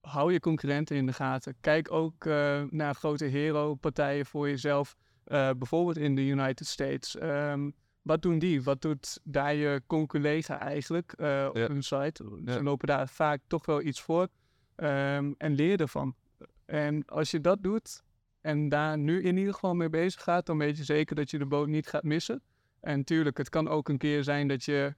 hou 0.00 0.32
je 0.32 0.40
concurrenten 0.40 0.96
in 0.96 1.06
de 1.06 1.12
gaten. 1.12 1.54
Kijk 1.60 1.92
ook 1.92 2.24
eh, 2.24 2.62
naar 2.70 2.94
grote 2.94 3.24
hero-partijen 3.24 4.26
voor 4.26 4.48
jezelf. 4.48 4.96
Eh, 5.24 5.50
bijvoorbeeld 5.58 5.96
in 5.96 6.14
de 6.14 6.22
United 6.26 6.66
States. 6.66 7.16
Ehm, 7.16 7.70
wat 8.02 8.22
doen 8.22 8.38
die? 8.38 8.62
Wat 8.62 8.82
doet 8.82 9.20
daar 9.24 9.54
je 9.54 9.82
conculega 9.86 10.60
eigenlijk 10.60 11.12
eh, 11.12 11.46
op 11.48 11.56
Ja. 11.56 11.66
hun 11.66 11.82
site? 11.82 12.24
Ze 12.44 12.52
Ja. 12.52 12.62
lopen 12.62 12.86
daar 12.86 13.08
vaak 13.08 13.40
toch 13.46 13.66
wel 13.66 13.82
iets 13.82 14.00
voor. 14.00 14.28
Ehm, 14.74 15.32
en 15.38 15.54
leer 15.54 15.80
ervan. 15.80 16.14
En 16.66 17.04
als 17.06 17.30
je 17.30 17.40
dat 17.40 17.62
doet 17.62 18.02
en 18.40 18.68
daar 18.68 18.98
nu 18.98 19.22
in 19.22 19.36
ieder 19.36 19.52
geval 19.52 19.74
mee 19.74 19.88
bezig 19.88 20.22
gaat, 20.22 20.46
dan 20.46 20.58
weet 20.58 20.76
je 20.76 20.84
zeker 20.84 21.16
dat 21.16 21.30
je 21.30 21.38
de 21.38 21.46
boot 21.46 21.68
niet 21.68 21.86
gaat 21.86 22.02
missen. 22.02 22.42
En 22.80 23.04
tuurlijk, 23.04 23.36
het 23.36 23.48
kan 23.48 23.68
ook 23.68 23.88
een 23.88 23.98
keer 23.98 24.24
zijn 24.24 24.48
dat 24.48 24.64
je 24.64 24.94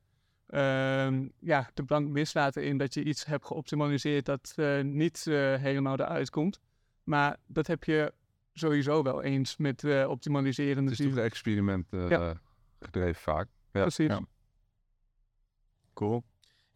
ehm, 0.47 1.29
ja, 1.39 1.71
de 1.75 1.85
plank 1.85 2.09
mislaat 2.09 2.57
in 2.57 2.79
dat 2.79 2.95
je 2.95 3.05
iets 3.05 3.25
hebt 3.25 3.47
geoptimaliseerd 3.47 4.25
dat 4.25 4.53
eh, 4.57 4.81
niet 4.81 5.27
eh, 5.27 5.55
helemaal 5.55 5.99
eruit 5.99 6.31
komt. 6.31 6.61
Maar 7.05 7.37
dat 7.47 7.67
heb 7.67 7.85
je 7.85 8.13
sowieso 8.53 9.03
wel 9.03 9.23
eens 9.23 9.57
met 9.57 9.85
eh, 9.85 10.09
optimaliseren 10.09 10.85
Het 10.85 10.93
is 11.01 11.07
toch 11.07 11.17
een 11.17 11.23
experiment 11.23 11.87
Ja. 11.91 12.41
gedreven 12.81 13.23
vaak. 13.23 13.49
Ja. 13.73 13.81
Precies. 13.81 14.09
Ja. 14.09 14.21
Cool. 15.95 16.25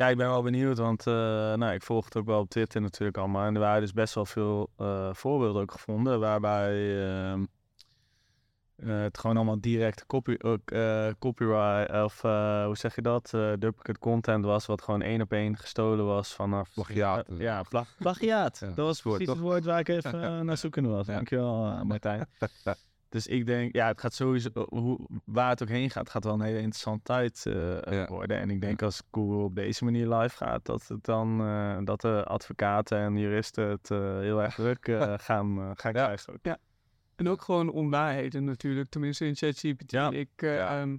Ja, 0.00 0.08
ik 0.08 0.16
ben 0.16 0.28
wel 0.28 0.42
benieuwd, 0.42 0.78
want 0.78 1.06
eh, 1.06 1.14
nou, 1.54 1.72
ik 1.72 1.82
volg 1.82 2.04
het 2.04 2.16
ook 2.16 2.26
wel 2.26 2.40
op 2.40 2.48
Twitter 2.48 2.80
natuurlijk 2.80 3.16
allemaal. 3.16 3.46
En 3.46 3.54
er 3.54 3.60
waren 3.60 3.80
dus 3.80 3.92
best 3.92 4.14
wel 4.14 4.26
veel 4.26 4.70
eh, 4.76 5.08
voorbeelden 5.12 5.62
ook 5.62 5.72
gevonden, 5.72 6.20
waarbij 6.20 7.02
ehm, 7.06 7.44
eh, 8.76 9.00
het 9.00 9.18
gewoon 9.18 9.36
allemaal 9.36 9.60
direct 9.60 10.06
copy, 10.06 10.36
ook, 10.38 10.72
copyright, 11.18 12.02
of 12.02 12.20
hoe 12.66 12.76
zeg 12.76 12.94
je 12.94 13.02
dat, 13.02 13.30
duplicate 13.58 13.98
content 13.98 14.44
was, 14.44 14.66
wat 14.66 14.82
gewoon 14.82 15.02
één 15.02 15.20
op 15.20 15.32
één 15.32 15.56
gestolen 15.56 16.04
was 16.04 16.34
vanaf... 16.34 16.70
Plagiaat. 16.74 17.26
Ja, 17.38 17.62
pla 17.62 17.84
plagiaat. 17.98 18.58
Ja, 18.60 18.66
dat 18.66 18.76
was 18.76 18.96
het 18.96 19.04
woord, 19.04 19.16
precies 19.16 19.34
het 19.34 19.42
toch? 19.42 19.52
woord 19.52 19.64
waar 19.64 19.80
ik 19.80 19.88
even 19.88 20.44
naar 20.44 20.56
zoeken 20.56 20.90
was. 20.90 21.06
Dankjewel, 21.06 21.84
Martijn. 21.84 22.26
Dus 23.10 23.26
ik 23.26 23.46
denk, 23.46 23.74
ja, 23.74 23.86
het 23.86 24.00
gaat 24.00 24.14
sowieso, 24.14 24.48
hoe, 24.68 24.98
waar 25.24 25.48
het 25.48 25.62
ook 25.62 25.68
heen 25.68 25.90
gaat, 25.90 26.10
gaat 26.10 26.24
wel 26.24 26.34
een 26.34 26.40
hele 26.40 26.58
interessante 26.58 27.02
tijd 27.02 27.46
eh, 27.46 27.92
Ja. 27.92 28.06
worden. 28.06 28.38
En 28.38 28.50
ik 28.50 28.60
denk 28.60 28.82
als 28.82 29.02
Google 29.10 29.42
op 29.44 29.54
deze 29.54 29.84
manier 29.84 30.08
live 30.14 30.36
gaat, 30.36 30.64
dat 30.66 30.88
het 30.88 31.04
dan, 31.04 31.40
eh, 31.40 31.78
dat 31.84 32.00
de 32.00 32.24
advocaten 32.24 32.98
en 32.98 33.16
juristen 33.18 33.68
het 33.68 33.90
eh, 33.90 33.98
heel 34.18 34.42
erg 34.42 34.54
druk 34.54 34.88
eh, 34.88 35.14
gaan, 35.16 35.58
eh, 35.58 35.70
gaan 35.74 35.92
Ja. 35.92 36.04
krijgen. 36.04 36.32
ook. 36.32 36.56
En 37.16 37.28
ook 37.28 37.42
gewoon 37.42 37.70
onwaarheden 37.70 38.44
natuurlijk, 38.44 38.90
tenminste 38.90 39.26
in 39.26 39.36
ChatGPT. 39.36 39.90
Ja. 39.90 40.10
Ik, 40.10 40.28
eh, 40.36 40.54
Ja. 40.54 40.80
ehm, 40.80 40.96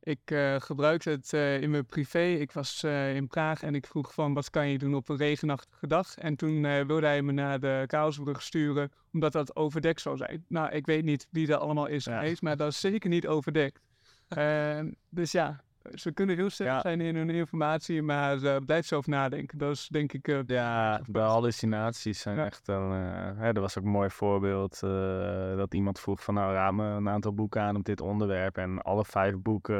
ik 0.00 0.20
eh, 0.24 0.56
gebruikte 0.58 1.10
het 1.10 1.32
eh, 1.32 1.60
in 1.60 1.70
mijn 1.70 1.86
privé. 1.86 2.22
Ik 2.24 2.52
was 2.52 2.82
eh, 2.82 3.14
in 3.16 3.26
Praag 3.26 3.62
en 3.62 3.74
ik 3.74 3.86
vroeg 3.86 4.14
van 4.14 4.34
wat 4.34 4.50
kan 4.50 4.68
je 4.68 4.78
doen 4.78 4.94
op 4.94 5.08
een 5.08 5.16
regenachtige 5.16 5.86
dag. 5.86 6.16
En 6.16 6.36
toen 6.36 6.62
wilde 6.86 7.06
hij 7.06 7.22
me 7.22 7.32
naar 7.32 7.60
de 7.60 7.84
Kaalsbrug 7.86 8.42
sturen, 8.42 8.90
omdat 9.12 9.32
dat 9.32 9.56
overdekt 9.56 10.00
zou 10.00 10.16
zijn. 10.16 10.44
Nou, 10.48 10.70
ik 10.70 10.86
weet 10.86 11.04
niet 11.04 11.26
wie 11.30 11.48
er 11.48 11.56
allemaal 11.56 11.86
is 11.86 12.04
Ja. 12.04 12.18
geweest, 12.18 12.42
maar 12.42 12.56
dat 12.56 12.68
is 12.72 12.80
zeker 12.80 13.10
niet 13.10 13.26
overdekt. 13.26 13.80
Ehm, 14.28 14.90
dus 15.08 15.32
ja, 15.32 15.60
ze 15.94 16.12
kunnen 16.12 16.36
heel 16.36 16.50
sterk 16.50 16.68
Ja. 16.70 16.80
zijn 16.80 17.00
in 17.00 17.16
hun 17.16 17.30
informatie, 17.30 18.02
maar 18.02 18.42
eh, 18.42 18.56
blijf 18.66 18.86
zelf 18.86 19.06
nadenken. 19.06 19.58
Dat 19.58 19.70
is 19.70 19.88
denk 19.88 20.12
ik... 20.12 20.28
eh, 20.28 20.38
Ja, 20.46 21.00
de 21.06 21.18
hallucinaties 21.18 22.20
zijn 22.20 22.36
Ja. 22.36 22.44
echt 22.44 22.68
een... 22.68 22.90
hè, 23.36 23.52
er 23.52 23.60
was 23.60 23.78
ook 23.78 23.84
een 23.84 23.90
mooi 23.90 24.10
voorbeeld 24.10 24.82
eh, 24.82 25.56
dat 25.56 25.74
iemand 25.74 26.00
vroeg 26.00 26.22
van... 26.24 26.34
nou, 26.34 26.52
raad 26.52 26.72
me 26.72 26.84
een 26.84 27.08
aantal 27.08 27.34
boeken 27.34 27.60
aan 27.62 27.76
op 27.76 27.84
dit 27.84 28.00
onderwerp. 28.00 28.56
En 28.56 28.82
alle 28.82 29.04
vijf 29.04 29.38
boeken 29.38 29.76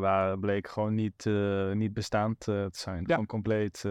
waren, 0.00 0.40
bleken 0.40 0.72
gewoon 0.72 0.94
niet, 0.94 1.24
niet 1.72 1.94
bestaand 1.94 2.40
te 2.40 2.68
zijn. 2.72 2.98
Ja. 3.00 3.04
Gewoon 3.06 3.26
compleet... 3.26 3.84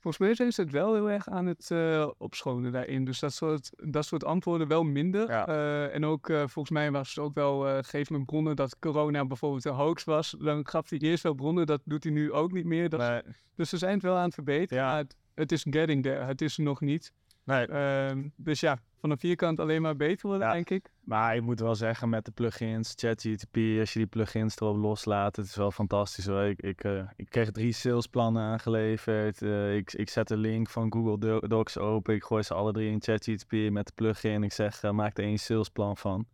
Volgens 0.00 0.18
mij 0.18 0.34
zijn 0.34 0.52
ze 0.52 0.60
het 0.60 0.70
wel 0.70 0.94
heel 0.94 1.10
erg 1.10 1.28
aan 1.28 1.46
het 1.46 1.70
eh, 1.70 2.08
opschonen 2.18 2.72
daarin. 2.72 3.04
Dus 3.04 3.18
dat 3.18 3.32
soort, 3.32 3.70
dat 3.76 4.04
soort 4.04 4.24
antwoorden 4.24 4.68
wel 4.68 4.82
minder. 4.84 5.30
Ja. 5.30 5.46
Eh, 5.46 5.94
en 5.94 6.04
ook 6.04 6.28
eh, 6.28 6.36
volgens 6.36 6.70
mij 6.70 6.90
was 6.90 7.08
het 7.08 7.18
ook 7.18 7.34
wel, 7.34 7.82
geef 7.82 8.10
me 8.10 8.24
bronnen 8.24 8.56
dat 8.56 8.78
corona 8.78 9.24
bijvoorbeeld 9.24 9.64
een 9.64 9.72
hoax 9.72 10.04
was. 10.04 10.36
Dan 10.38 10.68
gaf 10.68 10.90
hij 10.90 10.98
eerst 10.98 11.22
wel 11.22 11.34
bronnen, 11.34 11.66
dat 11.66 11.80
doet 11.84 12.04
hij 12.04 12.12
nu 12.12 12.32
ook 12.32 12.52
niet 12.52 12.64
meer. 12.64 12.88
Dat, 12.88 13.00
nee, 13.00 13.22
Dus 13.54 13.68
ze 13.68 13.76
zijn 13.76 13.92
het 13.92 14.02
wel 14.02 14.16
aan 14.16 14.24
het 14.24 14.34
verbeteren. 14.34 14.82
Ja. 14.82 14.90
Maar 14.90 14.98
het, 14.98 15.16
het 15.34 15.52
is 15.52 15.66
getting 15.70 16.02
there, 16.02 16.24
het 16.24 16.40
is 16.40 16.58
er 16.58 16.64
nog 16.64 16.80
niet. 16.80 17.12
nee, 17.44 17.66
Ehm, 17.66 18.28
dus 18.36 18.60
ja, 18.60 18.78
van 19.00 19.10
een 19.10 19.18
vierkant 19.18 19.60
alleen 19.60 19.82
maar 19.82 19.96
beter 19.96 20.28
worden, 20.28 20.46
Ja. 20.46 20.52
denk 20.52 20.70
ik. 20.70 20.90
Maar 21.04 21.36
ik 21.36 21.42
moet 21.42 21.60
wel 21.60 21.74
zeggen, 21.74 22.08
met 22.08 22.24
de 22.24 22.30
plugins, 22.30 22.92
ChatGTP, 22.96 23.56
als 23.80 23.92
je 23.92 23.98
die 23.98 24.06
plugins 24.06 24.60
erop 24.60 24.76
loslaat, 24.76 25.36
het 25.36 25.46
is 25.46 25.56
wel 25.56 25.70
fantastisch 25.70 26.26
hoor. 26.26 26.42
Ik, 26.42 26.62
ik, 26.62 26.84
eh, 26.84 27.02
ik 27.16 27.28
kreeg 27.30 27.50
drie 27.50 27.72
salesplannen 27.72 28.42
aangeleverd. 28.42 29.42
eh, 29.42 29.76
ik, 29.76 29.92
ik 29.92 30.08
zet 30.08 30.28
de 30.28 30.36
link 30.36 30.68
van 30.68 30.92
Google 30.92 31.18
Do- 31.18 31.40
Docs 31.40 31.78
open. 31.78 32.14
Ik 32.14 32.24
gooi 32.24 32.42
ze 32.42 32.54
alle 32.54 32.72
drie 32.72 32.90
in 32.90 33.02
ChatGTP 33.02 33.52
met 33.70 33.86
de 33.86 33.92
plugin. 33.94 34.42
Ik 34.42 34.52
zeg, 34.52 34.82
eh, 34.82 34.90
maak 34.90 35.18
er 35.18 35.24
één 35.24 35.38
salesplan 35.38 35.96
van. 35.96 36.26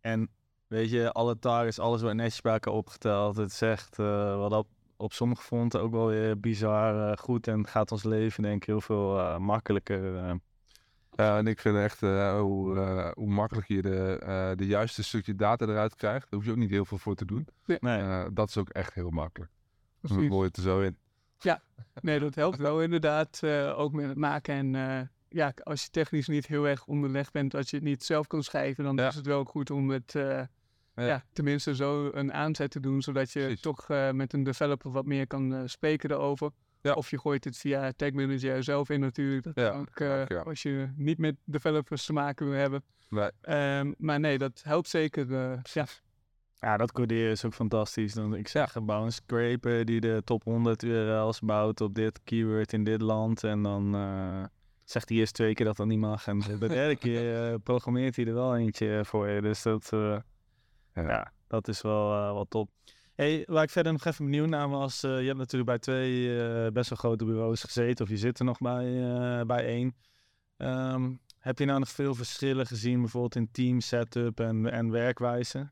En 0.00 0.28
weet 0.66 0.90
je, 0.90 1.12
alle 1.12 1.38
targets, 1.38 1.78
alles 1.78 2.00
wordt 2.00 2.16
netjes 2.16 2.40
bij 2.40 2.52
elkaar 2.52 2.74
opgeteld. 2.74 3.36
Het 3.36 3.52
zegt, 3.52 3.98
eh, 3.98 4.36
wat 4.36 4.50
dat 4.50 4.66
op 4.96 5.12
sommige 5.12 5.42
fronten 5.42 5.80
ook 5.80 5.92
wel 5.92 6.06
weer 6.06 6.40
bizar 6.40 7.10
eh, 7.10 7.16
goed 7.16 7.46
en 7.46 7.66
gaat 7.66 7.92
ons 7.92 8.04
leven 8.04 8.42
denk 8.42 8.56
ik 8.56 8.66
heel 8.66 8.80
veel 8.80 9.18
eh, 9.18 9.36
makkelijker. 9.38 10.40
Eh. 11.18 11.26
Ja, 11.26 11.38
en 11.38 11.46
ik 11.46 11.60
vind 11.60 11.76
echt 11.76 12.02
eh, 12.02 12.40
hoe, 12.40 12.76
eh, 12.78 13.10
hoe 13.14 13.28
makkelijk 13.28 13.66
je 13.68 13.82
de, 13.82 14.18
eh, 14.22 14.50
de 14.56 14.66
juiste 14.66 15.02
stukje 15.04 15.34
data 15.34 15.66
eruit 15.66 15.94
krijgt. 15.94 16.20
Daar 16.30 16.38
hoef 16.38 16.44
je 16.44 16.50
ook 16.50 16.56
niet 16.56 16.70
heel 16.70 16.84
veel 16.84 16.98
voor 16.98 17.14
te 17.14 17.24
doen. 17.24 17.46
nee. 17.64 17.78
Eh, 17.98 18.26
dat 18.32 18.48
is 18.48 18.56
ook 18.56 18.68
echt 18.68 18.94
heel 18.94 19.10
makkelijk. 19.10 19.50
Dan 20.00 20.10
Precies. 20.10 20.28
gooi 20.28 20.40
je 20.40 20.46
het 20.46 20.56
er 20.56 20.62
zo 20.62 20.80
in. 20.80 20.96
Nee, 22.00 22.18
dat 22.18 22.34
helpt 22.34 22.58
wel 22.58 22.82
inderdaad. 22.82 23.40
eh, 23.42 23.78
ook 23.78 23.92
met 23.92 24.08
het 24.08 24.18
maken. 24.18 24.54
En 24.54 24.74
eh, 24.74 25.06
ja, 25.28 25.52
als 25.62 25.82
je 25.82 25.90
technisch 25.90 26.28
niet 26.28 26.46
heel 26.46 26.68
erg 26.68 26.86
onderlegd 26.86 27.32
bent, 27.32 27.54
als 27.54 27.70
je 27.70 27.76
het 27.76 27.84
niet 27.84 28.04
zelf 28.04 28.26
kan 28.26 28.42
schrijven, 28.42 28.84
dan 28.84 28.96
Ja. 28.96 29.08
is 29.08 29.14
het 29.14 29.26
wel 29.26 29.44
goed 29.44 29.70
om 29.70 29.90
het 29.90 30.14
eh, 30.14 30.42
ja. 30.94 31.24
tenminste 31.32 31.74
zo 31.74 32.10
een 32.12 32.32
aanzet 32.32 32.70
te 32.70 32.80
doen, 32.80 33.02
zodat 33.02 33.32
je 33.32 33.40
Precies. 33.40 33.60
toch 33.60 33.90
eh, 33.90 34.10
met 34.10 34.32
een 34.32 34.42
developer 34.42 34.90
wat 34.90 35.04
meer 35.06 35.26
kan 35.26 35.54
eh, 35.54 35.60
spreken 35.64 36.08
daarover. 36.08 36.50
Ja. 36.80 36.92
Of 36.92 37.10
je 37.10 37.18
gooit 37.18 37.44
het 37.44 37.56
via 37.56 37.92
Tag 37.96 38.10
Manager 38.12 38.62
zelf 38.62 38.88
in 38.90 39.00
natuurlijk. 39.00 39.42
Dat 39.44 39.54
Ja, 39.54 39.70
ook, 39.72 40.00
eh, 40.00 40.26
ja. 40.26 40.40
als 40.40 40.62
je 40.62 40.88
niet 40.96 41.18
met 41.18 41.36
developers 41.44 42.04
te 42.06 42.12
maken 42.12 42.48
wil 42.50 42.58
hebben. 42.58 42.82
Nee. 43.10 43.30
Ehm, 43.40 43.92
maar 43.98 44.20
nee, 44.20 44.38
dat 44.38 44.60
helpt 44.64 44.88
zeker. 44.88 45.34
eh, 45.34 45.58
ja. 45.62 45.86
Ja, 46.60 46.76
dat 46.76 46.92
coderen 46.92 47.30
is 47.30 47.44
ook 47.44 47.54
fantastisch. 47.54 48.14
Dan, 48.14 48.34
ik 48.34 48.48
zeg, 48.48 48.76
bouw 48.84 49.04
een 49.04 49.12
scraper 49.12 49.84
die 49.84 50.00
de 50.00 50.22
top 50.24 50.42
100 50.44 50.82
URL's 50.82 51.40
bouwt 51.40 51.80
op 51.80 51.94
dit 51.94 52.20
keyword 52.24 52.72
in 52.72 52.84
dit 52.84 53.00
land. 53.00 53.44
En 53.44 53.62
dan 53.62 53.94
eh, 53.94 54.44
zegt 54.84 55.08
hij 55.08 55.18
eerst 55.18 55.34
twee 55.34 55.54
keer 55.54 55.66
dat 55.66 55.76
dat 55.76 55.86
niet 55.86 55.98
mag. 55.98 56.26
En 56.26 56.38
de 56.38 56.58
derde 56.68 56.96
keer 56.96 57.58
programmeert 57.58 58.16
hij 58.16 58.26
er 58.26 58.34
wel 58.34 58.56
eentje 58.56 59.00
voor 59.04 59.28
je. 59.28 59.40
Dus 59.40 59.62
dat, 59.62 59.92
eh, 59.92 60.18
Ja. 60.94 61.02
ja. 61.02 61.32
dat 61.48 61.68
is 61.68 61.80
wel, 61.82 62.12
eh, 62.14 62.32
wel 62.32 62.44
top. 62.48 62.70
Hey, 63.18 63.44
waar 63.46 63.62
ik 63.62 63.70
verder 63.70 63.92
nog 63.92 64.04
even 64.04 64.24
benieuwd 64.24 64.48
naar 64.48 64.68
was, 64.68 65.02
eh, 65.02 65.20
je 65.20 65.26
hebt 65.26 65.38
natuurlijk 65.38 65.70
bij 65.70 65.78
twee 65.78 66.40
eh, 66.40 66.72
best 66.72 66.88
wel 66.88 66.98
grote 66.98 67.24
bureaus 67.24 67.62
gezeten. 67.62 68.04
Of 68.04 68.10
je 68.10 68.16
zit 68.16 68.38
er 68.38 68.44
nog 68.44 68.58
bij, 68.58 69.02
eh, 69.02 69.46
bij 69.46 69.66
één. 69.66 69.96
Ehm, 70.56 71.12
heb 71.38 71.58
je 71.58 71.64
nou 71.64 71.78
nog 71.78 71.88
veel 71.88 72.14
verschillen 72.14 72.66
gezien, 72.66 73.00
bijvoorbeeld 73.00 73.34
in 73.34 73.50
team 73.50 73.80
setup 73.80 74.40
en, 74.40 74.70
en 74.70 74.90
werkwijze? 74.90 75.70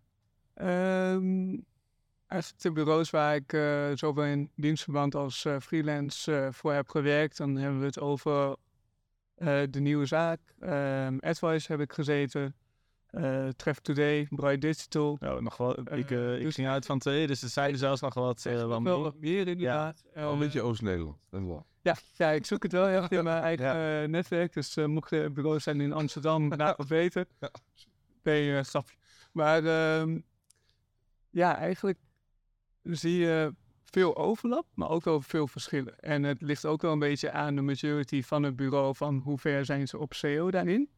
Ehm, 0.55 1.57
eigenlijk 2.27 2.63
de 2.63 2.73
bureaus 2.73 3.11
waar 3.11 3.35
ik 3.35 3.51
zowel 3.99 4.25
in 4.25 4.51
dienstverband 4.55 5.15
als 5.15 5.47
freelance 5.61 6.49
voor 6.53 6.73
heb 6.73 6.89
gewerkt, 6.89 7.37
dan 7.37 7.57
hebben 7.57 7.81
we 7.81 7.87
het 7.87 8.01
over 8.01 8.57
de 9.71 9.81
nieuwe 9.81 10.07
zaak. 10.07 10.41
Ehm 10.61 11.19
Advice 11.21 11.73
heb 11.73 11.81
ik 11.81 11.93
gezeten. 11.93 12.55
Eh 13.11 13.49
Tref 13.49 13.79
Today, 13.79 14.27
Bright 14.31 14.61
Digital. 14.61 15.17
Ja, 15.21 15.41
nog 15.41 15.57
wel. 15.57 15.81
Ik, 15.81 15.89
Eh, 16.11 16.29
eh, 16.33 16.37
ik 16.39 16.43
dus- 16.43 16.55
ging 16.55 16.69
uit 16.69 16.87
van 16.87 16.99
twee, 16.99 17.27
dus 17.27 17.43
er 17.43 17.49
zijn 17.49 17.73
er 17.73 17.79
zelfs 17.79 18.01
nog 18.01 18.15
wat. 18.15 18.43
wel 18.43 18.81
meer. 18.81 19.13
meer 19.19 19.49
inderdaad. 19.49 20.05
Al 20.15 20.33
een 20.33 20.39
beetje 20.39 20.63
Oost-Nederland. 20.63 21.17
Ja, 21.83 21.97
ja, 22.17 22.31
ik 22.31 22.47
zoek 22.47 22.63
het 22.63 22.73
wel 22.73 22.87
echt 22.87 23.13
in 23.13 23.25
mijn 23.25 23.43
eigen 23.51 23.65
Ja. 23.67 24.03
eh, 24.03 24.09
netwerk. 24.09 24.53
Dus 24.53 24.77
uh, 24.77 24.85
mocht 24.87 25.11
er 25.11 25.33
bureaus 25.33 25.63
zijn 25.63 25.81
in 25.81 25.93
Amsterdam, 25.93 26.49
laat 26.57 26.79
het 26.79 26.89
weten. 26.89 27.27
Ja. 27.41 27.51
Nee, 28.23 28.57
eh, 28.57 28.65
grapje. 28.65 28.97
Maar 29.33 29.65
ehm, 29.65 30.19
ja, 31.31 31.57
eigenlijk 31.57 31.99
zie 32.83 33.17
je 33.19 33.55
veel 33.85 34.17
overlap, 34.17 34.67
maar 34.75 34.89
ook 34.91 35.05
wel 35.05 35.21
veel 35.21 35.47
verschillen. 35.49 35.99
En 36.01 36.23
het 36.23 36.41
ligt 36.41 36.65
ook 36.67 36.83
wel 36.83 36.93
een 36.93 36.99
beetje 36.99 37.31
aan 37.31 37.55
de 37.55 37.63
majority 37.63 38.23
van 38.23 38.43
het 38.43 38.57
bureau, 38.57 38.95
van 38.95 39.19
hoe 39.19 39.39
ver 39.39 39.65
zijn 39.65 39.89
ze 39.89 39.99
op 39.99 40.15
SEO 40.15 40.51
daarin. 40.51 40.89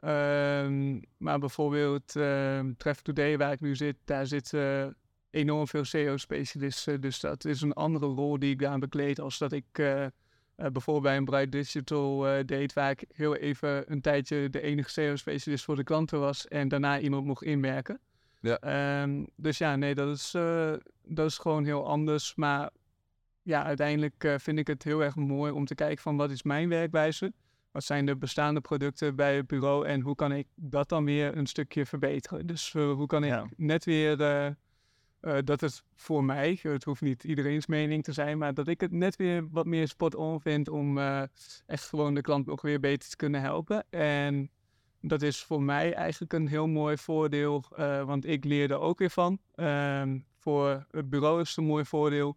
Ehm, 0.00 1.00
maar 1.16 1.38
bijvoorbeeld 1.38 2.16
ehm 2.16 2.72
Tref 2.76 3.00
Today, 3.00 3.38
waar 3.38 3.52
ik 3.52 3.60
nu 3.60 3.76
zit, 3.76 3.96
daar 4.04 4.26
zitten 4.26 4.96
enorm 5.30 5.66
veel 5.66 5.84
SEO-specialisten. 5.84 7.00
Dus 7.00 7.20
dat 7.20 7.44
is 7.44 7.60
een 7.60 7.72
andere 7.72 8.06
rol 8.06 8.38
die 8.38 8.50
ik 8.50 8.58
daar 8.58 8.78
bekleed 8.78 9.20
als 9.20 9.38
dat 9.38 9.52
ik 9.52 9.64
eh, 9.72 10.04
eh, 10.04 10.10
bijvoorbeeld 10.56 11.02
bij 11.02 11.16
een 11.16 11.24
Bright 11.24 11.52
Digital 11.52 12.28
eh, 12.28 12.44
deed, 12.46 12.72
waar 12.72 12.90
ik 12.90 13.04
heel 13.12 13.36
even 13.36 13.92
een 13.92 14.00
tijdje 14.00 14.50
de 14.50 14.60
enige 14.60 14.90
SEO-specialist 14.90 15.64
voor 15.64 15.76
de 15.76 15.84
klanten 15.84 16.20
was 16.20 16.48
en 16.48 16.68
daarna 16.68 17.00
iemand 17.00 17.26
mocht 17.26 17.42
inwerken. 17.42 18.00
Ja. 18.40 18.58
Ehm, 18.58 19.24
dus 19.36 19.58
ja, 19.58 19.76
nee, 19.76 19.94
dat 19.94 20.16
is, 20.16 20.30
dat 21.02 21.26
is 21.26 21.38
gewoon 21.38 21.64
heel 21.64 21.86
anders. 21.86 22.34
Maar 22.34 22.70
ja, 23.42 23.64
uiteindelijk 23.64 24.34
vind 24.36 24.58
ik 24.58 24.66
het 24.66 24.82
heel 24.82 25.02
erg 25.02 25.14
mooi 25.14 25.52
om 25.52 25.64
te 25.64 25.74
kijken 25.74 26.02
van 26.02 26.16
wat 26.16 26.30
is 26.30 26.42
mijn 26.42 26.68
werkwijze? 26.68 27.32
Wat 27.70 27.84
zijn 27.84 28.06
de 28.06 28.16
bestaande 28.16 28.60
producten 28.60 29.16
bij 29.16 29.36
het 29.36 29.46
bureau 29.46 29.86
en 29.86 30.00
hoe 30.00 30.14
kan 30.14 30.32
ik 30.32 30.46
dat 30.54 30.88
dan 30.88 31.04
weer 31.04 31.36
een 31.36 31.46
stukje 31.46 31.86
verbeteren? 31.86 32.46
Dus 32.46 32.74
eh, 32.74 32.92
hoe 32.92 33.06
kan 33.06 33.24
ik 33.24 33.30
Ja. 33.30 33.46
net 33.56 33.84
weer 33.84 34.20
eh, 34.20 34.46
eh, 34.46 34.54
dat 35.44 35.60
het 35.60 35.82
voor 35.94 36.24
mij, 36.24 36.58
het 36.62 36.84
hoeft 36.84 37.00
niet 37.00 37.24
iedereen's 37.24 37.66
mening 37.66 38.04
te 38.04 38.12
zijn, 38.12 38.38
maar 38.38 38.54
dat 38.54 38.68
ik 38.68 38.80
het 38.80 38.92
net 38.92 39.16
weer 39.16 39.48
wat 39.50 39.66
meer 39.66 39.88
spot-on 39.88 40.40
vind 40.40 40.68
om 40.68 40.98
echt 41.66 41.88
gewoon 41.88 42.14
de 42.14 42.20
klant 42.20 42.46
nog 42.46 42.62
weer 42.62 42.80
beter 42.80 43.10
te 43.10 43.16
kunnen 43.16 43.40
helpen. 43.40 43.84
En 43.90 44.50
dat 45.00 45.22
is 45.22 45.42
voor 45.42 45.62
mij 45.62 45.94
eigenlijk 45.94 46.32
een 46.32 46.48
heel 46.48 46.66
mooi 46.66 46.96
voordeel, 46.96 47.64
want 48.06 48.26
ik 48.26 48.44
leer 48.44 48.70
er 48.70 48.78
ook 48.78 48.98
weer 48.98 49.10
van. 49.10 49.38
Ehm, 49.54 50.18
voor 50.36 50.86
het 50.90 51.10
bureau 51.10 51.40
is 51.40 51.48
het 51.48 51.56
een 51.58 51.64
mooi 51.64 51.84
voordeel. 51.84 52.36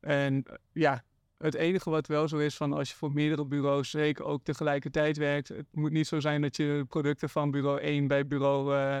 En 0.00 0.44
ja, 0.72 1.04
het 1.42 1.54
enige 1.54 1.90
wat 1.90 2.06
wel 2.06 2.28
zo 2.28 2.38
is 2.38 2.56
van 2.56 2.72
als 2.72 2.90
je 2.90 2.96
voor 2.96 3.12
meerdere 3.12 3.44
bureaus 3.46 3.90
zeker 3.90 4.24
ook 4.24 4.42
tegelijkertijd 4.44 5.16
werkt. 5.16 5.48
Het 5.48 5.66
moet 5.72 5.90
niet 5.90 6.06
zo 6.06 6.20
zijn 6.20 6.42
dat 6.42 6.56
je 6.56 6.84
producten 6.88 7.28
van 7.28 7.50
bureau 7.50 7.80
1 7.80 8.06
bij 8.06 8.26
bureau 8.26 8.74
eh, 8.74 8.98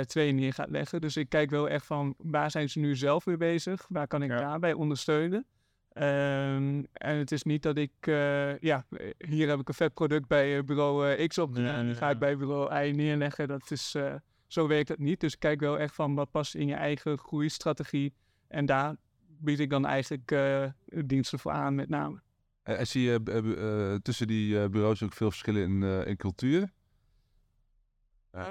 eh, 0.00 0.04
2 0.04 0.32
neer 0.32 0.52
gaat 0.52 0.70
leggen. 0.70 1.00
Dus 1.00 1.16
ik 1.16 1.28
kijk 1.28 1.50
wel 1.50 1.68
echt 1.68 1.86
van 1.86 2.14
waar 2.18 2.50
zijn 2.50 2.68
ze 2.68 2.78
nu 2.78 2.96
zelf 2.96 3.24
weer 3.24 3.38
bezig? 3.38 3.86
Waar 3.88 4.06
kan 4.06 4.22
ik 4.22 4.30
Ja. 4.30 4.38
daarbij 4.38 4.72
ondersteunen? 4.72 5.46
Ehm, 5.92 6.82
en 6.92 7.16
het 7.16 7.32
is 7.32 7.42
niet 7.42 7.62
dat 7.62 7.76
ik, 7.76 7.90
eh, 8.00 8.58
ja, 8.58 8.84
eh, 8.90 9.10
hier 9.18 9.48
heb 9.48 9.60
ik 9.60 9.68
een 9.68 9.74
vet 9.74 9.94
product 9.94 10.26
bij 10.28 10.56
eh, 10.58 10.64
bureau 10.64 11.10
eh, 11.12 11.26
X 11.28 11.38
op. 11.38 11.56
Ja, 11.56 11.74
en 11.74 11.84
die 11.84 11.92
ja, 11.92 11.98
ga 11.98 12.10
ik 12.10 12.18
bij 12.18 12.36
bureau 12.36 12.74
Y 12.86 12.90
neerleggen. 12.90 13.48
Dat 13.48 13.70
is, 13.70 13.94
eh, 13.94 14.14
zo 14.46 14.66
werkt 14.66 14.88
het 14.88 14.98
niet. 14.98 15.20
Dus 15.20 15.38
kijk 15.38 15.60
wel 15.60 15.78
echt 15.78 15.94
van 15.94 16.14
wat 16.14 16.30
past 16.30 16.54
in 16.54 16.66
je 16.66 16.74
eigen 16.74 17.18
groeistrategie. 17.18 18.14
En 18.48 18.66
daar 18.66 18.96
bied 19.38 19.60
ik 19.60 19.70
dan 19.70 19.86
eigenlijk 19.86 20.30
eh, 20.30 20.64
diensten 21.04 21.38
voor 21.38 21.52
aan 21.52 21.74
met 21.74 21.88
name. 21.88 22.20
En, 22.62 22.86
zie 22.86 23.02
je 23.02 23.20
eh, 23.24 23.92
eh, 23.92 24.00
tussen 24.00 24.26
die 24.26 24.68
bureaus 24.68 25.02
ook 25.02 25.12
veel 25.12 25.30
verschillen 25.30 25.62
in, 25.62 25.82
in 26.06 26.16
cultuur? 26.16 26.72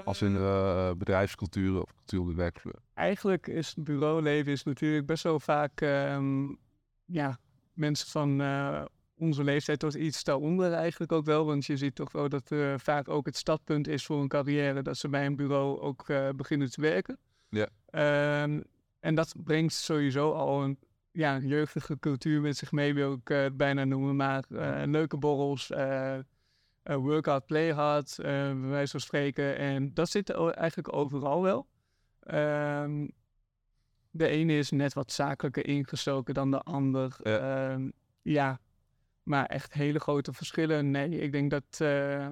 Als 0.06 0.22
in 0.22 0.36
eh, 0.36 0.92
bedrijfscultuur 0.98 1.82
of 1.82 1.94
cultuur 1.96 2.20
op 2.20 2.28
de 2.28 2.36
werkvloer. 2.36 2.80
Eigenlijk 2.94 3.48
is 3.48 3.68
het 3.76 3.84
bureauleven 3.84 4.52
is 4.52 4.64
natuurlijk 4.64 5.06
best 5.06 5.24
wel 5.24 5.40
vaak 5.40 5.82
ehm, 5.82 6.48
ja, 7.06 7.40
mensen 7.74 8.08
van 8.08 8.42
onze 9.18 9.44
leeftijd 9.44 9.80
tot 9.80 9.94
iets 9.94 10.24
daaronder 10.24 10.74
eigenlijk 10.74 11.12
ook 11.12 11.26
wel. 11.26 11.46
Want 11.46 11.66
je 11.66 11.78
ziet 11.78 11.96
toch 11.96 12.12
wel 12.12 12.30
dat 12.30 12.52
eh, 12.52 12.74
vaak 12.78 13.10
ook 13.10 13.26
het 13.26 13.38
startpunt 13.38 13.88
is 13.88 14.06
voor 14.06 14.22
een 14.22 14.28
carrière 14.28 14.82
dat 14.82 14.98
ze 14.98 15.10
bij 15.10 15.26
een 15.26 15.36
bureau 15.36 15.80
ook 15.80 16.06
beginnen 16.36 16.72
te 16.72 16.82
werken. 16.82 17.18
Ja. 17.50 17.68
Ehm, 17.90 18.62
en 19.00 19.16
dat 19.16 19.34
brengt 19.44 19.74
sowieso 19.74 20.32
al 20.32 20.64
een 20.64 20.80
ja, 21.12 21.38
jeugdige 21.38 22.00
cultuur 22.00 22.42
met 22.42 22.58
zich 22.58 22.72
mee, 22.72 22.94
wil 22.94 23.14
ik 23.14 23.30
eh, 23.30 23.42
het 23.42 23.58
bijna 23.58 23.84
noemen. 23.84 24.16
Maar 24.16 24.44
eh, 24.50 24.82
leuke 24.86 25.18
borrels, 25.18 25.72
eh, 25.72 26.18
eh, 26.88 26.96
work 26.96 27.26
hard, 27.26 27.46
play 27.46 27.74
hard, 27.74 28.20
eh, 28.20 28.26
bij 28.32 28.56
wijze 28.70 28.92
van 28.92 29.00
spreken. 29.00 29.58
En 29.58 29.94
dat 29.94 30.10
zit 30.10 30.30
eigenlijk 30.30 30.94
overal 30.94 31.42
wel. 31.42 31.68
Ehm, 32.20 33.08
de 34.12 34.28
ene 34.28 34.58
is 34.58 34.72
net 34.72 34.94
wat 34.94 35.12
zakelijker 35.12 35.68
ingestoken 35.68 36.34
dan 36.34 36.52
de 36.52 36.62
ander. 36.62 37.16
Ja. 37.24 37.70
Ehm, 37.70 37.90
ja, 38.22 38.60
maar 39.24 39.46
echt 39.46 39.74
hele 39.74 40.00
grote 40.00 40.34
verschillen. 40.34 40.92
Nee, 40.92 41.10
ik 41.10 41.32
denk 41.32 41.52
dat, 41.52 41.64
eh, 41.78 42.28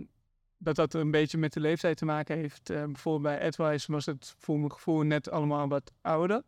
dat 0.58 0.76
dat 0.76 0.94
een 0.94 1.12
beetje 1.12 1.38
met 1.38 1.54
de 1.54 1.60
leeftijd 1.60 1.98
te 1.98 2.06
maken 2.06 2.38
heeft. 2.38 2.70
Eh, 2.70 2.84
bijvoorbeeld 2.84 3.36
bij 3.38 3.48
Advice 3.48 3.92
was 3.92 4.06
het 4.06 4.36
voor 4.38 4.60
mijn 4.60 4.72
gevoel 4.72 5.02
net 5.02 5.30
allemaal 5.30 5.68
wat 5.68 5.92
ouder. 6.02 6.44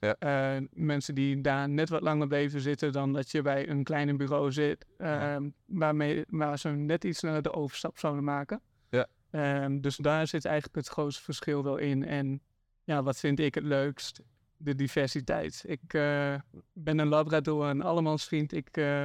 Ja. 0.00 0.16
Eh, 0.18 0.62
mensen 0.72 1.14
die 1.14 1.40
daar 1.40 1.68
net 1.68 1.88
wat 1.88 2.00
langer 2.00 2.26
bleven 2.26 2.60
zitten 2.60 2.92
dan 2.92 3.12
dat 3.12 3.30
je 3.30 3.42
bij 3.42 3.68
een 3.68 3.84
kleiner 3.84 4.16
bureau 4.16 4.52
zit. 4.52 4.86
ehm, 4.98 5.50
waarmee, 5.66 6.24
waar 6.28 6.58
ze 6.58 6.68
net 6.68 7.04
iets 7.04 7.18
sneller 7.18 7.42
de 7.42 7.52
overstap 7.52 7.98
zouden 7.98 8.24
maken. 8.24 8.60
Ja. 8.90 9.06
Ehm, 9.30 9.80
dus 9.80 9.96
daar 9.96 10.26
zit 10.26 10.44
eigenlijk 10.44 10.76
het 10.76 10.88
grootste 10.88 11.22
verschil 11.22 11.62
wel 11.62 11.76
in. 11.76 12.04
En 12.04 12.42
ja, 12.84 13.02
wat 13.02 13.18
vind 13.18 13.38
ik 13.40 13.54
het 13.54 13.64
leukst? 13.64 14.20
De 14.56 14.74
diversiteit. 14.74 15.64
Ik 15.66 15.94
eh, 15.94 16.34
ben 16.72 16.98
een 16.98 17.08
Labrador 17.08 17.68
en 17.68 17.82
allemansvriend. 17.82 18.52
Ik 18.52 18.76
eh, 18.76 19.02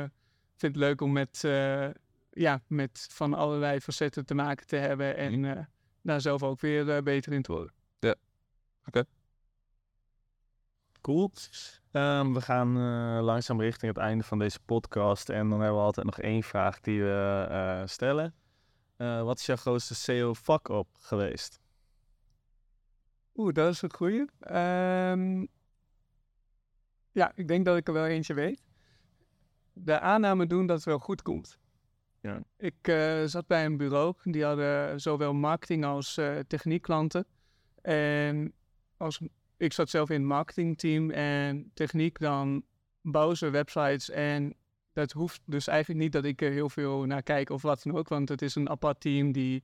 vind 0.56 0.76
het 0.76 0.76
leuk 0.76 1.02
om 1.02 1.12
met, 1.12 1.40
ja, 2.32 2.62
met 2.68 3.08
van 3.12 3.34
allerlei 3.34 3.80
facetten 3.80 4.26
te 4.26 4.34
maken 4.34 4.68
te 4.68 4.76
hebben. 4.76 5.18
En 5.18 5.46
eh, 5.46 5.64
daar 6.02 6.22
zelf 6.22 6.44
ook 6.44 6.60
weer 6.60 7.04
beter 7.04 7.34
in 7.34 7.42
te 7.42 7.52
worden. 7.52 7.74
Cool. 11.06 11.32
Ehm, 11.92 12.34
we 12.34 12.42
gaan 12.42 12.78
eh, 12.78 13.24
langzaam 13.24 13.62
richting 13.62 13.94
het 13.94 14.04
einde 14.04 14.24
van 14.24 14.40
deze 14.40 14.60
podcast. 14.60 15.30
En 15.30 15.50
dan 15.50 15.60
hebben 15.60 15.78
we 15.78 15.84
altijd 15.86 16.06
nog 16.06 16.20
één 16.20 16.44
vraag 16.44 16.80
die 16.80 17.02
we 17.02 17.46
eh, 17.50 17.82
stellen. 17.86 18.36
Eh, 18.96 19.24
wat 19.24 19.40
is 19.40 19.46
jouw 19.46 19.56
grootste 19.56 19.96
SEO-fuck-up 19.96 20.88
geweest? 21.00 21.60
Oeh, 23.36 23.54
dat 23.54 23.74
is 23.74 23.82
een 23.82 23.94
goeie. 23.94 24.26
Ehm, 24.40 25.46
Ja, 27.12 27.32
ik 27.36 27.48
denk 27.48 27.66
dat 27.66 27.78
ik 27.78 27.88
er 27.88 27.94
wel 27.94 28.06
eentje 28.06 28.34
weet. 28.34 28.62
De 29.74 30.00
aanname 30.00 30.48
doen 30.48 30.66
dat 30.66 30.76
het 30.76 30.86
wel 30.86 31.00
goed 31.00 31.22
komt. 31.22 31.60
Ja. 32.22 32.42
Ik 32.58 32.92
zat 33.26 33.48
bij 33.48 33.66
een 33.66 33.78
bureau, 33.78 34.14
die 34.24 34.44
hadden 34.46 35.02
zowel 35.02 35.34
marketing 35.34 35.86
als 35.86 36.20
techniekklanten. 36.48 37.26
En 37.82 38.54
als, 38.98 39.22
ik 39.58 39.74
zat 39.74 39.90
zelf 39.90 40.10
in 40.10 40.20
het 40.20 40.30
marketingteam 40.30 41.12
en 41.12 41.72
techniek, 41.74 42.20
dan 42.20 42.64
bouwen 43.02 43.38
ze 43.38 43.50
websites. 43.50 44.10
En 44.10 44.54
dat 44.94 45.12
hoeft 45.12 45.42
dus 45.46 45.68
eigenlijk 45.68 46.00
niet 46.00 46.12
dat 46.12 46.26
ik 46.26 46.42
er 46.42 46.52
heel 46.52 46.70
veel 46.70 47.04
naar 47.04 47.24
kijk 47.24 47.50
of 47.50 47.62
wat 47.62 47.84
dan 47.84 47.98
ook, 47.98 48.08
want 48.08 48.30
het 48.30 48.42
is 48.42 48.56
een 48.56 48.70
apart 48.70 49.00
team 49.00 49.32
die 49.32 49.64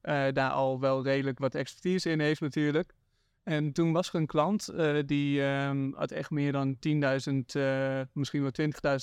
eh, 0.00 0.24
daar 0.32 0.50
al 0.50 0.80
wel 0.80 1.02
redelijk 1.02 1.38
wat 1.38 1.54
expertise 1.54 2.10
in 2.10 2.20
heeft 2.20 2.40
natuurlijk. 2.40 2.94
En 3.42 3.72
toen 3.72 3.92
was 3.92 4.08
er 4.08 4.14
een 4.14 4.26
klant 4.26 4.68
eh, 4.68 4.98
die 5.06 5.42
ehm, 5.42 5.92
had 5.92 6.10
echt 6.10 6.30
meer 6.30 6.52
dan 6.52 6.76
10.000, 6.76 7.54
eh, 7.54 8.00
misschien 8.12 8.42
wel 8.42 8.50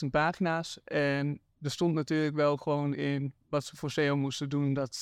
20.000 0.04 0.10
pagina's. 0.12 0.80
En 0.84 1.40
er 1.62 1.72
stond 1.72 1.94
natuurlijk 1.94 2.36
wel 2.36 2.58
gewoon 2.58 2.96
in 2.96 3.34
wat 3.50 3.66
ze 3.66 3.76
voor 3.76 3.92
SEO 3.92 4.18
moesten 4.18 4.50
doen, 4.50 4.74
dat 4.74 5.02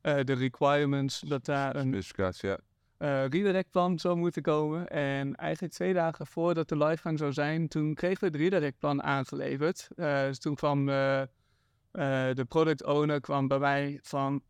de 0.00 0.32
requirements, 0.32 1.20
dat 1.20 1.44
daar 1.44 1.76
een 1.76 1.88
Specificatie, 1.88 2.48
ja. 2.48 2.58
Eh 3.02 3.22
redirect 3.22 3.70
plan 3.70 3.98
zou 3.98 4.16
moeten 4.16 4.42
komen. 4.42 4.88
En 4.88 5.34
eigenlijk 5.34 5.72
twee 5.72 5.92
dagen 5.92 6.26
voordat 6.26 6.68
de 6.68 6.76
livegang 6.76 7.18
zou 7.18 7.32
zijn, 7.32 7.68
toen 7.68 7.94
kregen 7.94 8.20
we 8.20 8.26
het 8.26 8.36
redirect 8.36 8.78
plan 8.78 9.02
aangeleverd. 9.02 9.88
Eh, 9.96 10.22
dus 10.22 10.38
toen 10.38 10.54
kwam 10.54 10.88
eh, 10.88 11.20
eh, 11.20 11.28
de 12.34 12.44
product 12.48 12.84
owner 12.84 13.20
kwam 13.20 13.48
bij 13.48 13.58
mij 13.58 13.98
van, 14.02 14.42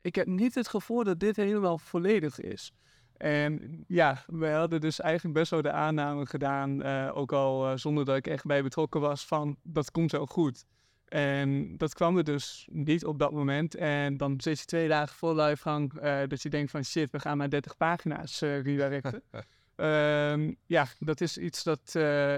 ik 0.00 0.14
heb 0.14 0.26
niet 0.26 0.54
het 0.54 0.68
gevoel 0.68 1.04
dat 1.04 1.20
dit 1.20 1.36
helemaal 1.36 1.78
volledig 1.78 2.40
is. 2.40 2.72
En 3.16 3.84
ja, 3.88 4.24
we 4.26 4.48
hadden 4.48 4.80
dus 4.80 5.00
eigenlijk 5.00 5.38
best 5.38 5.50
wel 5.50 5.62
de 5.62 5.72
aanname 5.72 6.26
gedaan, 6.26 6.82
eh, 6.82 7.10
ook 7.14 7.32
al 7.32 7.68
eh, 7.68 7.76
zonder 7.76 8.04
dat 8.04 8.16
ik 8.16 8.26
echt 8.26 8.44
bij 8.44 8.62
betrokken 8.62 9.00
was, 9.00 9.26
van 9.26 9.56
dat 9.62 9.90
komt 9.90 10.12
wel 10.12 10.26
goed. 10.26 10.64
En 11.04 11.76
dat 11.76 11.94
kwam 11.94 12.16
er 12.16 12.24
dus 12.24 12.68
niet 12.70 13.04
op 13.04 13.18
dat 13.18 13.32
moment. 13.32 13.74
En 13.74 14.16
dan 14.16 14.40
zit 14.40 14.58
je 14.58 14.64
twee 14.64 14.88
dagen 14.88 15.16
voor 15.16 15.34
livegang 15.34 15.98
eh 15.98 16.20
dat 16.28 16.42
je 16.42 16.48
denkt 16.48 16.70
van 16.70 16.84
shit, 16.84 17.10
we 17.10 17.20
gaan 17.20 17.36
maar 17.36 17.50
30 17.50 17.76
pagina's 17.76 18.42
eh 18.42 18.62
redirecten. 18.62 19.22
Ehm, 19.76 20.52
ja, 20.66 20.86
dat 20.98 21.20
is 21.20 21.38
iets 21.38 21.62
dat, 21.62 21.94
eh, 21.94 22.36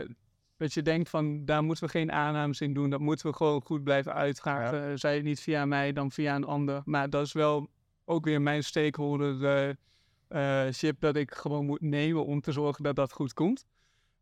dat 0.57 0.75
je 0.75 0.83
denkt 0.83 1.09
van 1.09 1.45
daar 1.45 1.65
moeten 1.65 1.85
we 1.85 1.91
geen 1.91 2.13
aannames 2.13 2.61
in 2.61 2.75
doen. 2.75 2.91
Dat 2.91 3.01
moeten 3.01 3.27
we 3.27 3.37
gewoon 3.37 3.63
goed 3.63 3.85
blijven 3.85 4.15
uitvragen. 4.15 4.91
Eh, 4.91 4.93
zij 4.95 5.15
het 5.15 5.25
niet 5.25 5.41
via 5.41 5.65
mij, 5.65 5.93
dan 5.93 6.11
via 6.11 6.35
een 6.35 6.45
ander. 6.45 6.83
Maar 6.85 7.11
dat 7.11 7.27
is 7.27 7.33
wel 7.33 7.69
ook 8.05 8.25
weer 8.25 8.43
mijn 8.43 8.65
stakeholder 8.65 9.45
eh, 9.45 10.67
eh, 10.67 10.73
ship 10.73 11.01
dat 11.01 11.17
ik 11.17 11.35
gewoon 11.35 11.67
moet 11.67 11.81
nemen 11.81 12.27
om 12.27 12.41
te 12.41 12.53
zorgen 12.53 12.85
dat 12.85 12.97
dat 12.97 13.13
goed 13.13 13.33
komt. 13.33 13.65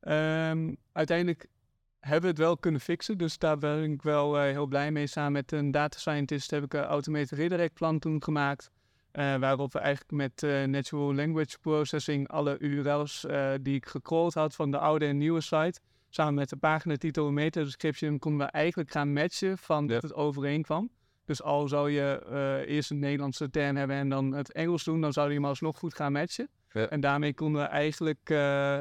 Ehm, 0.01 0.75
uiteindelijk 0.93 1.49
hebben 2.05 2.23
we 2.23 2.29
het 2.29 2.39
wel 2.39 2.57
kunnen 2.57 2.81
fixen, 2.81 3.19
dus 3.19 3.39
daar 3.39 3.59
ben 3.59 3.93
ik 3.93 4.03
wel 4.03 4.39
eh, 4.39 4.43
heel 4.43 4.67
blij 4.67 4.91
mee. 4.91 5.07
Samen 5.07 5.33
met 5.33 5.53
een 5.53 5.71
data 5.71 5.99
scientist 5.99 6.51
heb 6.51 6.65
ik 6.65 6.75
een 6.75 6.85
automated 6.85 7.31
redirect 7.31 7.75
plan 7.75 7.99
toen 7.99 8.23
gemaakt. 8.23 8.71
eh, 9.13 9.37
waarop 9.37 9.73
we 9.73 9.79
eigenlijk 9.79 10.13
met 10.13 10.43
eh, 10.43 10.65
natural 10.65 11.15
language 11.15 11.59
processing 11.61 12.29
alle 12.29 12.59
URL's 12.59 13.27
die 13.63 13.75
ik 13.75 13.87
gecrawled 13.87 14.35
had 14.35 14.55
van 14.55 14.71
de 14.71 14.79
oude 14.79 15.07
en 15.07 15.17
nieuwe 15.19 15.41
site, 15.41 15.81
samen 16.09 16.35
met 16.35 16.49
de 16.49 16.57
paginatitel 16.57 17.27
en 17.27 17.35
meta-description, 17.35 18.19
konden 18.19 18.47
we 18.47 18.53
eigenlijk 18.53 18.91
gaan 18.91 19.13
matchen 19.13 19.59
van 19.59 19.87
dat 19.87 20.03
het 20.03 20.15
overeenkwam. 20.15 20.91
Dus 21.25 21.43
al 21.43 21.69
zou 21.69 21.91
je 21.91 22.65
eerst 22.67 22.91
een 22.91 22.99
Nederlandse 22.99 23.51
term 23.51 23.77
hebben 23.77 23.97
en 23.97 24.09
dan 24.09 24.33
het 24.33 24.53
Engels 24.53 24.85
doen, 24.85 25.01
dan 25.01 25.13
zou 25.13 25.27
die 25.29 25.37
hem 25.37 25.47
alsnog 25.47 25.79
goed 25.79 25.95
gaan 25.95 26.13
matchen. 26.13 26.49
Ja. 26.73 26.89
En 26.89 27.01
daarmee 27.01 27.35
konden 27.35 27.63
we 27.63 27.69
eigenlijk 27.69 28.29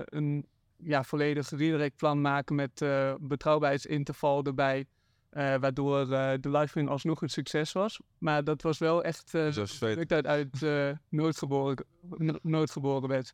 een 0.06 0.48
ja, 0.86 1.04
volledig 1.04 1.50
redirect 1.50 1.96
plan 1.96 2.22
maken 2.22 2.56
met 2.56 2.82
eh 2.82 3.14
betrouwbaarheidsinterval 3.20 4.44
erbij. 4.44 4.86
eh, 5.30 5.56
waardoor 5.56 6.00
eh, 6.12 6.34
de 6.40 6.50
livestream 6.50 6.88
alsnog 6.88 7.22
een 7.22 7.30
succes 7.30 7.72
was. 7.72 8.00
Maar 8.18 8.44
dat 8.44 8.62
was 8.62 8.78
wel 8.78 9.04
echt 9.04 9.34
eh 9.34 9.54
Dus 9.54 9.80
weet- 9.80 9.94
product 10.08 10.12
uit, 10.12 10.26
uit 10.64 10.98
noodgeboren, 11.10 11.86
no- 12.18 12.40
noodgeboren 12.42 13.10
werd. 13.10 13.34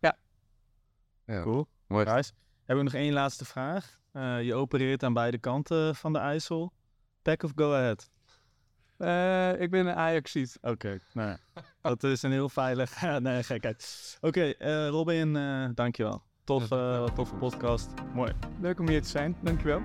Ja, 0.00 0.16
Cool. 1.42 1.66
mooi. 1.86 2.04
Nice. 2.04 2.32
Heb 2.64 2.76
ik 2.76 2.82
nog 2.82 2.92
één 2.94 3.12
laatste 3.12 3.44
vraag. 3.44 3.98
Eh, 4.12 4.42
je 4.42 4.54
opereert 4.54 5.02
aan 5.02 5.12
beide 5.12 5.38
kanten 5.38 5.94
van 5.96 6.12
de 6.12 6.18
IJssel. 6.18 6.72
Pack 7.22 7.42
of 7.42 7.52
go 7.54 7.72
ahead? 7.72 8.10
Eh, 8.96 9.60
ik 9.60 9.70
ben 9.70 9.86
een 9.86 9.94
Ajaxiet. 9.94 10.58
Oké, 10.60 10.98
nou 11.12 11.28
ja. 11.28 11.62
dat 11.80 12.02
is 12.04 12.22
een 12.22 12.32
heel 12.32 12.48
veilig... 12.48 13.02
nee, 13.18 13.42
gekheid. 13.42 14.18
Oké, 14.20 14.40
eh, 14.50 14.88
Robin, 14.88 15.36
eh 15.36 15.68
dankjewel. 15.74 16.22
Tof, 16.48 16.70
eh, 16.70 17.04
toffe 17.04 17.34
podcast. 17.34 17.90
Mooi. 18.14 18.32
Leuk 18.60 18.80
om 18.80 18.88
hier 18.88 19.02
te 19.02 19.08
zijn. 19.08 19.36
Dankjewel. 19.40 19.80